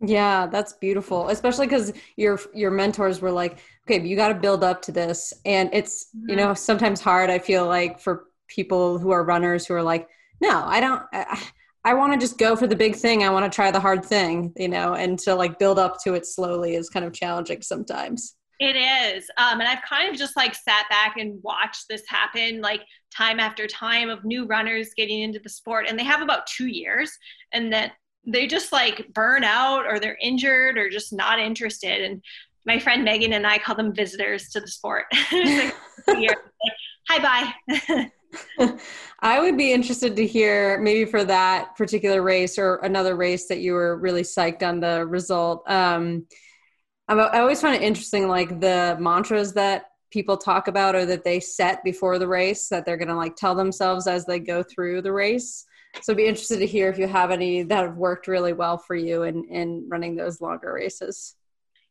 Yeah, 0.00 0.46
that's 0.46 0.72
beautiful. 0.74 1.28
Especially 1.28 1.66
because 1.66 1.92
your 2.16 2.40
your 2.52 2.70
mentors 2.70 3.20
were 3.20 3.30
like, 3.32 3.58
okay, 3.88 4.04
you 4.04 4.16
got 4.16 4.28
to 4.28 4.34
build 4.34 4.64
up 4.64 4.82
to 4.82 4.92
this, 4.92 5.32
and 5.44 5.70
it's 5.72 6.06
mm-hmm. 6.06 6.30
you 6.30 6.36
know 6.36 6.54
sometimes 6.54 7.00
hard. 7.00 7.30
I 7.30 7.38
feel 7.38 7.66
like 7.66 8.00
for 8.00 8.24
people 8.48 8.98
who 8.98 9.10
are 9.10 9.24
runners 9.24 9.66
who 9.66 9.74
are 9.74 9.82
like, 9.82 10.08
no, 10.40 10.62
I 10.64 10.80
don't. 10.80 11.02
I, 11.12 11.40
I 11.84 11.94
want 11.94 12.12
to 12.12 12.18
just 12.18 12.38
go 12.38 12.56
for 12.56 12.66
the 12.66 12.76
big 12.76 12.96
thing. 12.96 13.22
I 13.22 13.30
want 13.30 13.50
to 13.50 13.54
try 13.54 13.70
the 13.70 13.80
hard 13.80 14.04
thing, 14.04 14.52
you 14.56 14.68
know, 14.68 14.94
and 14.94 15.18
to 15.20 15.34
like 15.34 15.58
build 15.58 15.78
up 15.78 15.98
to 16.04 16.14
it 16.14 16.26
slowly 16.26 16.76
is 16.76 16.88
kind 16.88 17.04
of 17.04 17.12
challenging 17.12 17.60
sometimes. 17.60 18.36
It 18.60 18.76
is. 18.76 19.28
Um, 19.36 19.60
and 19.60 19.68
I've 19.68 19.82
kind 19.82 20.08
of 20.08 20.16
just 20.16 20.36
like 20.36 20.54
sat 20.54 20.88
back 20.88 21.16
and 21.18 21.38
watched 21.42 21.86
this 21.88 22.04
happen 22.08 22.60
like 22.60 22.82
time 23.14 23.38
after 23.38 23.66
time 23.66 24.08
of 24.08 24.24
new 24.24 24.46
runners 24.46 24.90
getting 24.96 25.20
into 25.20 25.40
the 25.40 25.48
sport. 25.48 25.86
And 25.88 25.98
they 25.98 26.04
have 26.04 26.22
about 26.22 26.46
two 26.46 26.68
years 26.68 27.12
and 27.52 27.72
then 27.72 27.90
they 28.26 28.46
just 28.46 28.72
like 28.72 29.12
burn 29.12 29.44
out 29.44 29.86
or 29.86 29.98
they're 29.98 30.18
injured 30.22 30.78
or 30.78 30.88
just 30.88 31.12
not 31.12 31.38
interested. 31.38 32.02
And 32.02 32.22
my 32.64 32.78
friend 32.78 33.04
Megan 33.04 33.34
and 33.34 33.46
I 33.46 33.58
call 33.58 33.74
them 33.74 33.94
visitors 33.94 34.48
to 34.50 34.60
the 34.60 34.68
sport. 34.68 35.04
like, 35.32 35.74
Hi, 37.10 37.52
bye. 37.68 38.10
I 39.20 39.40
would 39.40 39.56
be 39.56 39.72
interested 39.72 40.16
to 40.16 40.26
hear 40.26 40.78
maybe 40.80 41.10
for 41.10 41.24
that 41.24 41.76
particular 41.76 42.22
race 42.22 42.58
or 42.58 42.76
another 42.76 43.16
race 43.16 43.46
that 43.48 43.60
you 43.60 43.72
were 43.72 43.96
really 43.96 44.22
psyched 44.22 44.62
on 44.62 44.80
the 44.80 45.06
result. 45.06 45.68
Um, 45.70 46.26
I 47.08 47.40
always 47.40 47.60
find 47.60 47.74
it 47.74 47.82
interesting, 47.82 48.28
like 48.28 48.60
the 48.60 48.96
mantras 48.98 49.52
that 49.54 49.90
people 50.10 50.36
talk 50.36 50.68
about 50.68 50.94
or 50.94 51.04
that 51.06 51.24
they 51.24 51.40
set 51.40 51.82
before 51.84 52.18
the 52.18 52.28
race 52.28 52.68
that 52.68 52.86
they're 52.86 52.96
going 52.96 53.08
to 53.08 53.16
like 53.16 53.36
tell 53.36 53.54
themselves 53.54 54.06
as 54.06 54.24
they 54.24 54.38
go 54.38 54.62
through 54.62 55.02
the 55.02 55.12
race. 55.12 55.66
So 56.02 56.12
I'd 56.12 56.16
be 56.16 56.26
interested 56.26 56.58
to 56.58 56.66
hear 56.66 56.88
if 56.88 56.98
you 56.98 57.06
have 57.06 57.30
any 57.30 57.62
that 57.64 57.84
have 57.84 57.96
worked 57.96 58.26
really 58.26 58.52
well 58.52 58.78
for 58.78 58.94
you 58.94 59.24
in, 59.24 59.44
in 59.44 59.86
running 59.88 60.16
those 60.16 60.40
longer 60.40 60.72
races. 60.72 61.34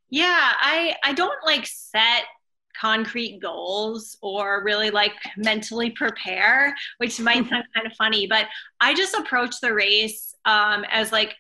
Yeah, 0.10 0.52
I, 0.60 0.96
I 1.04 1.14
don't 1.14 1.44
like 1.46 1.66
set 1.66 2.24
concrete 2.80 3.40
goals 3.42 4.18
or 4.22 4.64
really 4.64 4.90
like 4.90 5.14
mentally 5.38 5.92
prepare, 5.92 6.76
which 6.98 7.20
might 7.20 7.48
sound 7.50 7.66
kind 7.74 7.88
of 7.88 7.94
funny, 7.94 8.28
but 8.28 8.48
I 8.80 8.94
just 8.94 9.16
approach 9.16 9.60
the 9.62 9.74
race 9.74 10.36
um, 10.46 10.86
as 10.90 11.12
like 11.12 11.36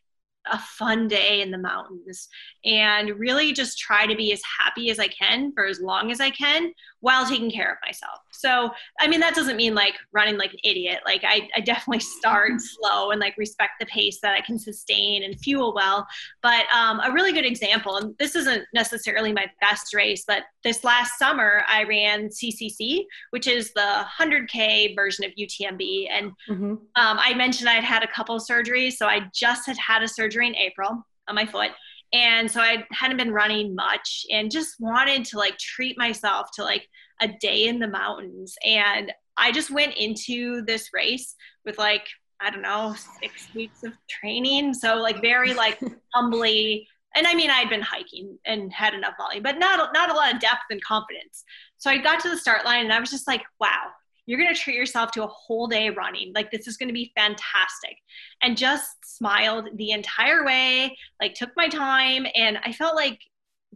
a 0.51 0.59
fun 0.59 1.07
day 1.07 1.41
in 1.41 1.51
the 1.51 1.57
mountains 1.57 2.27
and 2.65 3.17
really 3.17 3.53
just 3.53 3.79
try 3.79 4.05
to 4.05 4.15
be 4.15 4.33
as 4.33 4.41
happy 4.59 4.91
as 4.91 4.99
I 4.99 5.07
can 5.07 5.53
for 5.53 5.65
as 5.65 5.79
long 5.79 6.11
as 6.11 6.19
I 6.19 6.31
can 6.31 6.73
while 7.03 7.27
taking 7.27 7.51
care 7.51 7.69
of 7.69 7.77
myself. 7.85 8.19
So, 8.31 8.71
I 9.01 9.09
mean, 9.09 9.19
that 9.19 9.35
doesn't 9.35 9.57
mean 9.57 9.75
like 9.75 9.95
running 10.13 10.37
like 10.37 10.53
an 10.53 10.59
idiot. 10.63 11.01
Like, 11.05 11.25
I, 11.27 11.49
I 11.53 11.59
definitely 11.59 11.99
start 12.19 12.53
slow 12.61 13.11
and 13.11 13.19
like 13.19 13.35
respect 13.37 13.73
the 13.81 13.85
pace 13.87 14.19
that 14.21 14.33
I 14.33 14.39
can 14.39 14.57
sustain 14.57 15.23
and 15.23 15.37
fuel 15.37 15.73
well. 15.75 16.07
But 16.41 16.63
um, 16.73 17.01
a 17.01 17.11
really 17.11 17.33
good 17.33 17.45
example, 17.45 17.97
and 17.97 18.15
this 18.19 18.37
isn't 18.37 18.63
necessarily 18.73 19.33
my 19.33 19.47
best 19.59 19.93
race, 19.93 20.23
but 20.25 20.43
this 20.63 20.85
last 20.85 21.19
summer 21.19 21.63
I 21.67 21.83
ran 21.83 22.29
CCC, 22.29 23.03
which 23.31 23.47
is 23.47 23.73
the 23.73 24.05
100K 24.17 24.95
version 24.95 25.25
of 25.25 25.31
UTMB. 25.31 26.07
And 26.09 26.31
mm-hmm. 26.49 26.71
um, 26.71 26.79
I 26.95 27.33
mentioned 27.33 27.67
I'd 27.67 27.83
had 27.83 28.03
a 28.03 28.07
couple 28.07 28.39
surgeries. 28.39 28.93
So, 28.93 29.07
I 29.07 29.29
just 29.33 29.67
had 29.67 29.77
had 29.77 30.03
a 30.03 30.07
surgery 30.07 30.47
in 30.47 30.55
April 30.55 31.05
on 31.27 31.35
my 31.35 31.45
foot 31.45 31.71
and 32.13 32.49
so 32.49 32.61
i 32.61 32.85
hadn't 32.91 33.17
been 33.17 33.33
running 33.33 33.75
much 33.75 34.25
and 34.31 34.51
just 34.51 34.75
wanted 34.79 35.25
to 35.25 35.37
like 35.37 35.57
treat 35.57 35.97
myself 35.97 36.47
to 36.53 36.63
like 36.63 36.87
a 37.23 37.27
day 37.39 37.67
in 37.67 37.79
the 37.79 37.87
mountains. 37.87 38.55
And 38.65 39.11
i 39.37 39.51
just 39.51 39.71
went 39.71 39.95
into 39.97 40.61
this 40.65 40.89
race 40.93 41.35
with 41.65 41.77
like 41.77 42.07
i 42.39 42.51
don't 42.51 42.61
know 42.61 42.95
six 43.21 43.47
weeks 43.55 43.83
of 43.83 43.93
training. 44.09 44.73
So 44.73 44.95
like 44.95 45.21
very 45.21 45.53
like 45.53 45.79
humbly. 46.13 46.87
And 47.15 47.27
i 47.27 47.33
mean 47.33 47.49
i'd 47.49 47.69
been 47.69 47.81
hiking 47.81 48.37
and 48.45 48.71
had 48.73 48.93
enough 48.93 49.13
volume 49.17 49.43
but 49.43 49.59
not 49.59 49.93
not 49.93 50.09
a 50.09 50.13
lot 50.13 50.33
of 50.33 50.39
depth 50.39 50.63
and 50.69 50.83
confidence. 50.83 51.43
So 51.77 51.89
i 51.89 51.97
got 51.97 52.19
to 52.21 52.29
the 52.29 52.37
start 52.37 52.65
line 52.65 52.83
and 52.83 52.93
i 52.93 52.99
was 52.99 53.09
just 53.09 53.27
like 53.27 53.43
wow 53.59 53.87
you're 54.25 54.39
going 54.39 54.53
to 54.53 54.59
treat 54.59 54.75
yourself 54.75 55.11
to 55.11 55.23
a 55.23 55.27
whole 55.27 55.67
day 55.67 55.89
running. 55.89 56.31
Like, 56.33 56.51
this 56.51 56.67
is 56.67 56.77
going 56.77 56.89
to 56.89 56.93
be 56.93 57.11
fantastic. 57.15 57.97
And 58.41 58.57
just 58.57 58.87
smiled 59.03 59.69
the 59.75 59.91
entire 59.91 60.45
way, 60.45 60.97
like, 61.21 61.33
took 61.33 61.51
my 61.55 61.67
time. 61.67 62.25
And 62.35 62.57
I 62.63 62.71
felt 62.71 62.95
like 62.95 63.19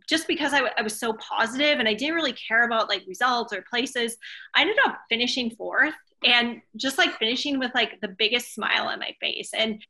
just 0.08 0.28
because 0.28 0.54
I, 0.54 0.58
w- 0.58 0.74
I 0.78 0.82
was 0.82 1.00
so 1.00 1.14
positive 1.14 1.80
and 1.80 1.88
I 1.88 1.94
didn't 1.94 2.16
really 2.16 2.34
care 2.34 2.66
about 2.66 2.90
like 2.90 3.04
results 3.08 3.54
or 3.54 3.66
places, 3.70 4.18
I 4.54 4.62
ended 4.62 4.78
up 4.86 5.00
finishing 5.10 5.52
fourth 5.52 5.96
and 6.24 6.62
just 6.76 6.98
like 6.98 7.18
finishing 7.18 7.60
with 7.60 7.72
like 7.74 8.00
the 8.02 8.08
biggest 8.08 8.54
smile 8.54 8.88
on 8.88 9.00
my 9.00 9.16
face. 9.20 9.52
And 9.54 9.84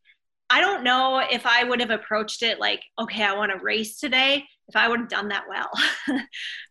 I 0.50 0.62
don't 0.62 0.84
know 0.84 1.20
if 1.30 1.46
I 1.46 1.64
would 1.64 1.82
have 1.82 1.90
approached 1.90 2.42
it 2.42 2.60
like, 2.60 2.82
okay, 3.00 3.24
I 3.24 3.36
want 3.36 3.52
to 3.52 3.64
race 3.64 4.00
today, 4.00 4.46
if 4.68 4.76
I 4.76 4.88
would 4.88 5.00
have 5.00 5.10
done 5.10 5.30
that 5.30 5.46
well. 5.50 5.70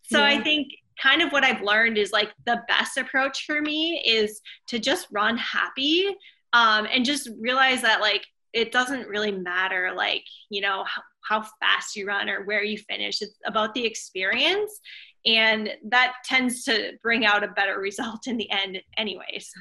so 0.05 0.18
yeah. 0.18 0.24
I 0.24 0.43
think 0.43 0.68
kind 1.01 1.22
of 1.22 1.30
what 1.30 1.44
I've 1.44 1.62
learned 1.62 1.99
is 1.99 2.12
like 2.12 2.32
the 2.44 2.62
best 2.68 2.97
approach 2.97 3.44
for 3.44 3.61
me 3.61 4.03
is 4.07 4.40
to 4.68 4.78
just 4.78 5.09
run 5.11 5.36
happy 5.36 6.07
um, 6.53 6.86
and 6.90 7.05
just 7.05 7.28
realize 7.38 7.82
that 7.82 8.01
like 8.01 8.26
it 8.53 8.72
doesn't 8.72 9.09
really 9.09 9.32
matter 9.32 9.92
like 9.94 10.24
you 10.49 10.61
know 10.61 10.84
how, 10.84 11.03
how 11.22 11.49
fast 11.61 11.97
you 11.97 12.07
run 12.07 12.28
or 12.28 12.44
where 12.44 12.62
you 12.62 12.78
finish. 12.78 13.20
It's 13.20 13.38
about 13.44 13.74
the 13.74 13.84
experience 13.84 14.80
and 15.26 15.70
that 15.88 16.14
tends 16.24 16.62
to 16.64 16.92
bring 17.03 17.26
out 17.26 17.44
a 17.44 17.49
better 17.49 17.78
result 17.80 18.26
in 18.26 18.36
the 18.36 18.51
end 18.51 18.80
anyways 18.97 19.53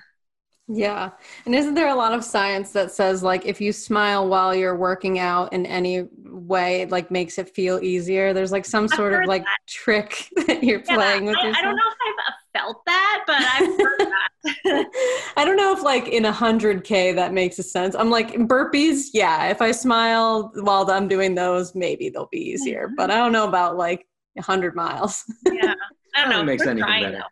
yeah. 0.68 1.12
And 1.46 1.54
isn't 1.54 1.76
there 1.76 1.90
a 1.90 1.96
lot 1.96 2.14
of 2.14 2.24
science 2.24 2.72
that 2.72 2.92
says 2.92 3.22
like 3.22 3.46
if 3.46 3.62
you 3.62 3.72
smile 3.72 4.28
while 4.28 4.56
you're 4.56 4.76
working 4.76 5.20
out 5.20 5.54
in 5.54 5.66
any 5.68 6.08
way, 6.24 6.82
it 6.82 6.90
like 6.90 7.12
makes 7.12 7.38
it 7.38 7.50
feel 7.50 7.80
easier? 7.84 8.34
There's 8.34 8.52
like 8.52 8.66
some 8.66 8.88
sort 8.88 9.14
of 9.14 9.28
like 9.28 9.44
that. 9.44 9.60
trick 9.68 10.28
that 10.48 10.64
you're 10.64 10.82
yeah, 10.88 10.96
playing 10.96 11.26
with 11.26 11.38
I, 11.38 11.48
yourself. 11.48 11.58
I 11.58 11.62
don't 11.62 11.76
know 11.76 11.84
if 11.88 11.98
I've 12.08 12.34
uh, 12.34 12.60
felt 12.60 12.86
that, 12.88 13.24
but 13.28 13.36
I've 13.40 13.80
heard 13.80 14.00
that. 14.66 15.32
I 15.38 15.46
don't 15.46 15.58
know 15.58 15.72
if 15.72 15.84
like 15.84 16.08
in 16.08 16.26
a 16.26 16.32
hundred 16.32 16.84
K 16.84 17.12
that 17.14 17.32
makes 17.32 17.60
a 17.60 17.64
sense. 17.64 17.94
I'm 17.94 18.10
like 18.10 18.34
burpees, 18.34 19.10
yeah. 19.14 19.50
If 19.50 19.62
I 19.62 19.70
smile 19.70 20.52
while 20.56 20.90
I'm 20.90 21.08
doing 21.08 21.36
those, 21.36 21.76
maybe 21.76 22.10
they'll 22.10 22.30
be 22.32 22.40
easier. 22.40 22.88
Mm-hmm. 22.88 22.96
but 22.96 23.12
I 23.12 23.18
don't 23.18 23.32
know 23.32 23.48
about 23.48 23.78
like 23.78 24.08
a 24.36 24.42
hundred 24.42 24.76
miles. 24.76 25.24
yeah. 25.46 25.76
I 26.16 26.22
don't 26.22 26.30
know. 26.32 26.42
It 26.42 26.46
makes 26.46 26.66
anything 26.66 27.04
better. 27.04 27.24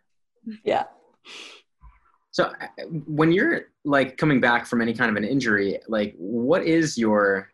Though. 0.46 0.52
Yeah. 0.62 0.84
So 2.34 2.46
uh, 2.46 2.66
when 3.06 3.30
you're 3.30 3.66
like 3.84 4.16
coming 4.16 4.40
back 4.40 4.66
from 4.66 4.82
any 4.82 4.92
kind 4.92 5.08
of 5.08 5.16
an 5.16 5.22
injury, 5.22 5.78
like 5.86 6.16
what 6.18 6.64
is 6.64 6.98
your 6.98 7.48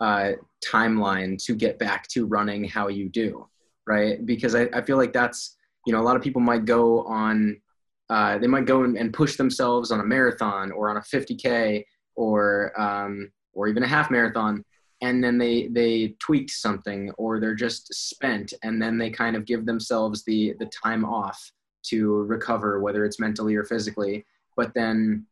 uh, 0.00 0.32
timeline 0.62 1.42
to 1.46 1.54
get 1.54 1.78
back 1.78 2.06
to 2.08 2.26
running 2.26 2.64
how 2.64 2.88
you 2.88 3.08
do, 3.08 3.48
right? 3.86 4.24
Because 4.26 4.54
I, 4.54 4.68
I 4.74 4.82
feel 4.82 4.98
like 4.98 5.14
that's 5.14 5.56
you 5.86 5.94
know 5.94 6.00
a 6.00 6.04
lot 6.04 6.14
of 6.14 6.20
people 6.20 6.42
might 6.42 6.66
go 6.66 7.04
on 7.04 7.58
uh, 8.10 8.36
they 8.36 8.46
might 8.46 8.66
go 8.66 8.84
and 8.84 9.14
push 9.14 9.36
themselves 9.36 9.90
on 9.90 10.00
a 10.00 10.04
marathon 10.04 10.72
or 10.72 10.90
on 10.90 10.98
a 10.98 11.00
50k 11.00 11.82
or 12.14 12.78
um, 12.78 13.32
or 13.54 13.66
even 13.66 13.82
a 13.82 13.88
half 13.88 14.10
marathon 14.10 14.62
and 15.00 15.24
then 15.24 15.38
they 15.38 15.68
they 15.68 16.14
tweaked 16.18 16.50
something 16.50 17.10
or 17.12 17.40
they're 17.40 17.54
just 17.54 17.94
spent 17.94 18.52
and 18.62 18.80
then 18.82 18.98
they 18.98 19.08
kind 19.08 19.36
of 19.36 19.46
give 19.46 19.64
themselves 19.64 20.22
the 20.24 20.54
the 20.58 20.70
time 20.84 21.06
off 21.06 21.50
to 21.90 22.22
recover, 22.24 22.80
whether 22.80 23.04
it's 23.04 23.20
mentally 23.20 23.54
or 23.54 23.64
physically. 23.64 24.24
But 24.56 24.74
then 24.74 25.26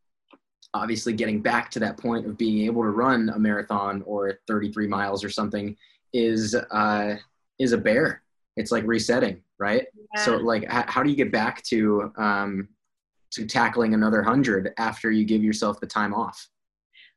obviously 0.75 1.13
getting 1.13 1.41
back 1.41 1.71
to 1.71 1.81
that 1.81 1.97
point 1.97 2.27
of 2.27 2.37
being 2.37 2.67
able 2.67 2.83
to 2.83 2.91
run 2.91 3.31
a 3.31 3.39
marathon 3.39 4.03
or 4.07 4.39
33 4.47 4.87
miles 4.87 5.25
or 5.25 5.31
something 5.31 5.77
is 6.13 6.55
uh, 6.55 7.17
is 7.59 7.73
a 7.73 7.79
bear. 7.79 8.23
It's 8.57 8.73
like 8.73 8.85
resetting, 8.87 9.43
right? 9.59 9.87
Yeah. 10.15 10.25
So 10.25 10.37
like, 10.37 10.63
h- 10.65 10.87
how 10.89 11.03
do 11.03 11.11
you 11.11 11.17
get 11.17 11.33
back 11.33 11.63
to 11.65 12.13
um, 12.17 12.69
to 13.33 13.47
tackling 13.47 13.95
another 13.95 14.23
hundred 14.23 14.73
after 14.79 15.11
you 15.11 15.25
give 15.25 15.43
yourself 15.43 15.81
the 15.81 15.87
time 15.87 16.15
off? 16.15 16.49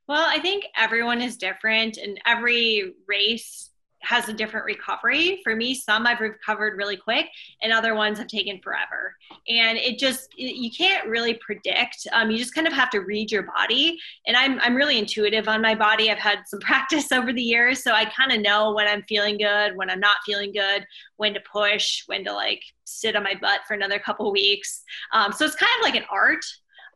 Well, 0.08 0.26
I 0.26 0.40
think 0.40 0.66
everyone 0.76 1.22
is 1.22 1.36
different, 1.36 1.96
and 1.96 2.20
every 2.26 2.94
race 3.06 3.69
has 4.02 4.28
a 4.28 4.32
different 4.32 4.66
recovery. 4.66 5.40
For 5.44 5.54
me, 5.54 5.74
some 5.74 6.06
I've 6.06 6.20
recovered 6.20 6.76
really 6.76 6.96
quick, 6.96 7.26
and 7.62 7.72
other 7.72 7.94
ones 7.94 8.18
have 8.18 8.26
taken 8.28 8.60
forever. 8.60 9.14
And 9.48 9.78
it 9.78 9.98
just 9.98 10.28
you 10.36 10.70
can't 10.70 11.08
really 11.08 11.34
predict. 11.34 12.06
Um, 12.12 12.30
you 12.30 12.38
just 12.38 12.54
kind 12.54 12.66
of 12.66 12.72
have 12.72 12.90
to 12.90 13.00
read 13.00 13.30
your 13.30 13.42
body. 13.42 13.98
And 14.26 14.36
I'm 14.36 14.58
I'm 14.60 14.74
really 14.74 14.98
intuitive 14.98 15.48
on 15.48 15.62
my 15.62 15.74
body. 15.74 16.10
I've 16.10 16.18
had 16.18 16.40
some 16.46 16.60
practice 16.70 17.12
over 17.12 17.32
the 17.32 17.42
years, 17.42 17.82
so 17.82 17.92
I 17.92 18.06
kind 18.06 18.32
of 18.32 18.40
know 18.40 18.72
when 18.72 18.88
I'm 18.88 19.02
feeling 19.08 19.38
good, 19.38 19.76
when 19.76 19.90
I'm 19.90 20.00
not 20.00 20.16
feeling 20.24 20.52
good, 20.52 20.86
when 21.16 21.34
to 21.34 21.40
push, 21.52 22.02
when 22.06 22.24
to 22.24 22.32
like 22.32 22.62
sit 22.84 23.16
on 23.16 23.22
my 23.22 23.34
butt 23.40 23.60
for 23.66 23.74
another 23.74 23.98
couple 23.98 24.30
weeks. 24.32 24.82
Um, 25.12 25.32
so 25.32 25.44
it's 25.44 25.54
kind 25.54 25.70
of 25.78 25.84
like 25.84 25.94
an 25.94 26.06
art. 26.10 26.44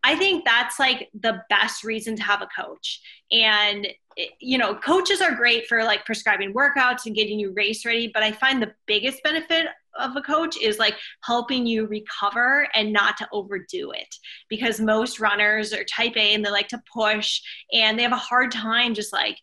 I 0.04 0.16
think 0.16 0.44
that's 0.44 0.78
like 0.78 1.08
the 1.18 1.42
best 1.48 1.82
reason 1.82 2.14
to 2.16 2.22
have 2.22 2.42
a 2.42 2.48
coach. 2.56 3.00
And 3.32 3.88
eh, 4.18 4.26
you 4.38 4.58
know, 4.58 4.74
coaches 4.74 5.22
are 5.22 5.34
great 5.34 5.66
for 5.66 5.82
like 5.82 6.04
prescribing 6.04 6.52
workouts 6.52 7.06
and 7.06 7.16
getting 7.16 7.40
you 7.40 7.52
race 7.54 7.86
ready, 7.86 8.10
but 8.12 8.22
I 8.22 8.30
find 8.30 8.60
the 8.60 8.74
biggest 8.86 9.22
benefit 9.22 9.66
of 9.98 10.14
a 10.14 10.20
coach 10.20 10.58
is 10.60 10.78
like 10.78 10.96
helping 11.22 11.66
you 11.66 11.86
recover 11.86 12.68
and 12.74 12.92
not 12.92 13.16
to 13.16 13.28
overdo 13.32 13.92
it 13.92 14.14
because 14.50 14.78
most 14.78 15.20
runners 15.20 15.72
are 15.72 15.84
type 15.84 16.16
A 16.16 16.34
and 16.34 16.44
they 16.44 16.50
like 16.50 16.68
to 16.68 16.82
push 16.92 17.40
and 17.72 17.98
they 17.98 18.02
have 18.02 18.12
a 18.12 18.16
hard 18.16 18.52
time 18.52 18.92
just 18.92 19.12
like 19.12 19.38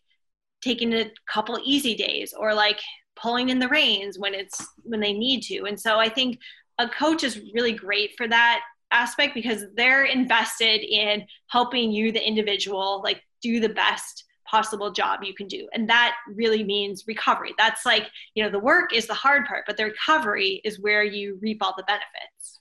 taking 0.62 0.92
a 0.92 1.10
couple 1.26 1.58
easy 1.64 1.96
days 1.96 2.32
or 2.38 2.54
like 2.54 2.78
pulling 3.16 3.48
in 3.48 3.58
the 3.58 3.68
reins 3.68 4.18
when 4.18 4.32
it's 4.32 4.64
when 4.84 5.00
they 5.00 5.12
need 5.12 5.40
to. 5.42 5.64
And 5.64 5.80
so 5.80 5.98
I 5.98 6.08
think 6.08 6.38
a 6.78 6.88
coach 6.88 7.24
is 7.24 7.40
really 7.52 7.72
great 7.72 8.12
for 8.16 8.28
that 8.28 8.62
aspect 8.92 9.34
because 9.34 9.64
they're 9.74 10.04
invested 10.04 10.82
in 10.82 11.26
helping 11.48 11.90
you 11.90 12.12
the 12.12 12.26
individual 12.26 13.00
like 13.02 13.22
do 13.40 13.60
the 13.60 13.68
best 13.68 14.24
possible 14.46 14.92
job 14.92 15.20
you 15.24 15.34
can 15.34 15.48
do. 15.48 15.66
And 15.72 15.88
that 15.88 16.14
really 16.28 16.62
means 16.62 17.04
recovery. 17.06 17.54
That's 17.56 17.86
like 17.86 18.08
you 18.34 18.44
know 18.44 18.50
the 18.50 18.58
work 18.58 18.94
is 18.94 19.06
the 19.06 19.14
hard 19.14 19.46
part 19.46 19.64
but 19.66 19.76
the 19.76 19.86
recovery 19.86 20.60
is 20.64 20.80
where 20.80 21.02
you 21.02 21.38
reap 21.40 21.62
all 21.62 21.74
the 21.76 21.84
benefits. 21.84 22.60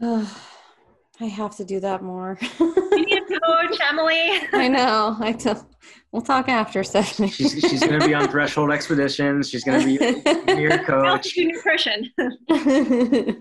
Oh, 0.00 0.42
i 1.20 1.26
have 1.26 1.56
to 1.56 1.64
do 1.64 1.78
that 1.80 2.02
more. 2.02 2.38
You 2.58 3.06
need 3.06 3.22
a 3.22 3.40
coach 3.40 3.78
emily. 3.88 4.40
I 4.52 4.68
know. 4.68 5.16
I 5.20 5.32
tell 5.32 5.68
we'll 6.10 6.22
talk 6.22 6.48
after 6.48 6.82
Stephanie. 6.84 7.28
she's, 7.28 7.52
she's 7.52 7.80
going 7.80 8.00
to 8.00 8.06
be 8.06 8.14
on 8.14 8.28
threshold 8.28 8.70
expeditions. 8.70 9.48
She's 9.50 9.64
going 9.64 9.80
to 9.80 9.86
be 9.86 10.52
your 10.60 10.78
coach. 10.84 11.34
nutrition 11.36 12.12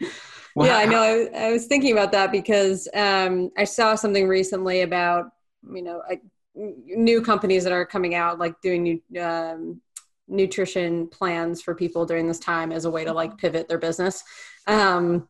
well, 0.56 0.68
yeah, 0.68 0.78
I 0.78 0.86
know. 0.86 1.02
I, 1.02 1.48
I, 1.48 1.52
was 1.52 1.66
thinking 1.66 1.92
about 1.92 2.12
that 2.12 2.32
because 2.32 2.88
um, 2.94 3.52
I 3.58 3.64
saw 3.64 3.96
something 3.96 4.28
recently 4.28 4.82
about 4.82 5.32
you 5.74 5.82
know 5.82 6.02
I, 6.10 6.20
new 6.56 7.22
companies 7.22 7.64
that 7.64 7.74
are 7.74 7.86
coming 7.86 8.16
out 8.16 8.40
like 8.40 8.60
doing 8.62 8.84
new 8.84 9.22
um, 9.22 9.82
nutrition 10.28 11.08
plans 11.08 11.62
for 11.62 11.76
people 11.76 12.06
during 12.06 12.28
this 12.28 12.40
time 12.40 12.72
as 12.72 12.86
a 12.86 12.92
way 12.92 13.04
to 13.06 13.14
like 13.14 13.38
pivot 13.38 13.68
their 13.68 13.78
business. 13.78 14.24
Um, 14.68 15.28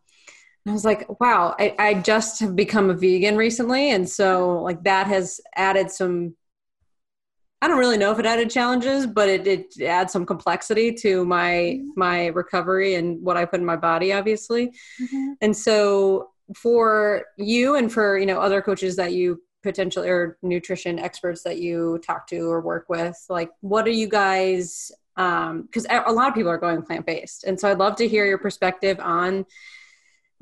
I 0.67 0.72
was 0.72 0.86
like, 0.86 1.19
wow, 1.19 1.55
I, 1.57 1.76
I 1.80 1.93
just 1.95 2.39
have 2.41 2.55
become 2.55 2.91
a 2.91 2.93
vegan 2.93 3.36
recently, 3.36 3.91
and 3.91 4.07
so 4.07 4.61
like 4.61 4.84
that 4.84 5.07
has 5.07 5.41
added 5.55 5.89
some 5.89 6.36
I 7.62 7.68
don't 7.68 7.78
really 7.78 7.97
know 7.97 8.12
if 8.12 8.18
it 8.18 8.26
added 8.26 8.49
challenges, 8.49 9.05
but 9.05 9.30
it 9.30 9.45
it 9.47 9.82
adds 9.82 10.12
some 10.12 10.26
complexity 10.26 10.93
to 10.95 11.26
my 11.26 11.78
mm-hmm. 11.80 11.89
my 11.95 12.28
recovery 12.28 12.95
and 12.95 13.22
what 13.22 13.38
I 13.38 13.45
put 13.45 13.59
in 13.59 13.66
my 13.66 13.76
body, 13.76 14.14
obviously. 14.14 14.74
Mm-hmm. 14.99 15.34
And 15.41 15.55
so 15.55 16.32
for 16.55 17.26
you 17.38 17.76
and 17.76 17.91
for 17.91 18.18
you 18.18 18.26
know 18.26 18.39
other 18.39 18.62
coaches 18.62 18.95
that 18.95 19.14
you 19.14 19.41
potentially 19.64 20.09
or 20.09 20.39
nutrition 20.41 20.97
experts 20.97 21.43
that 21.43 21.59
you 21.59 21.99
talk 22.03 22.26
to 22.28 22.49
or 22.49 22.62
work 22.62 22.86
with, 22.89 23.16
like 23.30 23.51
what 23.62 23.88
are 23.88 23.91
you 23.91 24.09
guys? 24.09 24.91
Because 25.16 25.86
um, 25.88 26.03
a 26.07 26.12
lot 26.12 26.30
of 26.30 26.34
people 26.34 26.49
are 26.49 26.57
going 26.57 26.82
plant 26.82 27.05
based, 27.05 27.43
and 27.43 27.59
so 27.59 27.70
I'd 27.70 27.78
love 27.78 27.95
to 27.97 28.07
hear 28.07 28.26
your 28.26 28.39
perspective 28.39 28.99
on 28.99 29.45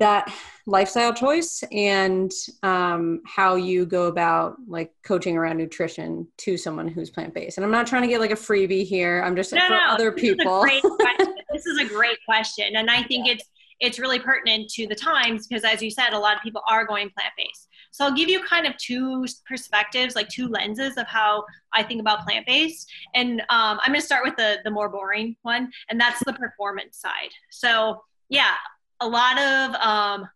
that 0.00 0.32
lifestyle 0.66 1.12
choice 1.12 1.62
and 1.70 2.32
um, 2.62 3.20
how 3.26 3.54
you 3.54 3.86
go 3.86 4.06
about 4.06 4.56
like 4.66 4.92
coaching 5.04 5.36
around 5.36 5.58
nutrition 5.58 6.26
to 6.38 6.56
someone 6.56 6.88
who's 6.88 7.10
plant-based. 7.10 7.58
And 7.58 7.64
i'm 7.64 7.70
not 7.70 7.86
trying 7.86 8.02
to 8.02 8.08
get 8.08 8.20
like 8.20 8.30
a 8.32 8.34
freebie 8.34 8.84
here. 8.84 9.22
I'm 9.24 9.36
just 9.36 9.52
no, 9.52 9.60
for 9.60 9.74
no, 9.74 9.88
other 9.90 10.10
this 10.10 10.20
people. 10.20 10.64
is 10.64 10.82
this 11.52 11.66
is 11.66 11.78
a 11.78 11.84
great 11.84 12.18
question. 12.24 12.76
And 12.76 12.90
i 12.90 13.02
think 13.04 13.26
yeah. 13.26 13.34
it's 13.34 13.44
it's 13.78 13.98
really 13.98 14.18
pertinent 14.18 14.68
to 14.70 14.86
the 14.86 14.94
times 14.94 15.46
because 15.46 15.64
as 15.64 15.80
you 15.80 15.90
said 15.90 16.12
a 16.12 16.18
lot 16.18 16.36
of 16.36 16.42
people 16.42 16.62
are 16.68 16.84
going 16.84 17.10
plant-based. 17.10 17.68
So 17.92 18.04
i'll 18.04 18.14
give 18.14 18.28
you 18.28 18.42
kind 18.44 18.66
of 18.66 18.76
two 18.78 19.26
perspectives 19.46 20.14
like 20.14 20.28
two 20.28 20.48
lenses 20.48 20.96
of 20.96 21.06
how 21.06 21.44
i 21.74 21.82
think 21.82 22.00
about 22.00 22.24
plant-based. 22.24 22.90
And 23.14 23.40
um, 23.50 23.80
i'm 23.82 23.88
going 23.88 24.00
to 24.00 24.06
start 24.06 24.24
with 24.24 24.36
the 24.36 24.58
the 24.64 24.70
more 24.70 24.88
boring 24.88 25.36
one 25.42 25.70
and 25.90 26.00
that's 26.00 26.24
the 26.24 26.32
performance 26.32 26.98
side. 26.98 27.32
So 27.50 28.02
yeah 28.30 28.54
a 29.00 29.08
lot 29.08 29.38
of 29.38 29.74
um, 29.76 30.28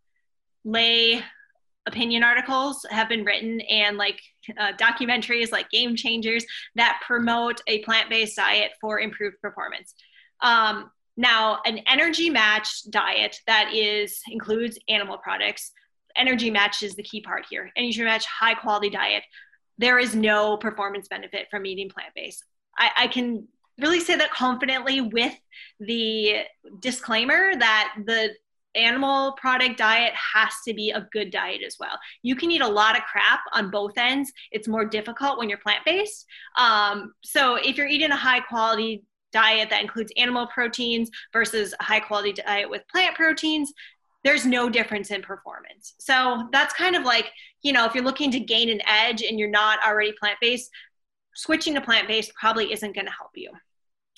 lay 0.65 1.23
opinion 1.87 2.23
articles 2.23 2.85
have 2.89 3.09
been 3.09 3.25
written 3.25 3.61
and 3.63 3.99
like 3.99 4.19
uh, 4.59 4.73
documentaries 4.79 5.53
like 5.53 5.69
game 5.71 5.95
changers 5.95 6.45
that 6.77 7.01
promote 7.07 7.61
a 7.67 7.81
plant-based 7.81 8.37
diet 8.37 8.73
for 8.81 9.01
improved 9.01 9.37
performance 9.43 9.95
um, 10.41 10.91
now 11.19 11.61
an 11.67 11.79
energy 11.87 12.31
matched 12.31 12.91
diet 12.91 13.37
that 13.47 13.71
is 13.75 14.21
includes 14.31 14.79
animal 14.89 15.19
products 15.19 15.73
energy 16.17 16.51
match 16.51 16.83
is 16.83 16.95
the 16.95 17.03
key 17.03 17.21
part 17.21 17.47
here. 17.49 17.71
Energy 17.77 18.03
match, 18.03 18.25
high 18.27 18.55
quality 18.55 18.91
diet. 18.91 19.23
There 19.79 19.99
is 19.99 20.15
no 20.15 20.57
performance 20.57 21.09
benefit 21.09 21.49
from 21.51 21.67
eating 21.67 21.89
plant 21.89 22.13
based. 22.15 22.45
I, 22.79 22.91
I 22.97 23.07
can 23.09 23.49
really 23.79 24.01
say 24.01 24.17
that 24.17 24.31
confidently 24.31 25.01
with 25.01 25.35
the 25.81 26.43
disclaimer 26.79 27.53
that 27.57 27.95
the 28.05 28.31
animal 28.75 29.33
product 29.33 29.79
diet 29.79 30.13
has 30.15 30.53
to 30.67 30.75
be 30.75 30.91
a 30.91 31.07
good 31.13 31.31
diet 31.31 31.63
as 31.67 31.77
well. 31.79 31.99
You 32.23 32.37
can 32.37 32.51
eat 32.51 32.61
a 32.61 32.69
lot 32.69 32.97
of 32.97 33.05
crap 33.05 33.41
on 33.53 33.71
both 33.71 33.97
ends. 33.97 34.33
It's 34.53 34.69
more 34.69 34.85
difficult 34.85 35.39
when 35.39 35.49
you're 35.49 35.59
plant 35.59 35.85
based. 35.85 36.27
Um, 36.57 37.15
so 37.23 37.57
if 37.57 37.77
you're 37.77 37.87
eating 37.87 38.11
a 38.11 38.17
high 38.17 38.41
quality 38.41 39.05
diet 39.33 39.71
that 39.71 39.83
includes 39.83 40.13
animal 40.17 40.47
proteins 40.47 41.11
versus 41.33 41.75
a 41.81 41.83
high 41.83 42.01
quality 42.01 42.33
diet 42.33 42.71
with 42.71 42.87
plant 42.89 43.17
proteins, 43.17 43.73
there's 44.23 44.47
no 44.47 44.71
difference 44.71 45.11
in 45.11 45.21
performance. 45.21 45.95
So 45.99 46.49
that's 46.51 46.73
kind 46.73 46.97
of 46.97 47.03
like, 47.05 47.31
you 47.63 47.73
know, 47.73 47.85
if 47.85 47.95
you're 47.95 48.05
looking 48.05 48.31
to 48.31 48.41
gain 48.41 48.71
an 48.71 48.81
edge 48.87 49.23
and 49.23 49.39
you're 49.39 49.51
not 49.51 49.79
already 49.87 50.15
plant 50.19 50.39
based, 50.41 50.71
switching 51.35 51.75
to 51.75 51.81
plant 51.81 52.09
based 52.09 52.33
probably 52.35 52.73
isn't 52.73 52.95
going 52.95 53.07
to 53.07 53.13
help 53.13 53.33
you. 53.35 53.51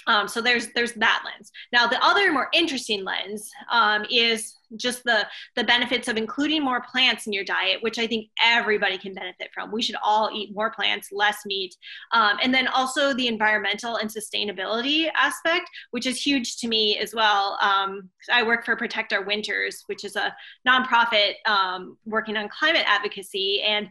Um, 0.06 0.28
so 0.28 0.40
there's 0.40 0.68
there's 0.74 0.92
that 0.94 1.22
lens. 1.24 1.50
Now 1.72 1.86
the 1.86 2.02
other 2.04 2.32
more 2.32 2.48
interesting 2.52 3.04
lens 3.04 3.50
um, 3.70 4.04
is 4.10 4.54
just 4.76 5.04
the 5.04 5.26
the 5.54 5.64
benefits 5.64 6.08
of 6.08 6.16
including 6.16 6.62
more 6.62 6.80
plants 6.80 7.26
in 7.26 7.32
your 7.32 7.44
diet, 7.44 7.82
which 7.82 7.98
I 7.98 8.06
think 8.06 8.28
everybody 8.42 8.98
can 8.98 9.14
benefit 9.14 9.50
from. 9.54 9.72
We 9.72 9.82
should 9.82 9.96
all 10.02 10.30
eat 10.34 10.54
more 10.54 10.70
plants, 10.70 11.08
less 11.12 11.44
meat, 11.46 11.76
um, 12.12 12.38
and 12.42 12.52
then 12.52 12.68
also 12.68 13.12
the 13.14 13.28
environmental 13.28 13.96
and 13.96 14.10
sustainability 14.10 15.08
aspect, 15.16 15.68
which 15.90 16.06
is 16.06 16.20
huge 16.20 16.56
to 16.58 16.68
me 16.68 16.98
as 16.98 17.14
well. 17.14 17.58
Um, 17.62 18.10
I 18.32 18.42
work 18.42 18.64
for 18.64 18.76
Protect 18.76 19.12
Our 19.12 19.24
Winters, 19.24 19.82
which 19.86 20.04
is 20.04 20.16
a 20.16 20.34
nonprofit 20.66 21.34
um, 21.46 21.96
working 22.04 22.36
on 22.36 22.48
climate 22.48 22.84
advocacy 22.86 23.62
and 23.62 23.88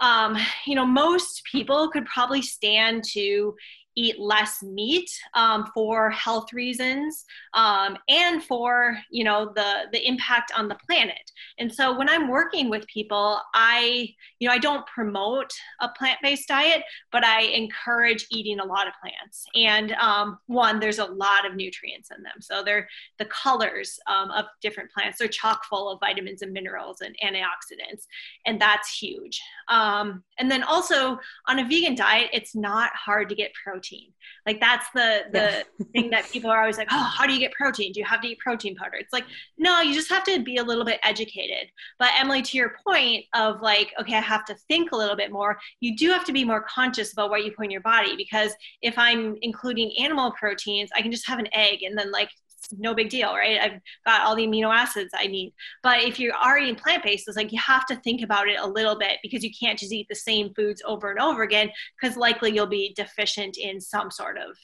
um, 0.00 0.36
you 0.64 0.74
know, 0.74 0.86
most 0.86 1.42
people 1.50 1.90
could 1.90 2.06
probably 2.06 2.42
stand 2.42 3.04
to 3.14 3.54
eat 3.98 4.20
less 4.20 4.62
meat 4.62 5.10
um, 5.34 5.68
for 5.74 6.08
health 6.10 6.52
reasons 6.52 7.24
um, 7.54 7.96
and 8.08 8.44
for 8.44 8.96
you 9.10 9.24
know 9.24 9.52
the 9.56 9.88
the 9.92 10.06
impact 10.06 10.52
on 10.56 10.68
the 10.68 10.76
planet. 10.86 11.30
And 11.58 11.72
so 11.72 11.96
when 11.98 12.08
i'm 12.08 12.28
working 12.28 12.70
with 12.70 12.86
people 12.86 13.40
i 13.54 14.08
you 14.38 14.48
know 14.48 14.54
i 14.54 14.58
don't 14.58 14.86
promote 14.86 15.52
a 15.80 15.88
plant-based 15.98 16.46
diet 16.46 16.82
but 17.10 17.24
i 17.24 17.42
encourage 17.42 18.26
eating 18.30 18.60
a 18.60 18.64
lot 18.64 18.86
of 18.86 18.94
plants. 19.00 19.44
And 19.54 19.92
um, 19.92 20.38
one 20.46 20.78
there's 20.78 21.00
a 21.00 21.06
lot 21.06 21.44
of 21.44 21.56
nutrients 21.56 22.10
in 22.16 22.22
them. 22.22 22.40
So 22.40 22.62
they're 22.62 22.88
the 23.18 23.24
colors 23.26 23.98
um, 24.06 24.30
of 24.30 24.44
different 24.62 24.92
plants. 24.92 25.18
They're 25.18 25.28
chock 25.28 25.64
full 25.64 25.90
of 25.90 25.98
vitamins 26.00 26.42
and 26.42 26.52
minerals 26.52 27.00
and 27.00 27.16
antioxidants 27.24 28.06
and 28.46 28.60
that's 28.60 28.96
huge. 28.96 29.40
Um, 29.68 30.22
and 30.38 30.50
then 30.50 30.62
also 30.62 31.18
on 31.48 31.58
a 31.58 31.64
vegan 31.64 31.96
diet 31.96 32.30
it's 32.32 32.54
not 32.54 32.90
hard 32.94 33.28
to 33.28 33.34
get 33.34 33.52
protein 33.54 33.87
protein. 33.88 34.12
Like 34.46 34.60
that's 34.60 34.86
the 34.94 35.24
the 35.32 35.64
yeah. 35.78 35.86
thing 35.92 36.10
that 36.10 36.30
people 36.30 36.50
are 36.50 36.60
always 36.60 36.78
like, 36.78 36.88
oh, 36.90 37.12
how 37.16 37.26
do 37.26 37.32
you 37.32 37.38
get 37.38 37.52
protein? 37.52 37.92
Do 37.92 38.00
you 38.00 38.06
have 38.06 38.20
to 38.22 38.28
eat 38.28 38.38
protein 38.38 38.76
powder? 38.76 38.96
It's 38.98 39.12
like, 39.12 39.24
no, 39.58 39.80
you 39.80 39.94
just 39.94 40.08
have 40.08 40.24
to 40.24 40.42
be 40.42 40.56
a 40.56 40.62
little 40.62 40.84
bit 40.84 41.00
educated. 41.02 41.70
But 41.98 42.10
Emily, 42.18 42.42
to 42.42 42.56
your 42.56 42.76
point 42.86 43.24
of 43.34 43.60
like, 43.60 43.92
okay, 44.00 44.16
I 44.16 44.20
have 44.20 44.44
to 44.46 44.54
think 44.68 44.92
a 44.92 44.96
little 44.96 45.16
bit 45.16 45.32
more. 45.32 45.58
You 45.80 45.96
do 45.96 46.10
have 46.10 46.24
to 46.24 46.32
be 46.32 46.44
more 46.44 46.62
conscious 46.62 47.12
about 47.12 47.30
what 47.30 47.44
you 47.44 47.52
put 47.52 47.66
in 47.66 47.70
your 47.70 47.80
body 47.82 48.16
because 48.16 48.52
if 48.82 48.98
I'm 48.98 49.36
including 49.42 49.92
animal 49.98 50.32
proteins, 50.32 50.90
I 50.94 51.02
can 51.02 51.12
just 51.12 51.26
have 51.26 51.38
an 51.38 51.48
egg 51.52 51.82
and 51.82 51.96
then 51.96 52.10
like 52.10 52.30
no 52.76 52.94
big 52.94 53.08
deal, 53.08 53.32
right? 53.34 53.58
I've 53.60 53.80
got 54.04 54.22
all 54.22 54.36
the 54.36 54.46
amino 54.46 54.74
acids 54.74 55.10
I 55.14 55.26
need. 55.26 55.54
But 55.82 56.02
if 56.02 56.18
you 56.18 56.32
are 56.32 56.58
eating 56.58 56.74
plant 56.74 57.02
based, 57.02 57.28
it's 57.28 57.36
like 57.36 57.52
you 57.52 57.60
have 57.60 57.86
to 57.86 57.96
think 57.96 58.22
about 58.22 58.48
it 58.48 58.58
a 58.58 58.66
little 58.66 58.98
bit 58.98 59.18
because 59.22 59.42
you 59.42 59.50
can't 59.58 59.78
just 59.78 59.92
eat 59.92 60.06
the 60.08 60.14
same 60.14 60.52
foods 60.54 60.82
over 60.86 61.10
and 61.10 61.20
over 61.20 61.42
again 61.42 61.70
because 62.00 62.16
likely 62.16 62.52
you'll 62.52 62.66
be 62.66 62.94
deficient 62.96 63.56
in 63.56 63.80
some 63.80 64.10
sort 64.10 64.38
of 64.38 64.56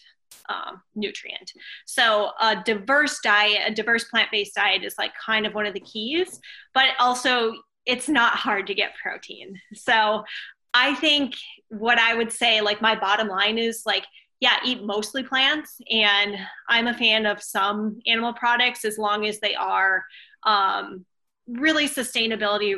um, 0.48 0.82
nutrient. 0.94 1.52
So 1.86 2.30
a 2.40 2.56
diverse 2.64 3.20
diet, 3.22 3.62
a 3.66 3.74
diverse 3.74 4.04
plant 4.04 4.30
based 4.30 4.54
diet 4.54 4.84
is 4.84 4.94
like 4.98 5.12
kind 5.24 5.46
of 5.46 5.54
one 5.54 5.66
of 5.66 5.74
the 5.74 5.80
keys, 5.80 6.40
but 6.74 6.88
also 6.98 7.54
it's 7.86 8.08
not 8.08 8.34
hard 8.34 8.66
to 8.66 8.74
get 8.74 8.92
protein. 9.02 9.58
So 9.74 10.24
I 10.72 10.94
think 10.94 11.34
what 11.68 11.98
I 11.98 12.14
would 12.14 12.32
say, 12.32 12.60
like 12.60 12.82
my 12.82 12.98
bottom 12.98 13.28
line 13.28 13.58
is 13.58 13.82
like, 13.86 14.04
yeah, 14.40 14.58
eat 14.64 14.84
mostly 14.84 15.22
plants. 15.22 15.80
And 15.90 16.36
I'm 16.68 16.86
a 16.86 16.94
fan 16.94 17.26
of 17.26 17.42
some 17.42 18.00
animal 18.06 18.32
products 18.32 18.84
as 18.84 18.98
long 18.98 19.26
as 19.26 19.40
they 19.40 19.54
are 19.54 20.04
um, 20.44 21.04
really 21.46 21.88
sustainability 21.88 22.76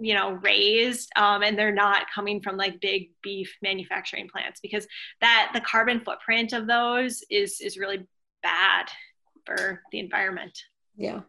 you 0.00 0.14
know 0.14 0.32
raised 0.32 1.10
um, 1.16 1.42
and 1.42 1.58
they're 1.58 1.74
not 1.74 2.06
coming 2.14 2.40
from 2.40 2.56
like 2.56 2.80
big 2.80 3.10
beef 3.22 3.56
manufacturing 3.62 4.28
plants 4.28 4.60
because 4.60 4.86
that 5.20 5.50
the 5.52 5.60
carbon 5.60 6.00
footprint 6.00 6.52
of 6.52 6.66
those 6.66 7.22
is 7.30 7.60
is 7.60 7.76
really 7.76 8.06
bad 8.42 8.86
for 9.44 9.82
the 9.90 9.98
environment. 9.98 10.56
Yeah. 10.96 11.20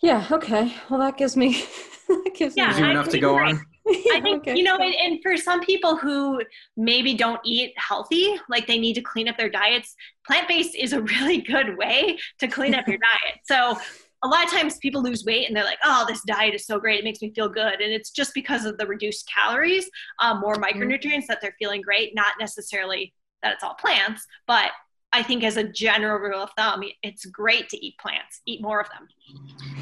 Yeah 0.00 0.26
okay. 0.30 0.74
Well 0.88 1.00
that 1.00 1.16
gives 1.16 1.36
me 1.36 1.62
that 2.08 2.32
gives 2.34 2.56
yeah, 2.56 2.78
me 2.80 2.90
enough 2.90 3.10
to 3.10 3.18
go 3.18 3.36
on 3.36 3.60
I 3.88 4.20
think 4.22 4.42
okay. 4.42 4.56
you 4.56 4.62
know, 4.62 4.76
and, 4.76 4.94
and, 4.94 5.22
for 5.22 5.36
some 5.36 5.60
people 5.60 5.96
who 5.96 6.42
maybe 6.76 7.14
don't 7.14 7.40
eat 7.44 7.74
healthy, 7.76 8.34
like 8.48 8.66
they 8.66 8.78
need 8.78 8.94
to 8.94 9.02
clean 9.02 9.28
up 9.28 9.36
their 9.36 9.50
diets, 9.50 9.94
plant 10.26 10.48
based 10.48 10.74
is 10.74 10.92
a 10.92 11.02
really 11.20 11.42
good 11.42 11.76
way 11.76 12.18
to 12.40 12.48
clean 12.48 12.74
up 12.74 12.88
your 12.88 12.98
diet. 12.98 13.40
So 13.44 13.78
a 14.22 14.28
lot 14.28 14.42
of 14.42 14.50
times 14.50 14.78
people 14.78 15.02
lose 15.02 15.24
weight 15.24 15.46
and 15.46 15.56
they're 15.56 15.64
like, 15.64 15.78
"Oh, 15.84 16.04
this 16.08 16.22
diet 16.26 16.54
is 16.54 16.66
so 16.66 16.78
great; 16.78 17.00
it 17.00 17.04
makes 17.04 17.20
me 17.20 17.32
feel 17.34 17.48
good," 17.48 17.80
and 17.80 17.92
it's 17.92 18.10
just 18.10 18.32
because 18.32 18.64
of 18.64 18.78
the 18.78 18.86
reduced 18.86 19.28
calories, 19.28 19.88
um, 20.18 20.40
more 20.40 20.54
mm-hmm. 20.54 20.64
micronutrients 20.64 21.26
that 21.26 21.40
they're 21.42 21.56
feeling 21.58 21.82
great, 21.82 22.14
not 22.14 22.34
necessarily 22.40 23.12
that 23.42 23.52
it's 23.52 23.62
all 23.62 23.74
plants, 23.74 24.26
but 24.46 24.70
I 25.14 25.22
think 25.22 25.44
as 25.44 25.56
a 25.56 25.62
general 25.62 26.18
rule 26.18 26.42
of 26.42 26.50
thumb, 26.56 26.82
it's 27.04 27.24
great 27.26 27.68
to 27.68 27.76
eat 27.76 27.96
plants. 27.98 28.40
Eat 28.46 28.60
more 28.60 28.80
of 28.80 28.88
them. 28.90 29.06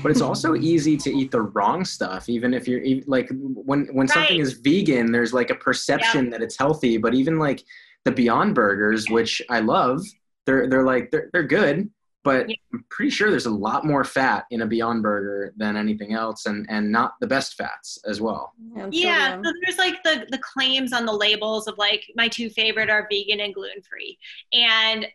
But 0.03 0.11
it's 0.11 0.21
also 0.21 0.55
easy 0.55 0.97
to 0.99 1.11
eat 1.11 1.31
the 1.31 1.43
wrong 1.43 1.85
stuff, 1.85 2.29
even 2.29 2.55
if 2.55 2.67
you're 2.67 2.83
like 3.07 3.29
when 3.31 3.87
when 3.93 4.07
right. 4.07 4.11
something 4.11 4.41
is 4.41 4.55
vegan, 4.55 5.13
there's 5.13 5.33
like 5.33 5.51
a 5.51 5.55
perception 5.55 6.25
yep. 6.25 6.33
that 6.33 6.43
it's 6.43 6.57
healthy. 6.59 6.97
But 6.97 7.15
even 7.15 7.39
like 7.39 7.63
the 8.05 8.13
Beyond 8.13 8.55
Burgers, 8.55 9.09
which 9.09 9.41
I 9.49 9.61
love, 9.61 10.03
they're 10.47 10.69
they're 10.69 10.85
like 10.85 11.11
they're 11.11 11.31
they're 11.33 11.43
good, 11.43 11.89
but 12.25 12.49
yeah. 12.49 12.57
I'm 12.73 12.85
pretty 12.89 13.11
sure 13.11 13.31
there's 13.31 13.47
a 13.47 13.51
lot 13.51 13.85
more 13.85 14.05
fat 14.05 14.45
in 14.51 14.63
a 14.63 14.67
Beyond 14.67 15.03
Burger 15.03 15.53
than 15.57 15.77
anything 15.77 16.15
else, 16.15 16.47
and 16.47 16.67
and 16.69 16.91
not 16.91 17.15
the 17.21 17.27
best 17.27 17.55
fats 17.55 17.99
as 18.07 18.21
well. 18.21 18.53
Yeah, 18.75 18.89
yeah 18.91 19.43
so 19.43 19.53
there's 19.63 19.79
like 19.79 20.03
the 20.03 20.27
the 20.31 20.39
claims 20.39 20.93
on 20.93 21.07
the 21.07 21.13
labels 21.13 21.67
of 21.67 21.79
like 21.79 22.05
my 22.17 22.29
two 22.29 22.51
favorite 22.51 22.91
are 22.91 23.07
vegan 23.11 23.41
and 23.41 23.55
gluten 23.55 23.83
free, 23.83 24.19
and 24.53 25.07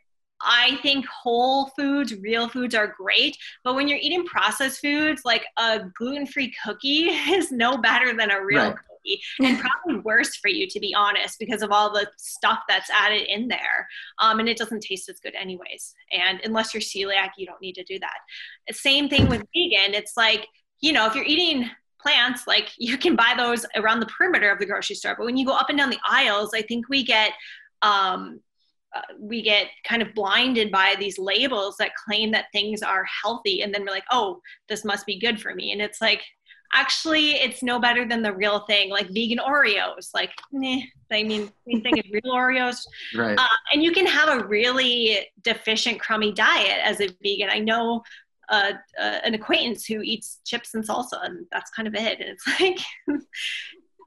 I 0.41 0.77
think 0.81 1.05
whole 1.05 1.67
foods, 1.77 2.13
real 2.15 2.47
foods 2.47 2.75
are 2.75 2.93
great, 2.97 3.37
but 3.63 3.75
when 3.75 3.87
you're 3.87 3.99
eating 4.01 4.25
processed 4.25 4.81
foods, 4.81 5.23
like 5.25 5.45
a 5.57 5.81
gluten-free 5.97 6.53
cookie 6.63 7.05
is 7.09 7.51
no 7.51 7.77
better 7.77 8.15
than 8.15 8.31
a 8.31 8.43
real 8.43 8.69
right. 8.69 8.75
cookie, 8.75 9.21
and 9.39 9.59
probably 9.85 10.01
worse 10.01 10.35
for 10.35 10.49
you 10.49 10.67
to 10.67 10.79
be 10.79 10.93
honest, 10.95 11.39
because 11.39 11.61
of 11.61 11.71
all 11.71 11.91
the 11.91 12.07
stuff 12.17 12.59
that's 12.67 12.89
added 12.89 13.23
in 13.27 13.47
there, 13.47 13.87
um, 14.19 14.39
and 14.39 14.47
it 14.49 14.57
doesn't 14.57 14.81
taste 14.81 15.09
as 15.09 15.19
good 15.19 15.35
anyways. 15.35 15.95
And 16.11 16.39
unless 16.43 16.73
you're 16.73 16.81
celiac, 16.81 17.31
you 17.37 17.45
don't 17.45 17.61
need 17.61 17.75
to 17.75 17.83
do 17.83 17.99
that. 17.99 18.75
Same 18.75 19.09
thing 19.09 19.27
with 19.29 19.43
vegan. 19.55 19.93
It's 19.93 20.17
like 20.17 20.47
you 20.81 20.93
know 20.93 21.07
if 21.07 21.15
you're 21.15 21.25
eating 21.25 21.69
plants, 21.99 22.45
like 22.45 22.69
you 22.77 22.97
can 22.97 23.15
buy 23.15 23.33
those 23.35 23.65
around 23.75 23.99
the 23.99 24.05
perimeter 24.05 24.51
of 24.51 24.59
the 24.59 24.65
grocery 24.65 24.95
store, 24.95 25.15
but 25.17 25.25
when 25.25 25.37
you 25.37 25.45
go 25.45 25.53
up 25.53 25.69
and 25.69 25.77
down 25.77 25.89
the 25.89 25.99
aisles, 26.07 26.51
I 26.53 26.61
think 26.61 26.87
we 26.89 27.03
get 27.03 27.31
um, 27.81 28.39
uh, 28.95 29.01
we 29.19 29.41
get 29.41 29.67
kind 29.83 30.01
of 30.01 30.13
blinded 30.13 30.71
by 30.71 30.95
these 30.97 31.19
labels 31.19 31.75
that 31.77 31.91
claim 31.95 32.31
that 32.31 32.45
things 32.53 32.81
are 32.81 33.05
healthy 33.23 33.61
and 33.61 33.73
then 33.73 33.83
we're 33.83 33.91
like 33.91 34.05
oh 34.11 34.41
this 34.69 34.85
must 34.85 35.05
be 35.05 35.19
good 35.19 35.39
for 35.41 35.53
me. 35.53 35.71
And 35.71 35.81
it's 35.81 36.01
like 36.01 36.23
actually 36.73 37.31
it's 37.31 37.63
no 37.63 37.79
better 37.79 38.07
than 38.07 38.21
the 38.21 38.33
real 38.33 38.59
thing 38.61 38.89
like 38.89 39.07
vegan 39.07 39.37
oreos 39.37 40.09
like 40.13 40.31
nah, 40.51 40.81
i 41.13 41.23
mean 41.23 41.49
same 41.65 41.81
thing 41.81 41.97
as 41.99 42.11
real 42.11 42.33
oreos. 42.33 42.79
Right. 43.15 43.37
Uh, 43.37 43.47
and 43.73 43.81
you 43.81 43.91
can 43.91 44.05
have 44.05 44.29
a 44.29 44.45
really 44.45 45.27
deficient 45.43 45.99
crummy 45.99 46.33
diet 46.33 46.79
as 46.83 46.99
a 46.99 47.07
vegan. 47.23 47.49
I 47.49 47.59
know 47.59 48.03
uh, 48.49 48.73
uh, 48.99 49.19
an 49.23 49.33
acquaintance 49.33 49.85
who 49.85 50.01
eats 50.01 50.39
chips 50.45 50.73
and 50.73 50.85
salsa 50.85 51.25
and 51.25 51.45
that's 51.51 51.71
kind 51.71 51.87
of 51.87 51.95
it. 51.95 52.19
And 52.19 52.29
it's 52.29 52.47
like 52.59 52.79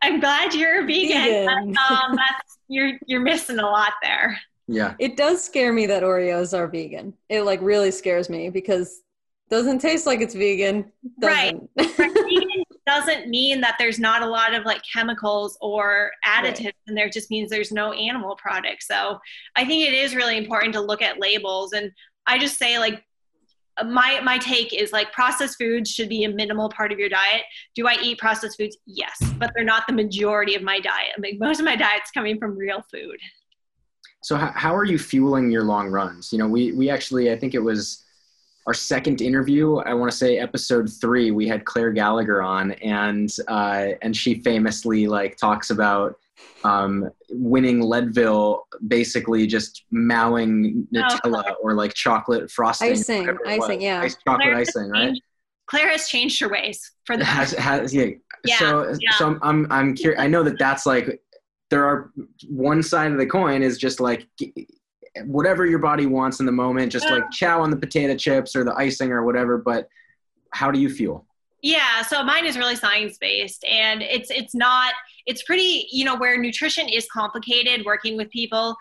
i'm 0.03 0.21
glad 0.21 0.55
you're 0.55 0.83
a 0.83 0.87
vegan, 0.87 1.47
vegan. 1.47 1.73
But, 1.75 1.93
um, 1.93 2.17
that's 2.17 2.59
you're 2.69 2.93
you're 3.07 3.21
missing 3.21 3.59
a 3.59 3.63
lot 3.63 3.93
there 4.03 4.39
yeah. 4.71 4.95
It 4.99 5.17
does 5.17 5.43
scare 5.43 5.73
me 5.73 5.87
that 5.87 6.03
Oreos 6.03 6.57
are 6.57 6.69
vegan. 6.69 7.15
It 7.29 7.43
like 7.43 7.61
really 7.61 7.91
scares 7.91 8.31
me 8.31 8.51
because 8.51 9.03
doesn't 9.49 9.81
taste 9.81 10.07
like 10.07 10.21
it's 10.21 10.35
vegan. 10.35 10.93
Doesn't. 11.21 11.69
Right. 11.77 11.97
vegan 11.97 12.65
doesn't 12.87 13.29
mean 13.29 13.61
that 13.61 13.75
there's 13.79 13.99
not 13.99 14.23
a 14.23 14.27
lot 14.27 14.55
of 14.55 14.65
like 14.65 14.81
chemicals 14.91 15.59
or 15.61 16.13
additives 16.25 16.65
right. 16.65 16.75
and 16.87 16.97
there 16.97 17.09
just 17.09 17.31
means 17.31 17.51
there's 17.51 17.73
no 17.73 17.93
animal 17.93 18.37
product. 18.37 18.85
So 18.85 19.19
I 19.57 19.65
think 19.65 19.89
it 19.89 19.95
is 19.95 20.15
really 20.15 20.37
important 20.37 20.73
to 20.75 20.81
look 20.81 21.03
at 21.03 21.21
labels 21.21 21.73
and 21.73 21.91
I 22.27 22.39
just 22.39 22.57
say 22.57 22.79
like 22.79 23.05
my 23.85 24.21
my 24.23 24.39
take 24.39 24.73
is 24.73 24.93
like 24.93 25.13
processed 25.13 25.57
foods 25.59 25.91
should 25.91 26.09
be 26.09 26.25
a 26.25 26.29
minimal 26.29 26.69
part 26.69 26.93
of 26.93 26.99
your 26.99 27.09
diet. 27.09 27.43
Do 27.75 27.89
I 27.89 27.97
eat 28.01 28.19
processed 28.19 28.57
foods? 28.57 28.77
Yes, 28.87 29.17
but 29.39 29.51
they're 29.55 29.65
not 29.65 29.87
the 29.89 29.95
majority 29.95 30.55
of 30.55 30.63
my 30.63 30.79
diet. 30.81 31.15
Like 31.19 31.39
most 31.41 31.59
of 31.59 31.65
my 31.65 31.77
diet's 31.77 32.11
coming 32.13 32.39
from 32.39 32.57
real 32.57 32.85
food. 32.93 33.19
So 34.23 34.37
how, 34.37 34.53
how 34.55 34.77
are 34.77 34.85
you 34.85 34.99
fueling 34.99 35.51
your 35.51 35.65
long 35.65 35.89
runs? 35.89 36.33
You 36.33 36.39
know, 36.39 36.49
we 36.49 36.73
we 36.73 36.91
actually 36.91 37.33
I 37.33 37.39
think 37.39 37.55
it 37.55 37.61
was 37.61 38.05
our 38.67 38.75
second 38.75 39.23
interview. 39.23 39.77
I 39.79 39.95
want 39.95 40.11
to 40.11 40.17
say 40.17 40.39
episode 40.39 40.91
three. 40.93 41.31
We 41.31 41.49
had 41.49 41.65
Clare 41.65 41.93
Gallagher 41.93 42.43
on, 42.43 42.73
and 42.73 43.35
uh, 43.49 43.89
and 44.03 44.17
she 44.17 44.35
famously 44.43 45.07
like 45.07 45.37
talks 45.37 45.71
about 45.71 46.19
um, 46.65 47.11
winning 47.31 47.81
Leadville, 47.81 48.67
basically 48.87 49.47
just 49.47 49.85
mowing 49.91 50.87
Nutella 50.95 51.45
oh. 51.49 51.57
or 51.63 51.75
like 51.75 51.95
chocolate 51.95 52.51
frosting. 52.51 52.93
Icing, 52.93 53.29
icing, 53.47 53.81
yeah. 53.81 54.03
Ice 54.03 54.17
chocolate 54.25 54.43
Clare 54.43 54.57
icing, 54.57 54.91
right? 54.91 55.07
Changed, 55.07 55.23
Clare 55.67 55.89
has 55.89 56.09
changed 56.09 56.41
her 56.41 56.49
ways 56.49 56.93
for 57.05 57.17
the 57.17 57.25
Has, 57.25 57.53
has, 57.53 57.95
yeah. 57.95 58.07
yeah. 58.45 58.59
So, 58.59 58.97
yeah. 59.01 59.11
so 59.13 59.27
I'm, 59.27 59.39
I'm, 59.43 59.67
I'm 59.71 59.95
curious. 59.95 60.21
I 60.21 60.27
know 60.27 60.43
that 60.43 60.59
that's 60.59 60.85
like, 60.85 61.21
there 61.71 61.85
are 61.85 62.11
one 62.49 62.83
side 62.83 63.13
of 63.13 63.19
the 63.19 63.27
coin 63.27 63.63
is 63.63 63.79
just 63.79 64.01
like 64.01 64.27
whatever 65.25 65.67
your 65.67 65.79
body 65.79 66.07
wants 66.07 66.41
in 66.41 66.47
the 66.47 66.53
moment, 66.53 66.93
just 66.93 67.09
like 67.11 67.23
chow 67.31 67.63
on 67.63 67.71
the 67.71 67.77
potato 67.77 68.15
chips 68.17 68.55
or 68.55 68.65
the 68.65 68.75
icing 68.75 69.11
or 69.11 69.25
whatever. 69.25 69.59
But 69.59 69.89
how 70.53 70.71
do 70.71 70.79
you 70.79 70.91
feel? 70.91 71.27
Yeah, 71.63 72.03
so 72.03 72.23
mine 72.25 72.47
is 72.47 72.57
really 72.57 72.77
science 72.77 73.19
based 73.19 73.65
and 73.65 74.03
it's 74.03 74.31
it's 74.31 74.55
not 74.55 74.95
it's 75.27 75.43
pretty, 75.43 75.89
you 75.93 76.05
know, 76.05 76.17
where 76.17 76.39
nutrition 76.39 76.89
is 76.89 77.07
complicated 77.13 77.85
working 77.85 78.17
with 78.17 78.31
people 78.31 78.77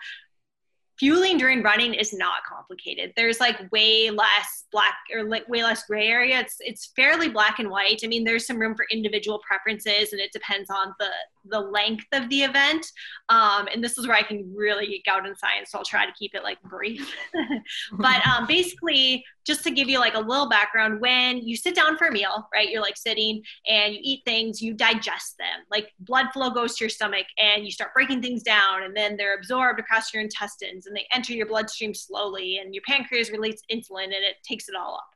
fueling 1.00 1.38
during 1.38 1.62
running 1.62 1.94
is 1.94 2.12
not 2.12 2.44
complicated. 2.46 3.10
There's 3.16 3.40
like 3.40 3.72
way 3.72 4.10
less 4.10 4.66
black 4.70 4.96
or 5.14 5.24
like 5.24 5.48
way 5.48 5.62
less 5.62 5.84
gray 5.84 6.06
area. 6.06 6.40
It's 6.40 6.56
it's 6.60 6.92
fairly 6.94 7.30
black 7.30 7.58
and 7.58 7.70
white. 7.70 8.02
I 8.04 8.06
mean, 8.06 8.22
there's 8.22 8.46
some 8.46 8.58
room 8.58 8.74
for 8.74 8.84
individual 8.92 9.40
preferences, 9.46 10.12
and 10.12 10.20
it 10.20 10.30
depends 10.30 10.68
on 10.68 10.94
the 11.00 11.08
the 11.44 11.60
length 11.60 12.06
of 12.12 12.28
the 12.28 12.42
event. 12.42 12.86
Um, 13.28 13.68
and 13.72 13.82
this 13.82 13.98
is 13.98 14.06
where 14.06 14.16
I 14.16 14.22
can 14.22 14.52
really 14.54 14.86
geek 14.86 15.06
out 15.08 15.26
in 15.26 15.36
science, 15.36 15.70
so 15.70 15.78
I'll 15.78 15.84
try 15.84 16.06
to 16.06 16.12
keep 16.12 16.34
it 16.34 16.42
like 16.42 16.60
brief. 16.62 17.14
but 17.98 18.26
um, 18.26 18.46
basically, 18.46 19.24
just 19.44 19.62
to 19.64 19.70
give 19.70 19.88
you 19.88 19.98
like 19.98 20.14
a 20.14 20.20
little 20.20 20.48
background, 20.48 21.00
when 21.00 21.38
you 21.38 21.56
sit 21.56 21.74
down 21.74 21.96
for 21.96 22.06
a 22.06 22.12
meal, 22.12 22.48
right, 22.54 22.70
you're 22.70 22.82
like 22.82 22.96
sitting 22.96 23.42
and 23.66 23.94
you 23.94 24.00
eat 24.02 24.22
things, 24.24 24.60
you 24.60 24.74
digest 24.74 25.38
them. 25.38 25.64
Like 25.70 25.92
blood 26.00 26.26
flow 26.32 26.50
goes 26.50 26.76
to 26.76 26.84
your 26.84 26.90
stomach, 26.90 27.26
and 27.38 27.64
you 27.64 27.70
start 27.70 27.94
breaking 27.94 28.22
things 28.22 28.42
down, 28.42 28.82
and 28.82 28.96
then 28.96 29.16
they're 29.16 29.36
absorbed 29.36 29.80
across 29.80 30.12
your 30.12 30.22
intestines, 30.22 30.86
and 30.86 30.96
they 30.96 31.06
enter 31.12 31.32
your 31.32 31.46
bloodstream 31.46 31.94
slowly, 31.94 32.58
and 32.58 32.74
your 32.74 32.82
pancreas 32.86 33.30
releases 33.30 33.62
insulin, 33.72 34.04
and 34.04 34.12
it 34.12 34.36
takes 34.42 34.68
it 34.68 34.74
all 34.74 34.94
up. 34.94 35.10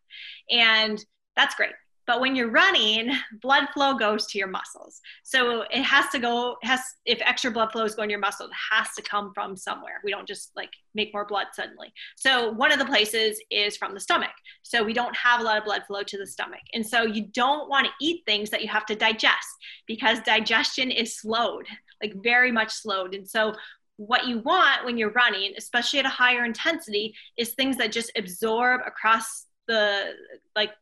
And 0.50 1.04
that's 1.36 1.54
great. 1.54 1.72
But 2.06 2.20
when 2.20 2.36
you're 2.36 2.50
running, 2.50 3.10
blood 3.40 3.68
flow 3.72 3.94
goes 3.94 4.26
to 4.28 4.38
your 4.38 4.48
muscles. 4.48 5.00
So 5.22 5.62
it 5.62 5.82
has 5.82 6.08
to 6.10 6.18
go, 6.18 6.56
has 6.62 6.80
if 7.06 7.20
extra 7.22 7.50
blood 7.50 7.72
flow 7.72 7.84
is 7.84 7.94
going 7.94 8.08
to 8.08 8.12
your 8.12 8.20
muscle, 8.20 8.46
it 8.46 8.52
has 8.72 8.88
to 8.96 9.02
come 9.02 9.32
from 9.34 9.56
somewhere. 9.56 10.00
We 10.04 10.10
don't 10.10 10.28
just 10.28 10.52
like 10.54 10.70
make 10.94 11.12
more 11.14 11.24
blood 11.24 11.48
suddenly. 11.52 11.92
So 12.16 12.50
one 12.52 12.72
of 12.72 12.78
the 12.78 12.84
places 12.84 13.40
is 13.50 13.76
from 13.76 13.94
the 13.94 14.00
stomach. 14.00 14.30
So 14.62 14.82
we 14.82 14.92
don't 14.92 15.16
have 15.16 15.40
a 15.40 15.44
lot 15.44 15.58
of 15.58 15.64
blood 15.64 15.84
flow 15.86 16.02
to 16.02 16.18
the 16.18 16.26
stomach. 16.26 16.62
And 16.74 16.86
so 16.86 17.02
you 17.02 17.26
don't 17.32 17.68
want 17.68 17.86
to 17.86 17.92
eat 18.00 18.22
things 18.26 18.50
that 18.50 18.62
you 18.62 18.68
have 18.68 18.86
to 18.86 18.94
digest 18.94 19.48
because 19.86 20.20
digestion 20.20 20.90
is 20.90 21.16
slowed, 21.16 21.66
like 22.02 22.14
very 22.22 22.52
much 22.52 22.72
slowed. 22.72 23.14
And 23.14 23.28
so 23.28 23.54
what 23.96 24.26
you 24.26 24.40
want 24.40 24.84
when 24.84 24.98
you're 24.98 25.12
running, 25.12 25.54
especially 25.56 26.00
at 26.00 26.06
a 26.06 26.10
higher 26.10 26.44
intensity, 26.44 27.14
is 27.36 27.50
things 27.50 27.76
that 27.76 27.92
just 27.92 28.10
absorb 28.16 28.80
across 28.86 29.46
the 29.66 30.12
like 30.54 30.72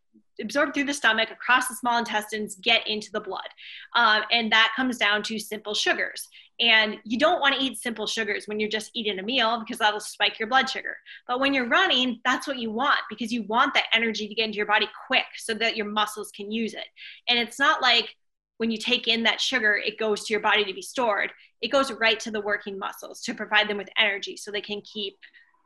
absorb 0.41 0.73
through 0.73 0.85
the 0.85 0.95
stomach 0.95 1.31
across 1.31 1.69
the 1.69 1.75
small 1.75 1.99
intestines 1.99 2.57
get 2.57 2.87
into 2.87 3.11
the 3.13 3.21
blood. 3.21 3.49
Um, 3.95 4.23
and 4.31 4.51
that 4.53 4.73
comes 4.77 4.99
down 4.99 5.23
to 5.25 5.39
simple 5.39 5.75
sugars. 5.75 6.29
And 6.61 6.99
you 7.05 7.19
don't 7.19 7.41
want 7.41 7.55
to 7.55 7.61
eat 7.61 7.79
simple 7.79 8.07
sugars 8.07 8.47
when 8.47 8.61
you're 8.61 8.69
just 8.69 8.91
eating 8.95 9.19
a 9.19 9.23
meal 9.23 9.61
because 9.61 9.79
that'll 9.79 10.01
spike 10.01 10.39
your 10.39 10.49
blood 10.49 10.69
sugar. 10.69 10.97
But 11.27 11.41
when 11.41 11.55
you're 11.55 11.69
running 11.69 12.21
that's 12.25 12.47
what 12.47 12.59
you 12.59 12.71
want 12.71 13.01
because 13.11 13.33
you 13.33 13.43
want 13.45 13.75
that 13.75 13.87
energy 13.93 14.29
to 14.29 14.35
get 14.35 14.47
into 14.47 14.57
your 14.57 14.67
body 14.67 14.89
quick 15.07 15.25
so 15.37 15.55
that 15.55 15.77
your 15.77 15.87
muscles 15.87 16.31
can 16.31 16.53
use 16.53 16.75
it. 16.75 16.87
And 17.29 17.39
it's 17.39 17.59
not 17.59 17.83
like 17.83 18.15
when 18.59 18.71
you 18.71 18.77
take 18.77 19.09
in 19.09 19.25
that 19.25 19.41
sugar 19.41 19.75
it 19.75 19.99
goes 19.99 20.25
to 20.25 20.33
your 20.33 20.41
body 20.41 20.65
to 20.65 20.75
be 20.75 20.83
stored. 20.83 21.33
It 21.61 21.73
goes 21.73 21.91
right 21.93 22.21
to 22.21 22.31
the 22.31 22.41
working 22.41 22.79
muscles 22.79 23.23
to 23.23 23.35
provide 23.35 23.69
them 23.69 23.79
with 23.79 23.89
energy 23.97 24.37
so 24.37 24.51
they 24.51 24.61
can 24.61 24.83
keep 24.83 25.17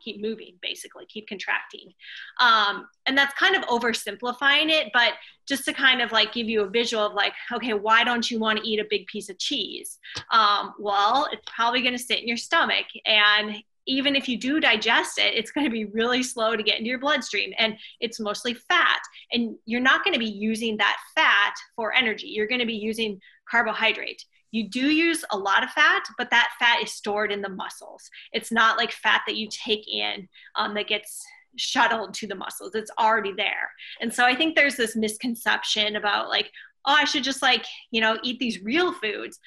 keep 0.03 0.21
moving 0.21 0.53
basically 0.61 1.05
keep 1.07 1.27
contracting 1.27 1.93
um, 2.39 2.87
and 3.05 3.17
that's 3.17 3.33
kind 3.33 3.55
of 3.55 3.63
oversimplifying 3.63 4.69
it 4.69 4.89
but 4.93 5.13
just 5.47 5.65
to 5.65 5.73
kind 5.73 6.01
of 6.01 6.11
like 6.11 6.33
give 6.33 6.47
you 6.47 6.61
a 6.61 6.69
visual 6.69 7.05
of 7.05 7.13
like 7.13 7.33
okay 7.53 7.73
why 7.73 8.03
don't 8.03 8.29
you 8.29 8.39
want 8.39 8.59
to 8.59 8.67
eat 8.67 8.79
a 8.79 8.85
big 8.89 9.05
piece 9.07 9.29
of 9.29 9.37
cheese 9.37 9.97
um, 10.31 10.73
well 10.79 11.27
it's 11.31 11.43
probably 11.45 11.81
going 11.81 11.95
to 11.95 12.03
sit 12.03 12.19
in 12.19 12.27
your 12.27 12.37
stomach 12.37 12.85
and 13.05 13.55
even 13.87 14.15
if 14.15 14.27
you 14.27 14.37
do 14.37 14.59
digest 14.59 15.17
it, 15.17 15.33
it's 15.33 15.51
going 15.51 15.65
to 15.65 15.71
be 15.71 15.85
really 15.85 16.21
slow 16.21 16.55
to 16.55 16.63
get 16.63 16.77
into 16.77 16.89
your 16.89 16.99
bloodstream 16.99 17.53
and 17.57 17.77
it's 17.99 18.19
mostly 18.19 18.53
fat. 18.53 18.99
And 19.31 19.55
you're 19.65 19.81
not 19.81 20.03
going 20.03 20.13
to 20.13 20.19
be 20.19 20.29
using 20.29 20.77
that 20.77 20.97
fat 21.15 21.55
for 21.75 21.93
energy. 21.93 22.27
You're 22.27 22.47
going 22.47 22.59
to 22.59 22.65
be 22.65 22.75
using 22.75 23.19
carbohydrate. 23.49 24.23
You 24.51 24.69
do 24.69 24.89
use 24.89 25.23
a 25.31 25.37
lot 25.37 25.63
of 25.63 25.69
fat, 25.71 26.03
but 26.17 26.29
that 26.31 26.49
fat 26.59 26.81
is 26.81 26.93
stored 26.93 27.31
in 27.31 27.41
the 27.41 27.49
muscles. 27.49 28.09
It's 28.31 28.51
not 28.51 28.77
like 28.77 28.91
fat 28.91 29.21
that 29.27 29.35
you 29.35 29.49
take 29.51 29.87
in 29.87 30.27
um, 30.55 30.73
that 30.75 30.87
gets 30.87 31.25
shuttled 31.57 32.13
to 32.15 32.27
the 32.27 32.35
muscles. 32.35 32.75
It's 32.75 32.91
already 32.97 33.33
there. 33.33 33.71
And 33.99 34.13
so 34.13 34.23
I 34.23 34.35
think 34.35 34.55
there's 34.55 34.75
this 34.75 34.95
misconception 34.95 35.95
about 35.95 36.29
like, 36.29 36.51
oh, 36.85 36.95
I 36.97 37.05
should 37.05 37.23
just 37.23 37.41
like, 37.41 37.65
you 37.91 38.01
know, 38.01 38.17
eat 38.23 38.39
these 38.39 38.61
real 38.61 38.93
foods. 38.93 39.39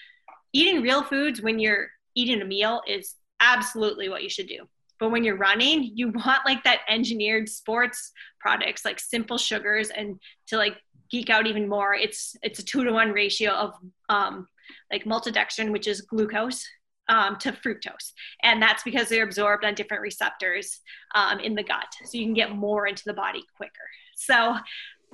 Eating 0.53 0.83
real 0.83 1.03
foods 1.03 1.41
when 1.41 1.59
you're 1.59 1.89
eating 2.15 2.43
a 2.43 2.45
meal 2.45 2.83
is 2.87 3.15
absolutely 3.41 4.09
what 4.09 4.23
you 4.23 4.29
should 4.29 4.49
do. 4.49 4.69
But 4.99 5.11
when 5.11 5.25
you're 5.25 5.37
running, 5.37 5.91
you 5.95 6.09
want 6.11 6.45
like 6.45 6.63
that 6.65 6.81
engineered 6.89 7.49
sports 7.49 8.13
products, 8.39 8.85
like 8.85 9.01
simple 9.01 9.39
sugars, 9.39 9.89
and 9.91 10.21
to 10.49 10.59
like 10.59 10.77
geek 11.11 11.31
out 11.31 11.47
even 11.47 11.69
more, 11.69 11.95
it's 11.95 12.37
it's 12.43 12.59
a 12.59 12.65
two 12.65 12.85
to 12.85 12.93
one 12.93 13.13
ratio 13.13 13.53
of 13.53 13.75
um, 14.09 14.47
like 14.91 15.05
maltodextrin, 15.05 15.71
which 15.71 15.87
is 15.87 16.03
glucose, 16.03 16.65
um, 17.11 17.37
to 17.39 17.53
fructose. 17.53 18.13
And 18.43 18.63
that's 18.63 18.83
because 18.83 19.09
they're 19.09 19.25
absorbed 19.25 19.65
on 19.65 19.75
different 19.75 20.03
receptors 20.03 20.81
um, 21.15 21.41
in 21.41 21.55
the 21.55 21.63
gut. 21.63 21.87
So 22.05 22.17
you 22.17 22.25
can 22.25 22.35
get 22.35 22.55
more 22.55 22.87
into 22.87 23.03
the 23.05 23.13
body 23.13 23.43
quicker. 23.57 23.73
So 24.17 24.57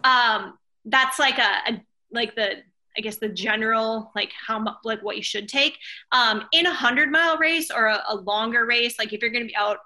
um, 0.04 0.59
that's 0.84 1.18
like 1.18 1.38
a, 1.38 1.72
a, 1.72 1.82
like 2.12 2.34
the, 2.34 2.59
I 2.96 3.00
guess 3.00 3.16
the 3.16 3.28
general, 3.28 4.12
like 4.14 4.32
how 4.46 4.59
much, 4.59 4.76
like 4.84 5.02
what 5.02 5.16
you 5.16 5.22
should 5.22 5.48
take 5.48 5.78
um, 6.12 6.44
in 6.52 6.66
a 6.66 6.72
hundred 6.72 7.11
mile 7.11 7.38
race 7.38 7.70
or 7.70 7.86
a, 7.86 8.02
a 8.09 8.16
longer 8.16 8.66
race. 8.66 8.98
Like 8.98 9.12
if 9.12 9.22
you're 9.22 9.30
going 9.30 9.44
to 9.44 9.48
be 9.48 9.57
out 9.57 9.78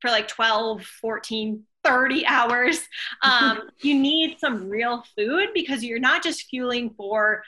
for 0.00 0.10
like 0.10 0.28
12, 0.28 0.84
14, 0.84 1.62
30 1.84 2.26
hours, 2.26 2.80
um, 3.22 3.70
you 3.82 3.94
need 3.94 4.38
some 4.38 4.68
real 4.68 5.04
food 5.16 5.50
because 5.54 5.84
you're 5.84 5.98
not 5.98 6.22
just 6.22 6.48
fueling 6.48 6.94
for 6.96 7.42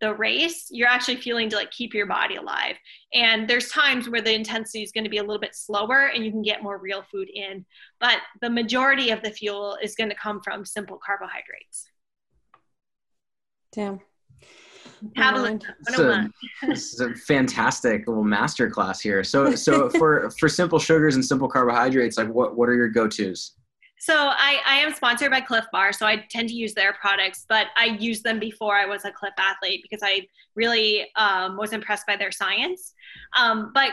the 0.00 0.14
race, 0.14 0.68
you're 0.70 0.88
actually 0.88 1.16
feeling 1.16 1.48
to 1.50 1.56
like 1.56 1.70
keep 1.70 1.94
your 1.94 2.06
body 2.06 2.36
alive. 2.36 2.76
And 3.14 3.48
there's 3.48 3.68
times 3.70 4.08
where 4.08 4.22
the 4.22 4.34
intensity 4.34 4.82
is 4.82 4.92
going 4.92 5.04
to 5.04 5.10
be 5.10 5.18
a 5.18 5.22
little 5.22 5.38
bit 5.38 5.54
slower 5.54 6.10
and 6.14 6.24
you 6.24 6.30
can 6.30 6.42
get 6.42 6.62
more 6.62 6.78
real 6.78 7.02
food 7.10 7.28
in. 7.32 7.64
But 8.00 8.18
the 8.40 8.50
majority 8.50 9.10
of 9.10 9.22
the 9.22 9.30
fuel 9.30 9.76
is 9.82 9.94
going 9.94 10.10
to 10.10 10.16
come 10.16 10.40
from 10.42 10.64
simple 10.64 10.98
carbohydrates. 11.04 11.90
Damn. 13.72 14.00
Tablet 15.16 15.64
this 16.66 16.92
is 16.92 17.00
a 17.00 17.14
fantastic 17.14 18.06
little 18.06 18.24
master 18.24 18.68
class 18.68 19.00
here. 19.00 19.24
So, 19.24 19.54
so 19.54 19.88
for 19.98 20.30
for 20.38 20.48
simple 20.48 20.78
sugars 20.78 21.14
and 21.14 21.24
simple 21.24 21.48
carbohydrates, 21.48 22.18
like 22.18 22.28
what 22.28 22.56
what 22.56 22.68
are 22.68 22.74
your 22.74 22.88
go 22.88 23.08
tos? 23.08 23.52
So 24.00 24.14
I, 24.16 24.60
I 24.66 24.76
am 24.76 24.94
sponsored 24.94 25.30
by 25.30 25.42
Clif 25.42 25.66
Bar, 25.72 25.92
so 25.92 26.06
I 26.06 26.24
tend 26.30 26.48
to 26.48 26.54
use 26.54 26.72
their 26.72 26.94
products, 26.94 27.44
but 27.46 27.66
I 27.76 27.98
used 28.00 28.24
them 28.24 28.38
before 28.38 28.74
I 28.74 28.86
was 28.86 29.04
a 29.04 29.12
Clif 29.12 29.34
athlete 29.38 29.82
because 29.82 30.00
I 30.02 30.26
really 30.54 31.06
um, 31.16 31.58
was 31.58 31.74
impressed 31.74 32.06
by 32.06 32.16
their 32.16 32.32
science. 32.32 32.94
Um, 33.38 33.72
but 33.74 33.92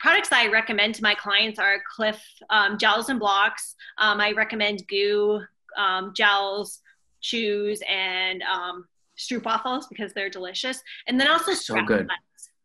products 0.00 0.30
that 0.30 0.38
I 0.38 0.50
recommend 0.50 0.94
to 0.94 1.02
my 1.02 1.14
clients 1.14 1.58
are 1.58 1.82
Clif 1.94 2.18
um, 2.48 2.78
gels 2.78 3.10
and 3.10 3.20
blocks. 3.20 3.74
Um, 3.98 4.22
I 4.22 4.32
recommend 4.32 4.88
GU, 4.88 5.42
um, 5.76 6.14
gels, 6.16 6.80
chews, 7.20 7.82
and 7.86 8.42
um, 8.44 8.86
stroopwafels 9.18 9.84
because 9.90 10.14
they're 10.14 10.30
delicious. 10.30 10.82
And 11.06 11.20
then 11.20 11.28
also 11.28 11.52
so 11.52 11.82
good 11.84 12.08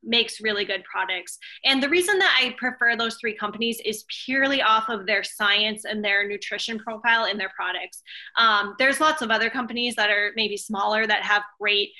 makes 0.08 0.42
really 0.42 0.66
good 0.66 0.84
products. 0.84 1.38
And 1.66 1.84
the 1.84 1.90
reason 1.90 2.18
that 2.20 2.38
I 2.42 2.56
prefer 2.58 2.96
those 2.96 3.18
three 3.18 3.36
companies 3.36 3.80
is 3.86 4.06
purely 4.26 4.62
off 4.62 4.90
of 4.90 5.06
their 5.06 5.24
science 5.24 5.86
and 5.86 6.04
their 6.04 6.28
nutrition 6.28 6.80
profile 6.80 7.26
in 7.26 7.38
their 7.38 7.52
products. 7.56 8.02
Um, 8.38 8.76
there's 8.80 9.00
lots 9.00 9.22
of 9.22 9.30
other 9.30 9.50
companies 9.50 9.96
that 9.96 10.10
are 10.10 10.32
maybe 10.36 10.58
smaller 10.58 11.06
that 11.06 11.24
have 11.24 11.44
great 11.60 11.92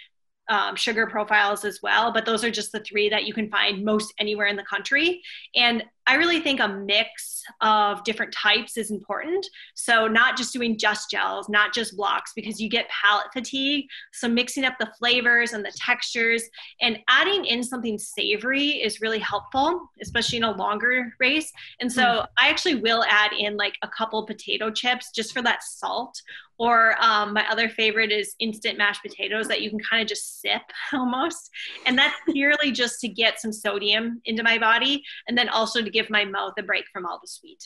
um, 0.50 0.76
sugar 0.76 1.08
profiles 1.08 1.66
as 1.66 1.80
well, 1.84 2.12
but 2.14 2.26
those 2.26 2.44
are 2.44 2.52
just 2.52 2.72
the 2.72 2.80
three 2.80 3.10
that 3.10 3.26
you 3.26 3.34
can 3.34 3.50
find 3.50 3.84
most 3.84 4.14
anywhere 4.18 4.48
in 4.48 4.56
the 4.56 4.64
country. 4.64 5.22
And 5.56 5.84
I 6.08 6.16
really 6.16 6.40
think 6.40 6.62
a 6.62 6.68
mix 6.68 7.44
of 7.62 8.04
different 8.04 8.34
types 8.34 8.78
is 8.78 8.92
important. 8.92 9.46
So, 9.76 10.08
not 10.08 10.38
just 10.38 10.54
doing 10.54 10.78
just 10.78 11.12
gels, 11.12 11.50
not 11.50 11.74
just 11.74 11.98
blocks, 11.98 12.32
because 12.36 12.62
you 12.62 12.70
get 12.70 12.90
palate 12.90 13.28
fatigue. 13.34 13.88
So, 14.14 14.28
mixing 14.28 14.64
up 14.64 14.76
the 14.80 14.90
flavors 14.98 15.52
and 15.52 15.64
the 15.64 15.72
textures 15.76 16.44
and 16.82 16.98
adding 17.10 17.46
in 17.46 17.62
something 17.62 17.98
savory 17.98 18.70
is 18.70 19.02
really 19.02 19.20
helpful, 19.20 19.92
especially 20.02 20.38
in 20.38 20.46
a 20.46 20.56
longer 20.56 21.14
race. 21.20 21.52
And 21.82 21.92
so, 21.92 22.02
mm. 22.02 22.28
I 22.40 22.50
actually 22.50 22.76
will 22.76 23.04
add 23.10 23.32
in 23.38 23.58
like 23.58 23.76
a 23.82 23.88
couple 23.88 24.26
potato 24.26 24.72
chips 24.72 25.12
just 25.12 25.34
for 25.34 25.42
that 25.42 25.64
salt 25.64 26.22
or 26.60 26.96
um, 27.00 27.34
my 27.34 27.48
other 27.50 27.70
favorite 27.70 28.12
is 28.12 28.36
instant 28.40 28.78
mashed 28.78 29.04
potatoes 29.04 29.48
that 29.48 29.62
you 29.62 29.70
can 29.70 29.80
kind 29.80 30.02
of 30.02 30.08
just 30.08 30.42
sip 30.42 30.62
almost. 30.94 31.50
And 31.86 31.98
that's 31.98 32.16
purely 32.32 32.72
just 32.72 33.00
to 33.02 33.08
get 33.08 33.40
some 33.40 33.54
sodium 33.54 34.22
into 34.26 34.44
my 34.44 34.58
body 34.58 35.04
and 35.28 35.38
then 35.38 35.50
also 35.50 35.82
to 35.82 35.90
give 35.98 36.10
my 36.10 36.26
mouth 36.26 36.54
a 36.60 36.64
break 36.64 36.86
from 36.94 37.06
all 37.06 37.20
the 37.22 37.28
sweet. 37.28 37.64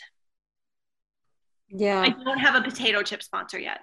Yeah. 1.69 2.01
I 2.01 2.09
don't 2.09 2.38
have 2.38 2.55
a 2.55 2.61
potato 2.61 3.03
chip 3.03 3.21
sponsor 3.21 3.59
yet. 3.59 3.79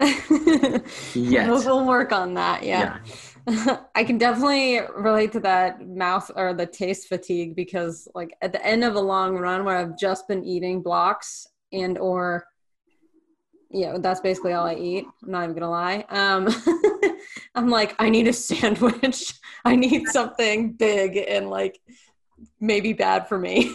yes. 0.00 0.82
We'll, 1.14 1.64
we'll 1.64 1.86
work 1.86 2.10
on 2.10 2.34
that. 2.34 2.64
Yeah. 2.64 2.98
yeah. 3.46 3.78
I 3.94 4.02
can 4.02 4.18
definitely 4.18 4.80
relate 4.96 5.32
to 5.32 5.40
that 5.40 5.86
mouth 5.86 6.30
or 6.34 6.52
the 6.52 6.66
taste 6.66 7.08
fatigue 7.08 7.54
because 7.54 8.08
like 8.14 8.36
at 8.42 8.52
the 8.52 8.64
end 8.64 8.82
of 8.82 8.96
a 8.96 9.00
long 9.00 9.36
run 9.36 9.64
where 9.64 9.76
I've 9.76 9.96
just 9.96 10.26
been 10.26 10.44
eating 10.44 10.82
blocks 10.82 11.46
and 11.72 11.98
or 11.98 12.46
yeah, 13.70 13.96
that's 13.98 14.20
basically 14.20 14.52
all 14.52 14.66
I 14.66 14.74
eat. 14.74 15.06
I'm 15.22 15.30
not 15.30 15.44
even 15.44 15.54
gonna 15.54 15.70
lie. 15.70 16.04
Um, 16.10 16.48
I'm 17.54 17.70
like, 17.70 17.94
I 17.98 18.10
need 18.10 18.28
a 18.28 18.32
sandwich. 18.32 19.34
I 19.64 19.76
need 19.76 20.08
something 20.08 20.72
big 20.72 21.16
and 21.16 21.48
like 21.48 21.80
maybe 22.60 22.92
bad 22.92 23.28
for 23.28 23.38
me. 23.38 23.74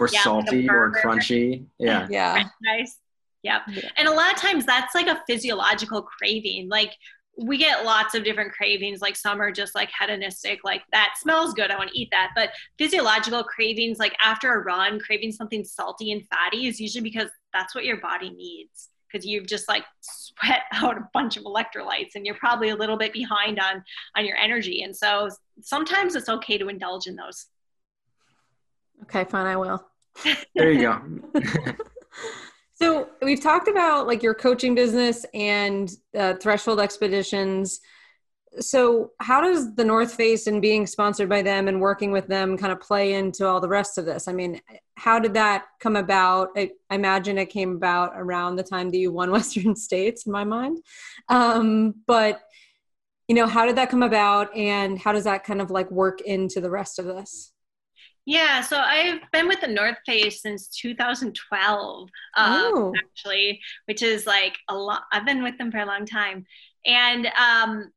Or 0.00 0.08
yeah, 0.12 0.22
salty 0.22 0.62
like 0.62 0.70
or 0.70 0.92
crunchy. 0.92 1.64
Yeah. 1.78 2.06
Yeah. 2.10 2.44
Nice. 2.62 2.98
Yep. 3.42 3.62
Yeah. 3.68 3.88
And 3.96 4.08
a 4.08 4.12
lot 4.12 4.32
of 4.32 4.38
times 4.38 4.66
that's 4.66 4.94
like 4.94 5.06
a 5.06 5.22
physiological 5.26 6.02
craving. 6.02 6.68
Like 6.68 6.92
we 7.36 7.56
get 7.56 7.84
lots 7.84 8.14
of 8.14 8.24
different 8.24 8.52
cravings 8.52 9.00
like 9.00 9.16
some 9.16 9.40
are 9.40 9.50
just 9.50 9.74
like 9.74 9.90
hedonistic 9.98 10.60
like 10.64 10.82
that 10.92 11.14
smells 11.18 11.54
good 11.54 11.70
i 11.70 11.76
want 11.76 11.90
to 11.90 11.98
eat 11.98 12.08
that 12.10 12.30
but 12.34 12.50
physiological 12.78 13.42
cravings 13.42 13.98
like 13.98 14.14
after 14.22 14.54
a 14.54 14.64
run 14.64 14.98
craving 14.98 15.32
something 15.32 15.64
salty 15.64 16.12
and 16.12 16.22
fatty 16.28 16.66
is 16.66 16.80
usually 16.80 17.02
because 17.02 17.30
that's 17.52 17.74
what 17.74 17.84
your 17.84 17.98
body 18.00 18.30
needs 18.30 18.90
because 19.10 19.26
you've 19.26 19.46
just 19.46 19.68
like 19.68 19.84
sweat 20.00 20.62
out 20.72 20.98
a 20.98 21.08
bunch 21.14 21.36
of 21.36 21.44
electrolytes 21.44 22.14
and 22.14 22.26
you're 22.26 22.34
probably 22.36 22.70
a 22.70 22.76
little 22.76 22.96
bit 22.96 23.12
behind 23.12 23.58
on 23.58 23.82
on 24.16 24.24
your 24.24 24.36
energy 24.36 24.82
and 24.82 24.94
so 24.94 25.28
sometimes 25.62 26.14
it's 26.14 26.28
okay 26.28 26.58
to 26.58 26.68
indulge 26.68 27.06
in 27.06 27.16
those 27.16 27.46
okay 29.02 29.24
fine 29.24 29.46
i 29.46 29.56
will 29.56 29.84
there 30.54 30.70
you 30.72 30.82
go 30.82 31.00
So 32.80 33.10
we've 33.20 33.42
talked 33.42 33.68
about 33.68 34.06
like 34.06 34.22
your 34.22 34.32
coaching 34.32 34.74
business 34.74 35.26
and 35.34 35.90
uh, 36.18 36.34
Threshold 36.40 36.80
Expeditions. 36.80 37.78
So 38.58 39.10
how 39.20 39.42
does 39.42 39.74
the 39.74 39.84
North 39.84 40.14
Face 40.14 40.46
and 40.46 40.62
being 40.62 40.86
sponsored 40.86 41.28
by 41.28 41.42
them 41.42 41.68
and 41.68 41.78
working 41.78 42.10
with 42.10 42.26
them 42.26 42.56
kind 42.56 42.72
of 42.72 42.80
play 42.80 43.12
into 43.12 43.46
all 43.46 43.60
the 43.60 43.68
rest 43.68 43.98
of 43.98 44.06
this? 44.06 44.28
I 44.28 44.32
mean, 44.32 44.62
how 44.96 45.18
did 45.18 45.34
that 45.34 45.66
come 45.78 45.94
about? 45.94 46.48
I, 46.56 46.70
I 46.88 46.94
imagine 46.94 47.36
it 47.36 47.50
came 47.50 47.76
about 47.76 48.12
around 48.16 48.56
the 48.56 48.62
time 48.62 48.90
that 48.90 48.98
you 48.98 49.12
won 49.12 49.30
Western 49.30 49.76
States, 49.76 50.24
in 50.24 50.32
my 50.32 50.44
mind. 50.44 50.78
Um, 51.28 51.96
but 52.06 52.40
you 53.28 53.34
know, 53.34 53.46
how 53.46 53.66
did 53.66 53.76
that 53.76 53.90
come 53.90 54.02
about, 54.02 54.56
and 54.56 54.98
how 54.98 55.12
does 55.12 55.24
that 55.24 55.44
kind 55.44 55.60
of 55.60 55.70
like 55.70 55.88
work 55.90 56.22
into 56.22 56.62
the 56.62 56.70
rest 56.70 56.98
of 56.98 57.04
this? 57.04 57.52
Yeah, 58.26 58.60
so 58.60 58.76
I've 58.76 59.20
been 59.32 59.48
with 59.48 59.60
the 59.60 59.66
North 59.66 59.96
Face 60.06 60.42
since 60.42 60.68
2012, 60.68 62.08
um, 62.36 62.92
actually, 62.96 63.60
which 63.86 64.02
is 64.02 64.26
like 64.26 64.56
a 64.68 64.76
lot. 64.76 65.02
I've 65.12 65.26
been 65.26 65.42
with 65.42 65.58
them 65.58 65.72
for 65.72 65.78
a 65.78 65.86
long 65.86 66.04
time, 66.06 66.44
and 66.86 67.26
um, 67.28 67.90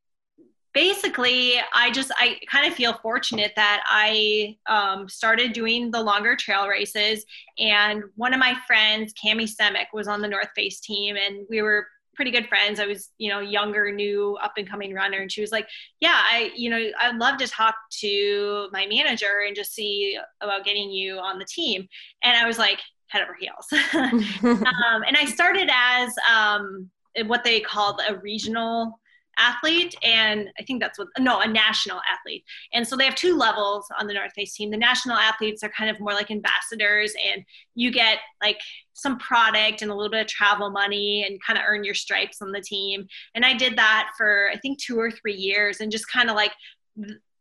basically, 0.74 1.55
I 1.74 1.91
just 1.91 2.11
I 2.15 2.39
kind 2.49 2.65
of 2.65 2.74
feel 2.74 2.93
fortunate 3.01 3.51
that 3.57 3.84
I 3.86 4.57
um, 4.67 5.09
started 5.09 5.53
doing 5.53 5.91
the 5.91 6.01
longer 6.01 6.36
trail 6.36 6.67
races, 6.67 7.26
and 7.59 8.03
one 8.15 8.34
of 8.34 8.39
my 8.39 8.55
friends, 8.65 9.13
Kami 9.21 9.45
Semick, 9.45 9.89
was 9.93 10.07
on 10.07 10.21
the 10.21 10.28
North 10.28 10.49
Face 10.55 10.80
team, 10.80 11.17
and 11.17 11.45
we 11.49 11.61
were 11.61 11.86
pretty 12.16 12.32
good 12.32 12.47
friends. 12.47 12.80
I 12.80 12.86
was, 12.86 13.09
you 13.18 13.30
know, 13.30 13.39
younger, 13.39 13.91
new, 13.91 14.38
up 14.41 14.53
and 14.57 14.70
coming 14.70 14.93
runner. 14.93 15.20
And 15.20 15.32
she 15.32 15.41
was 15.41 15.51
like, 15.51 15.68
Yeah, 15.99 16.16
I, 16.16 16.51
you 16.55 16.70
know, 16.70 16.89
I'd 17.01 17.18
love 17.18 17.38
to 17.38 17.47
talk 17.47 17.76
to 18.01 18.70
my 18.72 18.86
manager 18.88 19.43
and 19.45 19.55
just 19.55 19.74
see 19.74 20.18
about 20.41 20.66
getting 20.66 20.89
you 20.89 21.18
on 21.18 21.39
the 21.39 21.45
team. 21.45 21.88
And 22.24 22.38
I 22.38 22.47
was 22.47 22.57
like, 22.57 22.80
head 23.07 23.24
over 23.24 23.38
heels. 23.39 23.68
um, 24.43 25.03
and 25.07 25.16
I 25.18 25.26
started 25.26 25.70
as 25.72 26.14
um, 26.32 26.89
what 27.26 27.43
they 27.43 27.59
called 27.59 28.01
a 28.07 28.18
regional 28.18 28.99
athlete 29.38 29.95
and 30.03 30.49
i 30.59 30.63
think 30.63 30.81
that's 30.81 30.99
what 30.99 31.07
no 31.19 31.39
a 31.39 31.47
national 31.47 32.01
athlete. 32.11 32.43
And 32.73 32.88
so 32.88 32.95
they 32.95 33.05
have 33.05 33.15
two 33.15 33.38
levels 33.38 33.86
on 33.99 34.07
the 34.07 34.13
north 34.13 34.34
face 34.34 34.55
team. 34.55 34.71
The 34.71 34.77
national 34.77 35.17
athletes 35.17 35.63
are 35.63 35.69
kind 35.69 35.89
of 35.89 35.99
more 35.99 36.13
like 36.13 36.31
ambassadors 36.31 37.13
and 37.34 37.43
you 37.75 37.91
get 37.91 38.19
like 38.41 38.59
some 38.93 39.17
product 39.19 39.81
and 39.81 39.91
a 39.91 39.95
little 39.95 40.11
bit 40.11 40.21
of 40.21 40.27
travel 40.27 40.69
money 40.69 41.25
and 41.27 41.41
kind 41.45 41.57
of 41.57 41.65
earn 41.67 41.84
your 41.84 41.93
stripes 41.93 42.41
on 42.41 42.51
the 42.51 42.61
team. 42.61 43.07
And 43.36 43.45
i 43.45 43.53
did 43.53 43.77
that 43.77 44.11
for 44.17 44.49
i 44.51 44.57
think 44.57 44.79
two 44.79 44.99
or 44.99 45.11
three 45.11 45.36
years 45.36 45.79
and 45.79 45.91
just 45.91 46.11
kind 46.11 46.29
of 46.29 46.36
like 46.36 46.51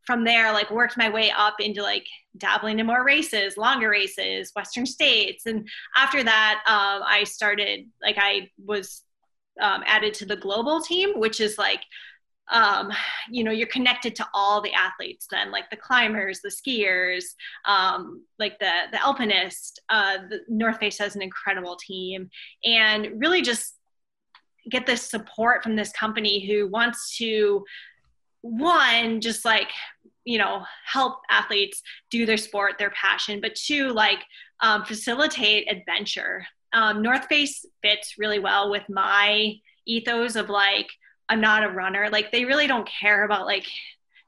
from 0.04 0.24
there 0.24 0.52
like 0.52 0.70
worked 0.70 0.96
my 0.96 1.08
way 1.08 1.30
up 1.30 1.54
into 1.60 1.80
like 1.82 2.06
dabbling 2.36 2.80
in 2.80 2.86
more 2.86 3.04
races 3.04 3.56
longer 3.56 3.88
races 3.88 4.52
western 4.56 4.86
states. 4.86 5.46
And 5.46 5.68
after 5.96 6.22
that 6.24 6.62
um, 6.66 7.02
i 7.06 7.24
started 7.24 7.86
like 8.02 8.16
i 8.18 8.48
was 8.64 9.02
um, 9.60 9.82
added 9.86 10.14
to 10.14 10.26
the 10.26 10.36
global 10.36 10.80
team, 10.80 11.18
which 11.18 11.40
is 11.40 11.58
like, 11.58 11.80
um, 12.50 12.92
you 13.30 13.44
know, 13.44 13.50
you're 13.50 13.68
connected 13.68 14.16
to 14.16 14.26
all 14.34 14.60
the 14.60 14.72
athletes 14.72 15.26
then, 15.30 15.50
like 15.50 15.70
the 15.70 15.76
climbers, 15.76 16.40
the 16.40 16.50
skiers, 16.50 17.24
um, 17.64 18.24
like 18.38 18.58
the 18.58 18.70
the 18.90 19.02
alpinist. 19.02 19.80
Uh, 19.88 20.18
the 20.28 20.40
North 20.48 20.78
Face 20.78 20.98
has 20.98 21.14
an 21.14 21.22
incredible 21.22 21.76
team, 21.76 22.28
and 22.64 23.20
really 23.20 23.42
just 23.42 23.76
get 24.70 24.86
this 24.86 25.08
support 25.08 25.62
from 25.62 25.76
this 25.76 25.92
company 25.92 26.46
who 26.46 26.68
wants 26.68 27.16
to 27.16 27.64
one 28.42 29.20
just 29.20 29.44
like 29.44 29.68
you 30.24 30.38
know 30.38 30.62
help 30.84 31.20
athletes 31.30 31.82
do 32.10 32.26
their 32.26 32.36
sport 32.36 32.74
their 32.78 32.90
passion 32.90 33.40
but 33.40 33.54
two 33.54 33.88
like 33.92 34.18
um, 34.60 34.84
facilitate 34.84 35.70
adventure 35.70 36.44
um, 36.72 37.02
North 37.02 37.26
Face 37.26 37.64
fits 37.82 38.14
really 38.18 38.38
well 38.38 38.70
with 38.70 38.84
my 38.88 39.54
ethos 39.86 40.36
of 40.36 40.48
like, 40.48 40.88
I'm 41.28 41.40
not 41.40 41.64
a 41.64 41.68
runner. 41.68 42.08
Like, 42.10 42.30
they 42.30 42.44
really 42.44 42.66
don't 42.66 42.88
care 42.88 43.24
about 43.24 43.46
like 43.46 43.66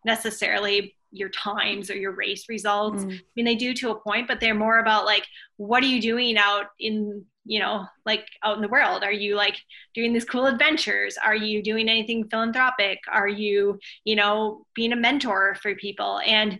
necessarily 0.04 0.96
your 1.10 1.28
times 1.28 1.90
or 1.90 1.96
your 1.96 2.12
race 2.12 2.48
results. 2.48 3.04
Mm. 3.04 3.14
I 3.14 3.22
mean, 3.36 3.44
they 3.44 3.54
do 3.54 3.72
to 3.74 3.90
a 3.90 4.00
point, 4.00 4.26
but 4.26 4.40
they're 4.40 4.54
more 4.54 4.80
about 4.80 5.04
like, 5.04 5.24
what 5.56 5.82
are 5.82 5.86
you 5.86 6.00
doing 6.00 6.36
out 6.36 6.66
in, 6.80 7.24
you 7.44 7.60
know, 7.60 7.86
like 8.04 8.26
out 8.42 8.56
in 8.56 8.62
the 8.62 8.68
world? 8.68 9.04
Are 9.04 9.12
you 9.12 9.36
like 9.36 9.56
doing 9.94 10.12
these 10.12 10.24
cool 10.24 10.46
adventures? 10.46 11.16
Are 11.22 11.36
you 11.36 11.62
doing 11.62 11.88
anything 11.88 12.28
philanthropic? 12.28 12.98
Are 13.12 13.28
you, 13.28 13.78
you 14.04 14.16
know, 14.16 14.66
being 14.74 14.92
a 14.92 14.96
mentor 14.96 15.56
for 15.62 15.74
people? 15.76 16.20
And 16.26 16.58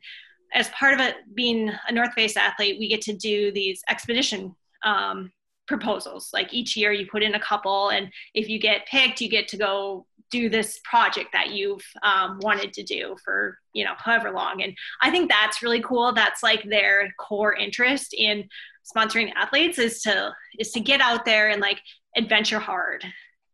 as 0.55 0.68
part 0.68 0.95
of 0.95 1.01
it 1.01 1.16
being 1.35 1.72
a 1.89 1.93
North 1.93 2.12
Face 2.12 2.37
athlete, 2.37 2.78
we 2.78 2.89
get 2.89 3.03
to 3.03 3.12
do 3.12 3.51
these 3.51 3.82
expedition 3.89 4.55
um, 4.85 5.32
proposals. 5.66 6.30
Like 6.32 6.52
each 6.52 6.76
year 6.76 6.92
you 6.92 7.06
put 7.10 7.22
in 7.22 7.34
a 7.34 7.40
couple, 7.40 7.90
and 7.90 8.10
if 8.34 8.48
you 8.48 8.58
get 8.58 8.86
picked, 8.86 9.20
you 9.20 9.28
get 9.28 9.48
to 9.48 9.56
go 9.56 10.06
do 10.30 10.48
this 10.48 10.80
project 10.84 11.30
that 11.32 11.50
you've 11.50 11.84
um, 12.02 12.38
wanted 12.40 12.72
to 12.72 12.82
do 12.82 13.16
for 13.24 13.58
you 13.72 13.84
know 13.84 13.94
however 13.96 14.30
long. 14.30 14.62
And 14.62 14.74
I 15.00 15.10
think 15.10 15.30
that's 15.30 15.62
really 15.62 15.82
cool. 15.82 16.12
That's 16.12 16.42
like 16.42 16.64
their 16.64 17.12
core 17.18 17.54
interest 17.54 18.14
in 18.14 18.48
sponsoring 18.84 19.32
athletes 19.34 19.78
is 19.78 20.02
to 20.02 20.32
is 20.58 20.70
to 20.72 20.80
get 20.80 21.00
out 21.00 21.24
there 21.24 21.48
and 21.48 21.60
like 21.60 21.80
adventure 22.16 22.58
hard. 22.58 23.04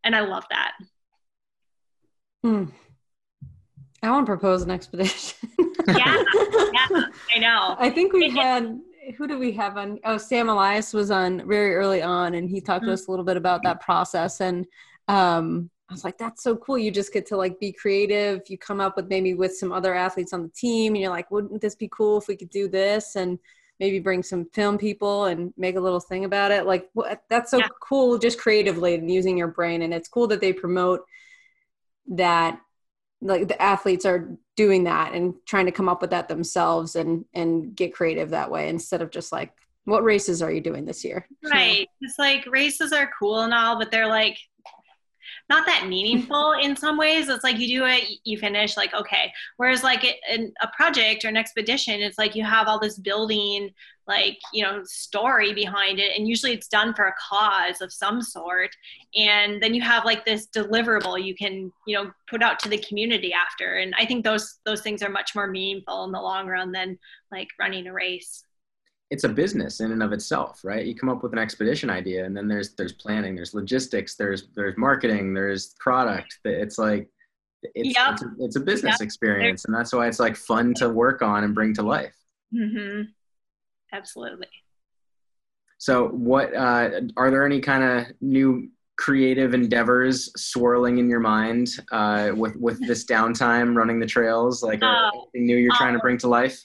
And 0.03 0.15
I 0.15 0.21
love 0.21 0.45
that. 0.49 0.73
Hmm. 2.43 2.65
I 4.03 4.09
want 4.09 4.25
to 4.25 4.31
propose 4.31 4.63
an 4.63 4.71
expedition. 4.71 5.37
yeah, 5.87 5.95
yeah, 6.73 7.03
I 7.35 7.39
know. 7.39 7.75
I 7.77 7.91
think 7.91 8.13
we've 8.13 8.33
had 8.33 8.79
who 9.17 9.27
do 9.27 9.37
we 9.37 9.51
have 9.53 9.77
on? 9.77 9.99
Oh, 10.03 10.17
Sam 10.17 10.49
Elias 10.49 10.93
was 10.93 11.11
on 11.11 11.47
very 11.47 11.75
early 11.75 12.01
on, 12.01 12.35
and 12.35 12.49
he 12.49 12.61
talked 12.61 12.81
mm-hmm. 12.81 12.89
to 12.89 12.93
us 12.93 13.07
a 13.07 13.11
little 13.11 13.25
bit 13.25 13.37
about 13.37 13.63
that 13.63 13.81
process. 13.81 14.41
And 14.41 14.65
um, 15.07 15.69
I 15.89 15.93
was 15.93 16.03
like, 16.03 16.17
that's 16.17 16.43
so 16.43 16.55
cool. 16.55 16.77
You 16.77 16.91
just 16.91 17.13
get 17.13 17.25
to 17.27 17.37
like 17.37 17.59
be 17.59 17.71
creative. 17.71 18.41
You 18.47 18.57
come 18.57 18.79
up 18.79 18.95
with 18.95 19.09
maybe 19.09 19.33
with 19.33 19.55
some 19.55 19.71
other 19.71 19.93
athletes 19.93 20.33
on 20.33 20.43
the 20.43 20.49
team, 20.49 20.93
and 20.93 21.01
you're 21.01 21.11
like, 21.11 21.31
wouldn't 21.31 21.61
this 21.61 21.75
be 21.75 21.89
cool 21.91 22.17
if 22.17 22.27
we 22.27 22.35
could 22.35 22.49
do 22.49 22.67
this? 22.67 23.15
And 23.15 23.39
maybe 23.79 23.97
bring 23.97 24.21
some 24.21 24.45
film 24.53 24.77
people 24.77 25.25
and 25.25 25.51
make 25.57 25.75
a 25.75 25.79
little 25.79 25.99
thing 25.99 26.23
about 26.23 26.51
it. 26.51 26.67
Like 26.67 26.87
what, 26.93 27.23
that's 27.29 27.49
so 27.49 27.57
yeah. 27.57 27.67
cool, 27.81 28.19
just 28.19 28.39
creatively 28.39 28.93
and 28.93 29.09
using 29.09 29.35
your 29.35 29.47
brain. 29.47 29.81
And 29.81 29.91
it's 29.91 30.07
cool 30.07 30.27
that 30.27 30.39
they 30.39 30.53
promote 30.53 31.03
that 32.09 32.61
like 33.21 33.47
the 33.47 33.61
athletes 33.61 34.05
are 34.05 34.35
doing 34.55 34.83
that 34.85 35.13
and 35.13 35.33
trying 35.45 35.65
to 35.65 35.71
come 35.71 35.87
up 35.87 36.01
with 36.01 36.09
that 36.09 36.27
themselves 36.27 36.95
and 36.95 37.25
and 37.33 37.75
get 37.75 37.93
creative 37.93 38.31
that 38.31 38.51
way 38.51 38.69
instead 38.69 39.01
of 39.01 39.11
just 39.11 39.31
like 39.31 39.53
what 39.85 40.03
races 40.03 40.41
are 40.41 40.51
you 40.51 40.61
doing 40.61 40.85
this 40.85 41.03
year 41.03 41.27
right 41.51 41.87
it's 42.01 42.19
like 42.19 42.45
races 42.47 42.91
are 42.91 43.09
cool 43.17 43.41
and 43.41 43.53
all 43.53 43.77
but 43.77 43.91
they're 43.91 44.07
like 44.07 44.37
not 45.49 45.65
that 45.65 45.87
meaningful 45.87 46.53
in 46.61 46.75
some 46.75 46.97
ways. 46.97 47.29
It's 47.29 47.43
like 47.43 47.59
you 47.59 47.79
do 47.79 47.85
it, 47.85 48.19
you 48.23 48.37
finish, 48.37 48.77
like, 48.77 48.93
okay. 48.93 49.31
Whereas, 49.57 49.83
like, 49.83 50.03
in 50.29 50.53
a 50.63 50.67
project 50.75 51.25
or 51.25 51.27
an 51.27 51.37
expedition, 51.37 52.01
it's 52.01 52.17
like 52.17 52.35
you 52.35 52.43
have 52.43 52.67
all 52.67 52.79
this 52.79 52.97
building, 52.97 53.69
like, 54.11 54.37
you 54.53 54.63
know, 54.63 54.81
story 54.83 55.53
behind 55.53 55.99
it. 55.99 56.17
And 56.17 56.27
usually 56.27 56.51
it's 56.51 56.67
done 56.67 56.93
for 56.93 57.05
a 57.05 57.13
cause 57.29 57.79
of 57.81 57.93
some 57.93 58.21
sort. 58.21 58.69
And 59.15 59.63
then 59.63 59.73
you 59.73 59.81
have 59.81 60.03
like 60.03 60.25
this 60.25 60.47
deliverable 60.55 61.23
you 61.23 61.33
can, 61.33 61.71
you 61.87 61.95
know, 61.95 62.11
put 62.29 62.43
out 62.43 62.59
to 62.59 62.69
the 62.69 62.77
community 62.77 63.31
after. 63.33 63.75
And 63.75 63.93
I 63.97 64.05
think 64.05 64.25
those, 64.25 64.59
those 64.65 64.81
things 64.81 65.01
are 65.01 65.09
much 65.09 65.33
more 65.33 65.47
meaningful 65.47 66.03
in 66.03 66.11
the 66.11 66.21
long 66.21 66.47
run 66.47 66.73
than 66.73 66.99
like 67.31 67.47
running 67.57 67.87
a 67.87 67.93
race 67.93 68.43
it's 69.11 69.25
a 69.25 69.29
business 69.29 69.81
in 69.81 69.91
and 69.91 70.01
of 70.01 70.13
itself, 70.13 70.61
right? 70.63 70.85
You 70.85 70.95
come 70.95 71.09
up 71.09 71.21
with 71.21 71.33
an 71.33 71.37
expedition 71.37 71.89
idea, 71.89 72.23
and 72.23 72.35
then 72.35 72.47
there's 72.47 72.75
there's 72.75 72.93
planning, 72.93 73.35
there's 73.35 73.53
logistics, 73.53 74.15
there's 74.15 74.47
there's 74.55 74.77
marketing, 74.77 75.33
there's 75.33 75.75
product. 75.81 76.39
It's 76.45 76.77
like 76.77 77.09
it's 77.63 77.97
yep. 77.97 78.13
it's, 78.13 78.23
a, 78.23 78.27
it's, 78.39 78.55
a, 78.55 78.59
business 78.59 78.97
yep. 78.99 79.05
experience, 79.05 79.65
and 79.65 79.75
that's 79.75 79.93
why 79.93 80.07
it's 80.07 80.19
like 80.19 80.35
fun 80.35 80.73
to 80.75 80.89
work 80.89 81.21
on 81.21 81.43
and 81.43 81.53
bring 81.53 81.73
to 81.75 81.83
life. 81.83 82.15
Mm-hmm. 82.53 83.03
Absolutely. 83.93 84.47
So, 85.77 86.09
what 86.09 86.53
uh, 86.53 87.01
are 87.17 87.31
there 87.31 87.45
any 87.45 87.59
kind 87.59 87.83
of 87.83 88.15
new 88.21 88.69
creative 88.97 89.55
endeavors 89.55 90.31
swirling 90.39 90.99
in 90.99 91.09
your 91.09 91.19
mind 91.19 91.69
uh, 91.91 92.31
with 92.35 92.55
with 92.57 92.85
this 92.87 93.05
downtime 93.05 93.75
running 93.75 93.99
the 93.99 94.05
trails? 94.05 94.61
Like 94.61 94.83
uh, 94.83 95.09
anything 95.13 95.47
new 95.47 95.57
you're 95.57 95.75
trying 95.75 95.93
to 95.93 95.99
bring 95.99 96.17
to 96.19 96.27
life? 96.27 96.61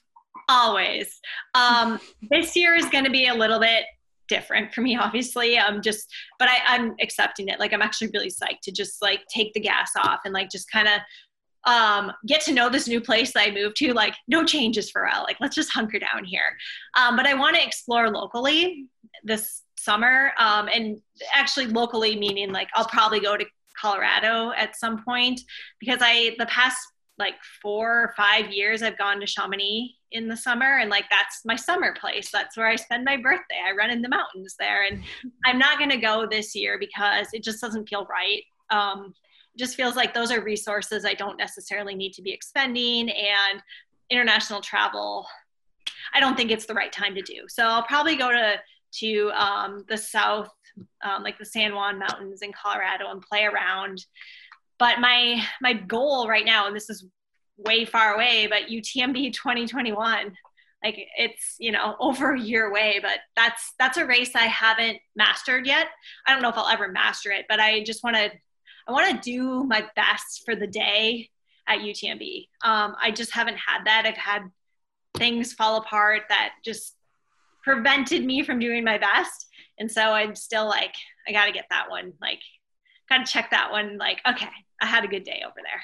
always. 0.49 1.20
Um, 1.55 1.99
this 2.31 2.57
year 2.57 2.74
is 2.74 2.87
going 2.87 3.05
to 3.05 3.11
be 3.11 3.29
a 3.29 3.35
little 3.35 3.61
bit 3.61 3.85
different 4.29 4.72
for 4.72 4.81
me, 4.81 4.97
obviously. 5.01 5.59
I'm 5.59 5.83
just, 5.83 6.12
but 6.39 6.49
I, 6.49 6.59
I'm 6.66 6.95
accepting 7.01 7.49
it. 7.49 7.61
Like, 7.61 7.72
I'm 7.72 7.83
actually 7.83 8.11
really 8.14 8.31
psyched 8.31 8.61
to 8.64 8.72
just 8.72 9.03
like 9.03 9.20
take 9.29 9.53
the 9.55 9.61
gas 9.61 9.93
off 9.99 10.20
and 10.24 10.35
like 10.35 10.51
just 10.51 10.70
kind 10.70 10.89
of 10.89 11.01
um, 11.67 12.12
get 12.27 12.41
to 12.43 12.53
know 12.53 12.71
this 12.71 12.89
new 12.89 13.01
place 13.01 13.33
that 13.33 13.49
I 13.49 13.51
moved 13.51 13.77
to. 13.77 13.93
Like, 13.93 14.14
no 14.29 14.45
changes 14.45 14.91
for 14.91 15.07
Elle. 15.07 15.25
Like, 15.25 15.37
let's 15.41 15.55
just 15.55 15.73
hunker 15.73 15.99
down 15.99 16.25
here. 16.25 16.57
Um, 16.97 17.17
but 17.17 17.27
I 17.27 17.35
want 17.35 17.57
to 17.57 17.64
explore 17.64 18.09
locally 18.09 18.87
this 19.25 19.62
summer. 19.79 20.33
Um, 20.39 20.69
and 20.73 21.01
actually, 21.35 21.67
locally 21.67 22.17
meaning 22.17 22.53
like 22.53 22.69
I'll 22.75 22.87
probably 22.87 23.21
go 23.21 23.37
to 23.37 23.45
Colorado 23.81 24.53
at 24.57 24.77
some 24.77 25.05
point 25.05 25.41
because 25.81 25.99
I, 26.01 26.35
the 26.39 26.47
past 26.47 26.79
like 27.19 27.35
four 27.62 28.03
or 28.03 28.14
five 28.17 28.51
years 28.51 28.83
I've 28.83 28.99
gone 28.99 29.21
to 29.21 29.27
Chamonix 29.27 29.95
in 30.12 30.29
the 30.29 30.37
summer 30.37 30.79
and 30.79 30.91
like 30.91 31.07
that's 31.11 31.43
my 31.45 31.57
summer 31.57 31.95
place. 31.99 32.31
That's 32.31 32.57
where 32.57 32.67
I 32.67 32.77
spend 32.77 33.05
my 33.05 33.17
birthday. 33.17 33.59
I 33.67 33.73
run 33.73 33.91
in 33.91 34.03
the 34.03 34.09
mountains 34.09 34.55
there 34.59 34.85
and 34.85 35.03
I'm 35.45 35.59
not 35.59 35.79
to 35.89 35.97
go 35.97 36.27
this 36.31 36.55
year 36.55 36.79
because 36.79 37.29
it 37.33 37.43
just 37.43 37.61
doesn't 37.61 37.89
feel 37.89 38.07
right. 38.07 38.43
Um, 38.71 39.14
just 39.59 39.77
feels 39.77 39.97
like 39.97 40.15
those 40.15 40.31
are 40.31 40.43
resources 40.43 41.05
I 41.05 41.15
don't 41.15 41.37
necessarily 41.37 41.95
need 41.95 42.13
to 42.15 42.23
be 42.23 42.33
expending 42.33 43.11
and 43.11 43.63
international 44.11 44.61
travel. 44.61 45.27
I 46.15 46.21
don't 46.21 46.37
think 46.37 46.51
it's 46.51 46.67
the 46.67 46.75
right 46.75 46.93
time 46.93 47.15
to 47.15 47.23
do. 47.23 47.45
So 47.49 47.65
I'll 47.65 47.83
probably 47.85 48.17
go 48.17 48.31
to 48.31 48.57
to 49.01 49.31
um, 49.33 49.85
the 49.89 49.97
south, 49.97 50.51
um, 51.05 51.23
like 51.23 51.39
the 51.39 51.45
San 51.45 51.75
Juan 51.75 51.99
Mountains 51.99 52.41
in 52.43 52.53
Colorado, 52.53 53.11
and 53.11 53.21
play 53.21 53.45
around 53.45 54.05
but 54.79 55.01
my 55.01 55.43
my 55.61 55.73
goal 55.73 56.29
right 56.29 56.45
now, 56.45 56.67
and 56.67 56.77
this 56.77 56.91
is 56.91 57.07
way 57.57 57.85
far 57.85 58.15
away, 58.15 58.47
but 58.47 58.69
UTMB 58.71 59.33
2021, 59.33 60.33
like 60.85 60.99
it's 61.17 61.57
you 61.59 61.73
know 61.73 61.97
over 62.01 62.35
a 62.35 62.41
year 62.41 62.67
away, 62.67 62.99
but 63.01 63.19
that's 63.35 63.75
that's 63.79 63.97
a 63.97 64.07
race 64.07 64.35
I 64.35 64.47
haven't 64.47 64.99
mastered 65.15 65.67
yet. 65.67 65.89
I 66.27 66.33
don't 66.33 66.43
know 66.43 66.51
if 66.51 66.57
I'll 66.57 66.69
ever 66.69 66.89
master 66.89 67.31
it, 67.31 67.47
but 67.49 67.61
I 67.61 67.83
just 67.85 68.05
want 68.05 68.17
to 68.17 68.31
I 68.89 68.93
want 68.93 69.22
to 69.22 69.30
do 69.30 69.64
my 69.64 69.84
best 69.97 70.43
for 70.45 70.55
the 70.55 70.66
day 70.66 71.30
at 71.66 71.80
UTMB. 71.80 72.49
Um, 72.62 72.95
I 73.01 73.11
just 73.11 73.32
haven't 73.32 73.57
had 73.57 73.84
that. 73.84 74.07
I've 74.07 74.16
had 74.16 74.43
things 75.16 75.53
fall 75.53 75.78
apart 75.78 76.22
that 76.28 76.53
just 76.64 76.95
prevented 77.64 78.24
me 78.24 78.43
from 78.43 78.59
doing 78.59 78.84
my 78.84 78.99
best. 78.99 79.47
And 79.78 79.91
so 79.91 80.01
I'm 80.01 80.34
still 80.37 80.66
like, 80.66 80.95
I 81.26 81.32
got 81.32 81.47
to 81.47 81.53
get 81.53 81.66
that 81.70 81.91
one. 81.91 82.12
Like, 82.20 82.41
got 83.09 83.26
to 83.26 83.32
check 83.32 83.51
that 83.51 83.70
one. 83.70 83.99
Like, 83.99 84.20
okay, 84.28 84.49
I 84.80 84.87
had 84.87 85.05
a 85.05 85.09
good 85.09 85.24
day 85.24 85.43
over 85.45 85.57
there. 85.57 85.82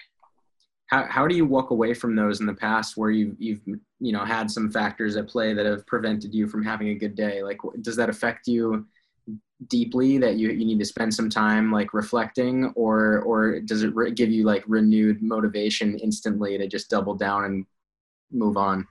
How, 0.87 1.07
how 1.11 1.27
do 1.27 1.35
you 1.35 1.45
walk 1.45 1.71
away 1.71 1.95
from 1.95 2.15
those 2.15 2.41
in 2.41 2.47
the 2.47 2.55
past 2.55 2.97
where 2.97 3.11
you've, 3.11 3.35
you've 3.41 3.61
you 3.99 4.13
know 4.13 4.25
had 4.25 4.51
some 4.51 4.71
factors 4.71 5.17
at 5.17 5.29
play 5.29 5.55
that 5.55 5.65
have 5.65 5.87
prevented 5.87 6.35
you 6.35 6.47
from 6.47 6.63
having 6.63 6.89
a 6.89 6.95
good 6.95 7.15
day 7.15 7.43
like 7.43 7.59
does 7.81 7.97
that 7.97 8.11
affect 8.11 8.49
you 8.49 8.85
deeply 9.69 10.19
that 10.19 10.37
you, 10.37 10.51
you 10.51 10.65
need 10.65 10.79
to 10.79 10.85
spend 10.85 11.13
some 11.13 11.29
time 11.29 11.71
like 11.71 11.95
reflecting 11.95 12.73
or 12.75 13.21
or 13.21 13.61
does 13.61 13.83
it 13.83 13.95
re- 13.95 14.11
give 14.11 14.31
you 14.31 14.45
like 14.45 14.65
renewed 14.67 15.23
motivation 15.23 15.99
instantly 15.99 16.59
to 16.59 16.67
just 16.67 16.91
double 16.91 17.15
down 17.15 17.45
and 17.45 17.67
move 18.31 18.57
on 18.57 18.87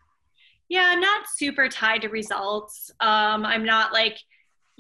yeah 0.70 0.90
i'm 0.92 1.00
not 1.00 1.26
super 1.36 1.68
tied 1.68 2.02
to 2.02 2.10
results 2.10 2.92
um, 3.00 3.46
i'm 3.46 3.66
not 3.66 3.92
like 3.92 4.18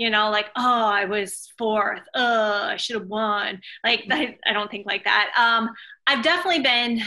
you 0.01 0.09
know, 0.09 0.31
like, 0.31 0.47
oh, 0.55 0.85
I 0.87 1.05
was 1.05 1.49
fourth. 1.59 2.01
Oh, 2.15 2.63
I 2.63 2.75
should 2.77 2.95
have 2.95 3.07
won. 3.07 3.61
Like, 3.83 4.05
I, 4.09 4.35
I 4.47 4.51
don't 4.51 4.71
think 4.71 4.87
like 4.87 5.03
that. 5.03 5.31
Um, 5.37 5.69
I've 6.07 6.23
definitely 6.23 6.61
been 6.61 7.03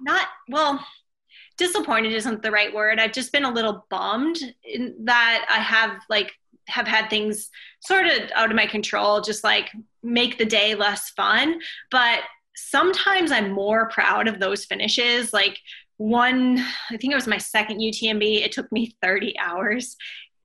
not, 0.00 0.26
well, 0.48 0.84
disappointed 1.56 2.12
isn't 2.12 2.42
the 2.42 2.50
right 2.50 2.74
word. 2.74 2.98
I've 2.98 3.12
just 3.12 3.30
been 3.30 3.44
a 3.44 3.52
little 3.52 3.86
bummed 3.88 4.36
that 5.04 5.46
I 5.48 5.60
have 5.60 6.00
like, 6.10 6.32
have 6.68 6.86
had 6.86 7.08
things 7.08 7.48
sort 7.80 8.06
of 8.06 8.30
out 8.34 8.50
of 8.50 8.56
my 8.56 8.66
control, 8.66 9.20
just 9.20 9.44
like 9.44 9.70
make 10.02 10.38
the 10.38 10.44
day 10.44 10.74
less 10.74 11.10
fun. 11.10 11.60
But 11.90 12.20
sometimes 12.56 13.32
I'm 13.32 13.50
more 13.50 13.88
proud 13.88 14.28
of 14.28 14.40
those 14.40 14.64
finishes. 14.64 15.32
Like, 15.32 15.58
one, 15.98 16.58
I 16.90 16.96
think 16.96 17.12
it 17.12 17.16
was 17.16 17.26
my 17.26 17.38
second 17.38 17.80
UTMB. 17.80 18.42
It 18.42 18.52
took 18.52 18.70
me 18.70 18.96
30 19.00 19.38
hours 19.38 19.96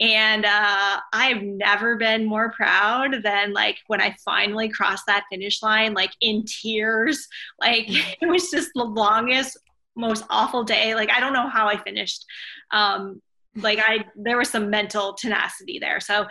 and 0.02 0.46
uh, 0.46 1.00
I've 1.14 1.44
never 1.44 1.96
been 1.96 2.26
more 2.26 2.52
proud 2.52 3.22
than 3.24 3.54
like 3.54 3.78
when 3.86 4.02
I 4.02 4.16
finally 4.26 4.68
crossed 4.68 5.06
that 5.06 5.26
finish 5.30 5.62
line, 5.62 5.94
like 5.94 6.12
in 6.22 6.44
tears. 6.46 7.28
Like 7.60 7.86
it 8.22 8.28
was 8.28 8.50
just 8.50 8.72
the 8.74 8.84
longest, 8.84 9.58
most 9.96 10.26
awful 10.32 10.64
day. 10.64 10.96
Like 10.96 11.12
I 11.12 11.20
don't 11.20 11.34
know 11.34 11.48
how 11.48 11.68
I 11.68 11.78
finished. 11.78 12.26
Um, 12.72 13.22
like 13.56 13.80
I, 13.80 14.06
there 14.16 14.38
was 14.38 14.50
some 14.50 14.70
mental 14.70 15.14
tenacity 15.14 15.80
there. 15.80 16.00
So 16.00 16.28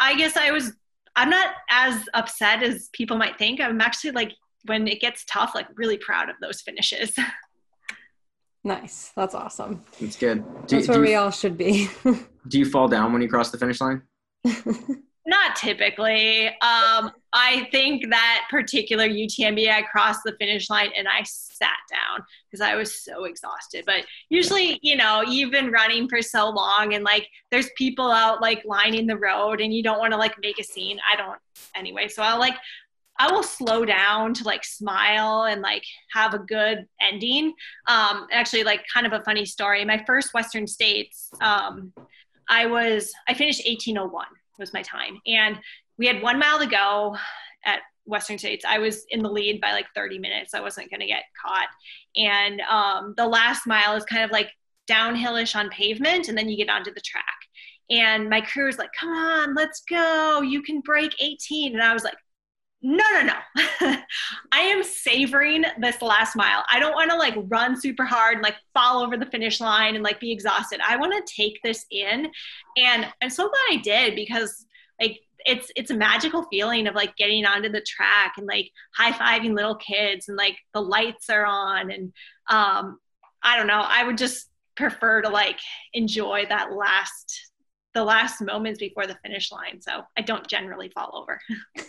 I 0.00 0.14
guess 0.16 0.36
I 0.36 0.50
was, 0.50 0.72
I'm 1.14 1.30
not 1.30 1.48
as 1.70 2.08
upset 2.14 2.62
as 2.62 2.88
people 2.92 3.16
might 3.16 3.38
think. 3.38 3.60
I'm 3.60 3.80
actually 3.80 4.12
like, 4.12 4.32
when 4.66 4.88
it 4.88 5.00
gets 5.00 5.24
tough, 5.26 5.52
like 5.54 5.66
really 5.76 5.96
proud 5.96 6.28
of 6.28 6.36
those 6.40 6.60
finishes. 6.60 7.16
Nice. 8.66 9.12
That's 9.14 9.32
awesome. 9.36 9.84
That's 10.00 10.16
good. 10.16 10.44
Do, 10.66 10.74
That's 10.76 10.88
where 10.88 11.00
we 11.00 11.14
all 11.14 11.30
should 11.30 11.56
be. 11.56 11.88
do 12.48 12.58
you 12.58 12.68
fall 12.68 12.88
down 12.88 13.12
when 13.12 13.22
you 13.22 13.28
cross 13.28 13.52
the 13.52 13.58
finish 13.58 13.80
line? 13.80 14.02
Not 15.26 15.56
typically. 15.56 16.46
Um, 16.46 17.10
I 17.32 17.68
think 17.72 18.10
that 18.10 18.46
particular 18.48 19.08
UTMB, 19.08 19.68
I 19.68 19.82
crossed 19.82 20.20
the 20.24 20.36
finish 20.38 20.70
line 20.70 20.90
and 20.96 21.08
I 21.08 21.24
sat 21.24 21.76
down 21.90 22.24
because 22.48 22.60
I 22.60 22.76
was 22.76 23.02
so 23.02 23.24
exhausted. 23.24 23.82
But 23.86 24.04
usually, 24.28 24.78
you 24.82 24.96
know, 24.96 25.22
you've 25.22 25.50
been 25.50 25.72
running 25.72 26.08
for 26.08 26.22
so 26.22 26.48
long 26.48 26.94
and 26.94 27.02
like 27.02 27.26
there's 27.50 27.68
people 27.76 28.08
out 28.08 28.40
like 28.40 28.62
lining 28.64 29.08
the 29.08 29.16
road 29.16 29.60
and 29.60 29.74
you 29.74 29.82
don't 29.82 29.98
want 29.98 30.12
to 30.12 30.16
like 30.16 30.36
make 30.40 30.60
a 30.60 30.64
scene. 30.64 31.00
I 31.12 31.16
don't 31.16 31.38
anyway. 31.74 32.06
So 32.06 32.22
I'll 32.22 32.38
like 32.38 32.56
I 33.18 33.32
will 33.32 33.42
slow 33.42 33.84
down 33.84 34.32
to 34.34 34.44
like 34.44 34.62
smile 34.62 35.44
and 35.44 35.60
like 35.60 35.82
have 36.12 36.34
a 36.34 36.38
good 36.38 36.86
ending. 37.00 37.52
Um, 37.88 38.28
actually, 38.30 38.62
like 38.62 38.82
kind 38.92 39.06
of 39.06 39.12
a 39.12 39.24
funny 39.24 39.44
story. 39.44 39.84
My 39.84 40.04
first 40.06 40.34
Western 40.34 40.68
States, 40.68 41.30
um, 41.40 41.92
I 42.48 42.66
was 42.66 43.12
I 43.26 43.34
finished 43.34 43.66
1801 43.66 44.26
was 44.58 44.72
my 44.72 44.82
time, 44.82 45.18
and 45.26 45.58
we 45.98 46.06
had 46.06 46.22
one 46.22 46.38
mile 46.38 46.58
to 46.58 46.66
go 46.66 47.16
at 47.64 47.80
Western 48.04 48.38
States. 48.38 48.64
I 48.66 48.78
was 48.78 49.04
in 49.10 49.22
the 49.22 49.30
lead 49.30 49.60
by 49.60 49.72
like 49.72 49.86
30 49.94 50.18
minutes. 50.18 50.54
I 50.54 50.60
wasn't 50.60 50.90
going 50.90 51.00
to 51.00 51.06
get 51.06 51.24
caught, 51.40 51.68
and 52.16 52.60
um, 52.62 53.14
the 53.16 53.26
last 53.26 53.66
mile 53.66 53.94
is 53.94 54.04
kind 54.04 54.24
of 54.24 54.30
like 54.30 54.50
downhillish 54.88 55.56
on 55.56 55.68
pavement, 55.70 56.28
and 56.28 56.36
then 56.36 56.48
you 56.48 56.56
get 56.56 56.70
onto 56.70 56.92
the 56.92 57.00
track. 57.00 57.24
And 57.88 58.28
my 58.28 58.40
crew 58.40 58.66
was 58.66 58.78
like, 58.78 58.90
"Come 58.98 59.10
on, 59.10 59.54
let's 59.54 59.82
go! 59.88 60.42
You 60.42 60.62
can 60.62 60.80
break 60.80 61.14
18." 61.20 61.74
And 61.74 61.82
I 61.82 61.94
was 61.94 62.04
like, 62.04 62.16
no, 62.86 63.04
no, 63.14 63.22
no. 63.22 63.96
I 64.52 64.60
am 64.60 64.84
savoring 64.84 65.64
this 65.80 66.00
last 66.00 66.36
mile. 66.36 66.62
I 66.70 66.78
don't 66.78 66.94
want 66.94 67.10
to 67.10 67.16
like 67.16 67.34
run 67.48 67.78
super 67.80 68.04
hard 68.04 68.34
and 68.34 68.44
like 68.44 68.54
fall 68.74 69.02
over 69.02 69.16
the 69.16 69.26
finish 69.26 69.60
line 69.60 69.96
and 69.96 70.04
like 70.04 70.20
be 70.20 70.30
exhausted. 70.30 70.78
I 70.86 70.96
want 70.96 71.12
to 71.12 71.34
take 71.34 71.58
this 71.64 71.84
in. 71.90 72.28
And 72.76 73.06
I'm 73.20 73.30
so 73.30 73.48
glad 73.48 73.78
I 73.78 73.82
did 73.82 74.14
because 74.14 74.66
like 75.00 75.18
it's 75.44 75.72
it's 75.74 75.90
a 75.90 75.96
magical 75.96 76.44
feeling 76.44 76.86
of 76.86 76.94
like 76.94 77.16
getting 77.16 77.44
onto 77.44 77.68
the 77.68 77.80
track 77.80 78.34
and 78.36 78.46
like 78.46 78.70
high-fiving 78.94 79.56
little 79.56 79.76
kids 79.76 80.28
and 80.28 80.36
like 80.36 80.56
the 80.72 80.80
lights 80.80 81.28
are 81.28 81.44
on 81.44 81.90
and 81.90 82.12
um 82.50 82.98
i 83.42 83.56
don't 83.56 83.66
know 83.66 83.84
i 83.86 84.02
would 84.02 84.18
just 84.18 84.48
prefer 84.74 85.22
to 85.22 85.28
like 85.28 85.58
enjoy 85.92 86.44
that 86.48 86.72
last 86.72 87.52
the 87.94 88.02
last 88.02 88.40
moments 88.40 88.80
before 88.80 89.06
the 89.06 89.16
finish 89.22 89.52
line 89.52 89.80
so 89.80 90.02
i 90.16 90.22
don't 90.22 90.48
generally 90.48 90.90
fall 90.94 91.10
over 91.14 91.38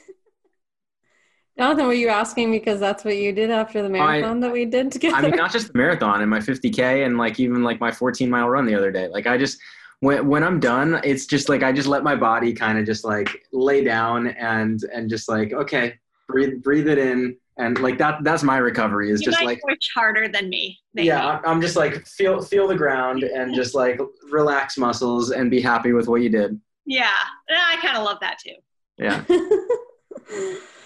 Jonathan, 1.58 1.88
were 1.88 1.94
you 1.94 2.10
asking 2.10 2.52
because 2.52 2.80
that's 2.80 3.04
what 3.04 3.18
you 3.18 3.32
did 3.34 3.50
after 3.50 3.82
the 3.82 3.90
marathon 3.90 4.38
I, 4.38 4.48
that 4.48 4.54
we 4.54 4.66
did 4.66 4.92
together? 4.92 5.16
I 5.16 5.22
mean, 5.22 5.36
not 5.36 5.52
just 5.52 5.74
the 5.74 5.78
marathon 5.78 6.22
and 6.22 6.30
my 6.30 6.40
50K 6.40 7.06
and 7.06 7.18
like 7.18 7.40
even 7.40 7.64
like 7.64 7.80
my 7.80 7.92
14 7.92 8.30
mile 8.30 8.48
run 8.48 8.66
the 8.66 8.76
other 8.76 8.92
day. 8.92 9.08
Like 9.08 9.26
I 9.26 9.38
just, 9.38 9.60
when, 10.02 10.28
when 10.28 10.44
I'm 10.44 10.60
done, 10.60 11.02
it's 11.04 11.26
just 11.26 11.50
like 11.50 11.64
I 11.64 11.72
just 11.72 11.88
let 11.88 12.04
my 12.04 12.16
body 12.16 12.54
kind 12.54 12.78
of 12.78 12.86
just 12.86 13.04
like 13.04 13.44
lay 13.52 13.84
down 13.84 14.28
and 14.28 14.84
and 14.94 15.10
just 15.10 15.28
like 15.28 15.52
okay, 15.54 15.96
breathe 16.28 16.62
breathe 16.62 16.88
it 16.88 17.00
in 17.00 17.36
and 17.58 17.80
like 17.80 17.98
that 17.98 18.24
that's 18.24 18.44
my 18.44 18.58
recovery 18.58 19.10
is 19.10 19.22
you 19.22 19.32
just 19.32 19.44
like 19.44 19.60
much 19.66 19.90
harder 19.96 20.28
than 20.28 20.50
me. 20.50 20.80
Yeah, 20.94 21.40
I'm 21.44 21.60
just 21.60 21.76
like 21.76 22.06
feel 22.06 22.42
feel 22.42 22.68
the 22.68 22.76
ground 22.76 23.24
and 23.24 23.56
just 23.56 23.74
like 23.74 24.00
relax 24.30 24.78
muscles 24.78 25.32
and 25.32 25.50
be 25.50 25.60
happy 25.60 25.94
with 25.94 26.08
what 26.08 26.22
you 26.22 26.30
did. 26.30 26.60
Yeah, 26.86 27.10
I 27.50 27.78
kind 27.82 27.98
of 27.98 28.04
love 28.04 28.20
that 28.22 28.38
too. 28.38 28.54
Yeah. 28.98 29.24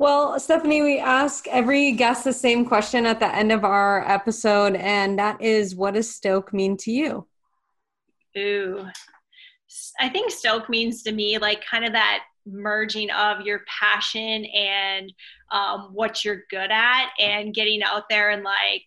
Well, 0.00 0.40
Stephanie, 0.40 0.80
we 0.80 0.98
ask 0.98 1.46
every 1.48 1.92
guest 1.92 2.24
the 2.24 2.32
same 2.32 2.64
question 2.64 3.04
at 3.04 3.20
the 3.20 3.36
end 3.36 3.52
of 3.52 3.66
our 3.66 4.02
episode, 4.10 4.74
and 4.76 5.18
that 5.18 5.42
is 5.42 5.76
what 5.76 5.92
does 5.92 6.10
Stoke 6.10 6.54
mean 6.54 6.78
to 6.78 6.90
you? 6.90 7.26
Ooh, 8.38 8.86
I 10.00 10.08
think 10.08 10.30
Stoke 10.30 10.70
means 10.70 11.02
to 11.02 11.12
me 11.12 11.36
like 11.36 11.62
kind 11.70 11.84
of 11.84 11.92
that 11.92 12.22
merging 12.46 13.10
of 13.10 13.42
your 13.42 13.60
passion 13.78 14.46
and 14.46 15.12
um, 15.52 15.90
what 15.92 16.24
you're 16.24 16.44
good 16.48 16.70
at 16.70 17.10
and 17.20 17.52
getting 17.52 17.82
out 17.82 18.04
there 18.08 18.30
and 18.30 18.42
like 18.42 18.86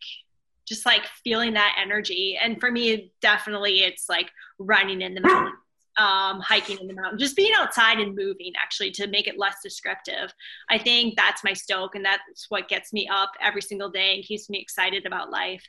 just 0.67 0.83
like 0.83 1.05
feeling 1.23 1.53
that 1.53 1.77
energy. 1.79 2.39
And 2.41 2.59
for 2.59 2.71
me, 2.71 3.11
definitely 3.21 3.81
it's 3.81 4.09
like 4.09 4.31
running 4.57 5.03
in 5.03 5.13
the 5.13 5.21
mountains, 5.21 5.57
um, 5.97 6.39
hiking 6.39 6.77
in 6.79 6.87
the 6.87 6.93
mountain, 6.93 7.19
just 7.19 7.35
being 7.35 7.53
outside 7.55 7.99
and 7.99 8.15
moving 8.15 8.53
actually 8.61 8.91
to 8.91 9.07
make 9.07 9.27
it 9.27 9.37
less 9.37 9.57
descriptive. 9.61 10.33
I 10.69 10.77
think 10.77 11.15
that's 11.15 11.43
my 11.43 11.53
Stoke 11.53 11.95
and 11.95 12.03
that's 12.03 12.49
what 12.49 12.67
gets 12.67 12.93
me 12.93 13.07
up 13.11 13.31
every 13.41 13.61
single 13.61 13.89
day 13.89 14.15
and 14.15 14.23
keeps 14.23 14.49
me 14.49 14.59
excited 14.59 15.05
about 15.05 15.29
life. 15.29 15.63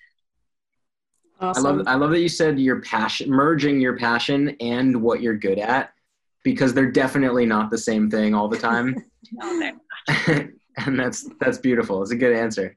Awesome. 1.41 1.67
I 1.67 1.71
love 1.71 1.89
I 1.89 1.95
love 1.97 2.11
that 2.11 2.21
you 2.21 2.29
said 2.29 2.59
your 2.61 2.81
passion 2.81 3.29
merging 3.29 3.81
your 3.81 3.99
passion 3.99 4.57
and 4.61 5.03
what 5.03 5.21
you're 5.21 5.37
good 5.37 5.59
at 5.59 5.93
because 6.45 6.73
they're 6.73 6.93
definitely 6.93 7.45
not 7.45 7.71
the 7.71 7.79
same 7.79 8.09
thing 8.09 8.35
all 8.35 8.49
the 8.49 8.59
time. 8.59 9.05
no, 9.33 9.73
and 10.27 10.99
that's 10.99 11.29
that's 11.41 11.59
beautiful. 11.59 12.03
It's 12.03 12.13
a 12.13 12.17
good 12.17 12.35
answer. 12.35 12.77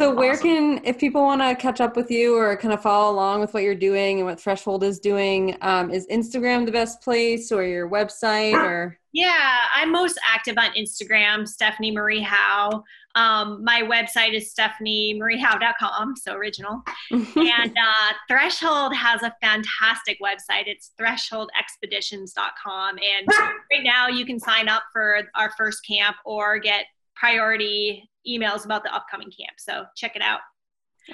So 0.00 0.14
where 0.14 0.32
awesome. 0.32 0.42
can 0.42 0.80
if 0.84 0.96
people 0.96 1.22
want 1.24 1.40
to 1.40 1.56
catch 1.56 1.80
up 1.80 1.96
with 1.96 2.08
you 2.08 2.36
or 2.36 2.56
kind 2.56 2.72
of 2.72 2.80
follow 2.80 3.12
along 3.12 3.40
with 3.40 3.52
what 3.52 3.64
you're 3.64 3.74
doing 3.74 4.18
and 4.18 4.26
what 4.26 4.40
Threshold 4.40 4.84
is 4.84 5.00
doing, 5.00 5.56
um, 5.60 5.90
is 5.90 6.06
Instagram 6.06 6.66
the 6.66 6.70
best 6.70 7.02
place 7.02 7.50
or 7.50 7.64
your 7.64 7.90
website 7.90 8.54
or? 8.54 8.96
Yeah, 9.12 9.62
I'm 9.74 9.90
most 9.90 10.20
active 10.24 10.56
on 10.56 10.70
Instagram, 10.74 11.48
Stephanie 11.48 11.90
Marie 11.90 12.20
Howe. 12.20 12.84
Um, 13.16 13.64
my 13.64 13.82
website 13.82 14.34
is 14.34 14.54
stephaniemariehowe.com, 14.54 16.14
so 16.14 16.34
original. 16.34 16.80
and 17.10 17.26
uh, 17.36 18.12
Threshold 18.28 18.94
has 18.94 19.24
a 19.24 19.34
fantastic 19.42 20.20
website. 20.22 20.66
It's 20.66 20.92
thresholdexpeditions.com. 21.00 22.98
And 22.98 23.26
right 23.26 23.82
now 23.82 24.06
you 24.06 24.24
can 24.24 24.38
sign 24.38 24.68
up 24.68 24.84
for 24.92 25.22
our 25.34 25.50
first 25.58 25.84
camp 25.84 26.16
or 26.24 26.60
get 26.60 26.84
priority 27.18 28.08
emails 28.26 28.64
about 28.64 28.82
the 28.82 28.94
upcoming 28.94 29.30
camp. 29.30 29.58
So 29.58 29.84
check 29.96 30.16
it 30.16 30.22
out. 30.22 30.40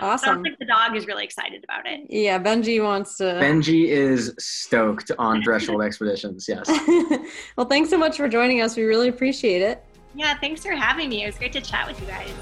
Awesome. 0.00 0.42
think 0.42 0.58
the 0.58 0.66
dog 0.66 0.96
is 0.96 1.06
really 1.06 1.22
excited 1.24 1.62
about 1.62 1.86
it. 1.86 2.00
Yeah, 2.10 2.42
Benji 2.42 2.82
wants 2.82 3.16
to. 3.18 3.24
Benji 3.24 3.86
is 3.86 4.34
stoked 4.38 5.12
on 5.18 5.42
Threshold 5.42 5.82
Expeditions. 5.82 6.46
Yes. 6.48 6.68
well, 7.56 7.66
thanks 7.66 7.90
so 7.90 7.98
much 7.98 8.16
for 8.16 8.28
joining 8.28 8.60
us. 8.60 8.76
We 8.76 8.82
really 8.82 9.08
appreciate 9.08 9.62
it. 9.62 9.84
Yeah, 10.14 10.36
thanks 10.38 10.64
for 10.64 10.72
having 10.72 11.08
me. 11.08 11.22
It 11.22 11.26
was 11.26 11.38
great 11.38 11.52
to 11.52 11.60
chat 11.60 11.86
with 11.86 12.00
you 12.00 12.06
guys. 12.06 12.32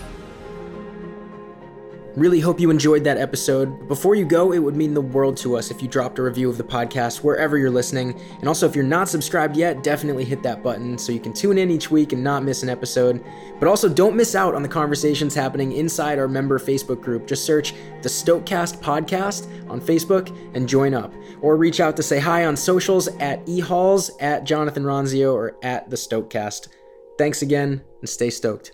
Really 2.14 2.40
hope 2.40 2.60
you 2.60 2.68
enjoyed 2.68 3.04
that 3.04 3.16
episode. 3.16 3.88
Before 3.88 4.14
you 4.14 4.26
go, 4.26 4.52
it 4.52 4.58
would 4.58 4.76
mean 4.76 4.92
the 4.92 5.00
world 5.00 5.34
to 5.38 5.56
us 5.56 5.70
if 5.70 5.80
you 5.80 5.88
dropped 5.88 6.18
a 6.18 6.22
review 6.22 6.50
of 6.50 6.58
the 6.58 6.64
podcast 6.64 7.24
wherever 7.24 7.56
you're 7.56 7.70
listening. 7.70 8.20
And 8.38 8.46
also, 8.46 8.68
if 8.68 8.76
you're 8.76 8.84
not 8.84 9.08
subscribed 9.08 9.56
yet, 9.56 9.82
definitely 9.82 10.26
hit 10.26 10.42
that 10.42 10.62
button 10.62 10.98
so 10.98 11.10
you 11.10 11.20
can 11.20 11.32
tune 11.32 11.56
in 11.56 11.70
each 11.70 11.90
week 11.90 12.12
and 12.12 12.22
not 12.22 12.44
miss 12.44 12.62
an 12.62 12.68
episode. 12.68 13.24
But 13.58 13.66
also, 13.66 13.88
don't 13.88 14.14
miss 14.14 14.34
out 14.34 14.54
on 14.54 14.62
the 14.62 14.68
conversations 14.68 15.34
happening 15.34 15.72
inside 15.72 16.18
our 16.18 16.28
member 16.28 16.58
Facebook 16.58 17.00
group. 17.00 17.26
Just 17.26 17.46
search 17.46 17.72
the 18.02 18.10
Stokecast 18.10 18.82
Podcast 18.82 19.48
on 19.70 19.80
Facebook 19.80 20.36
and 20.54 20.68
join 20.68 20.92
up. 20.92 21.14
Or 21.40 21.56
reach 21.56 21.80
out 21.80 21.96
to 21.96 22.02
say 22.02 22.18
hi 22.18 22.44
on 22.44 22.58
socials 22.58 23.08
at 23.20 23.48
ehalls, 23.48 24.10
at 24.20 24.44
Jonathan 24.44 24.82
Ronzio, 24.82 25.32
or 25.32 25.56
at 25.62 25.88
the 25.88 25.96
Stokecast. 25.96 26.68
Thanks 27.16 27.40
again, 27.40 27.82
and 28.00 28.08
stay 28.08 28.28
stoked. 28.28 28.72